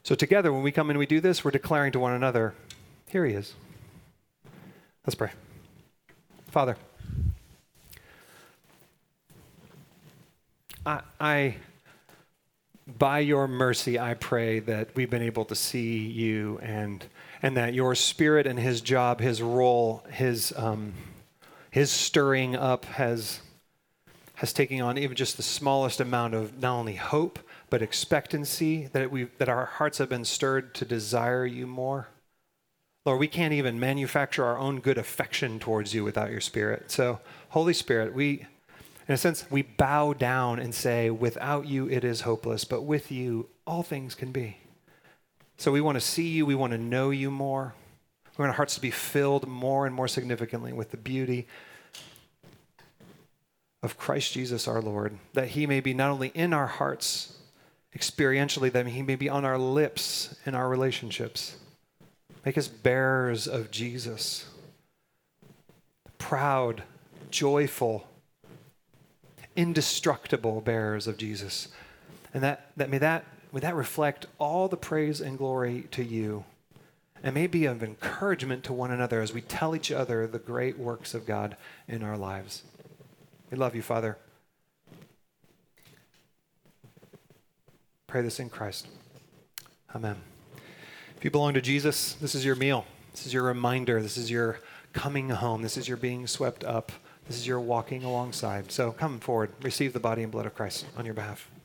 So 0.03 0.15
together, 0.15 0.51
when 0.51 0.63
we 0.63 0.71
come 0.71 0.89
and 0.89 0.99
we 0.99 1.05
do 1.05 1.21
this, 1.21 1.45
we're 1.45 1.51
declaring 1.51 1.93
to 1.93 1.99
one 1.99 2.13
another, 2.13 2.53
here 3.07 3.25
he 3.25 3.33
is. 3.33 3.53
Let's 5.05 5.15
pray. 5.15 5.31
Father, 6.49 6.75
I, 10.85 11.01
I 11.19 11.55
by 12.85 13.19
your 13.19 13.47
mercy, 13.47 13.97
I 13.97 14.13
pray 14.13 14.59
that 14.59 14.89
we've 14.95 15.09
been 15.09 15.21
able 15.21 15.45
to 15.45 15.55
see 15.55 15.99
you 15.99 16.59
and, 16.61 17.05
and 17.41 17.55
that 17.55 17.73
your 17.73 17.95
spirit 17.95 18.45
and 18.45 18.59
his 18.59 18.81
job, 18.81 19.21
his 19.21 19.41
role, 19.41 20.03
his, 20.11 20.53
um, 20.57 20.93
his 21.71 21.91
stirring 21.91 22.55
up 22.55 22.85
has, 22.85 23.39
has 24.43 24.51
taken 24.51 24.81
on 24.81 24.97
even 24.97 25.15
just 25.15 25.37
the 25.37 25.41
smallest 25.41 26.01
amount 26.01 26.33
of 26.33 26.59
not 26.61 26.77
only 26.77 26.95
hope, 26.95 27.39
but 27.69 27.81
expectancy, 27.81 28.87
that, 28.91 29.09
we 29.09 29.23
that 29.37 29.47
our 29.47 29.63
hearts 29.63 29.99
have 29.99 30.09
been 30.09 30.25
stirred 30.25 30.75
to 30.75 30.83
desire 30.83 31.45
you 31.45 31.65
more. 31.65 32.09
Lord, 33.05 33.21
we 33.21 33.29
can't 33.29 33.53
even 33.53 33.79
manufacture 33.79 34.43
our 34.43 34.57
own 34.57 34.81
good 34.81 34.97
affection 34.97 35.59
towards 35.59 35.93
you 35.93 36.03
without 36.03 36.29
your 36.29 36.41
spirit. 36.41 36.91
So, 36.91 37.21
Holy 37.51 37.71
Spirit, 37.71 38.13
we 38.13 38.45
in 39.07 39.13
a 39.13 39.17
sense, 39.17 39.45
we 39.49 39.61
bow 39.61 40.11
down 40.11 40.59
and 40.59 40.75
say, 40.75 41.09
without 41.09 41.65
you, 41.65 41.89
it 41.89 42.03
is 42.03 42.21
hopeless, 42.21 42.65
but 42.65 42.81
with 42.81 43.13
you, 43.13 43.47
all 43.65 43.81
things 43.81 44.13
can 44.13 44.33
be. 44.33 44.57
So 45.55 45.71
we 45.71 45.79
want 45.79 45.95
to 45.95 46.01
see 46.01 46.27
you, 46.27 46.45
we 46.45 46.55
want 46.55 46.71
to 46.73 46.77
know 46.77 47.11
you 47.11 47.31
more. 47.31 47.75
We 48.37 48.41
want 48.41 48.49
our 48.49 48.57
hearts 48.57 48.75
to 48.75 48.81
be 48.81 48.91
filled 48.91 49.47
more 49.47 49.85
and 49.85 49.95
more 49.95 50.09
significantly 50.09 50.73
with 50.73 50.91
the 50.91 50.97
beauty 50.97 51.47
of 53.83 53.97
Christ 53.97 54.33
Jesus 54.33 54.67
our 54.67 54.81
Lord, 54.81 55.19
that 55.33 55.49
he 55.49 55.67
may 55.67 55.81
be 55.81 55.93
not 55.93 56.09
only 56.09 56.29
in 56.29 56.53
our 56.53 56.67
hearts 56.67 57.37
experientially, 57.95 58.71
that 58.71 58.87
he 58.87 59.03
may 59.03 59.15
be 59.15 59.29
on 59.29 59.45
our 59.45 59.59
lips 59.59 60.35
in 60.45 60.55
our 60.55 60.69
relationships. 60.69 61.57
Make 62.45 62.57
us 62.57 62.67
bearers 62.67 63.47
of 63.47 63.69
Jesus, 63.69 64.45
proud, 66.17 66.83
joyful, 67.29 68.07
indestructible 69.55 70.61
bearers 70.61 71.05
of 71.05 71.17
Jesus. 71.17 71.67
And 72.33 72.41
that, 72.41 72.71
that 72.77 72.89
may 72.89 72.97
that 72.97 73.25
may 73.51 73.59
that 73.59 73.75
reflect 73.75 74.25
all 74.39 74.67
the 74.67 74.77
praise 74.77 75.21
and 75.21 75.37
glory 75.37 75.87
to 75.91 76.03
you. 76.03 76.45
And 77.21 77.35
may 77.35 77.47
be 77.47 77.65
of 77.65 77.83
encouragement 77.83 78.63
to 78.65 78.73
one 78.73 78.91
another 78.91 79.21
as 79.21 79.31
we 79.31 79.41
tell 79.41 79.75
each 79.75 79.91
other 79.91 80.25
the 80.25 80.39
great 80.39 80.77
works 80.77 81.13
of 81.13 81.25
God 81.25 81.55
in 81.87 82.03
our 82.03 82.17
lives. 82.17 82.63
We 83.53 83.59
love 83.59 83.75
you, 83.75 83.83
Father. 83.83 84.17
Pray 88.07 88.23
this 88.23 88.39
in 88.39 88.49
Christ. 88.49 88.87
Amen. 89.93 90.15
If 91.15 91.23
you 91.23 91.29
belong 91.29 91.53
to 91.53 91.61
Jesus, 91.61 92.13
this 92.13 92.33
is 92.33 92.43
your 92.43 92.55
meal. 92.55 92.83
This 93.11 93.27
is 93.27 93.33
your 93.35 93.43
reminder. 93.43 94.01
This 94.01 94.17
is 94.17 94.31
your 94.31 94.59
coming 94.91 95.29
home. 95.29 95.61
This 95.61 95.77
is 95.77 95.87
your 95.87 95.97
being 95.97 96.25
swept 96.25 96.63
up. 96.63 96.91
This 97.27 97.37
is 97.37 97.45
your 97.45 97.59
walking 97.59 98.03
alongside. 98.03 98.71
So 98.71 98.91
come 98.91 99.19
forward, 99.19 99.51
receive 99.61 99.93
the 99.93 99.99
body 99.99 100.23
and 100.23 100.31
blood 100.31 100.47
of 100.47 100.55
Christ 100.55 100.87
on 100.97 101.05
your 101.05 101.13
behalf. 101.13 101.47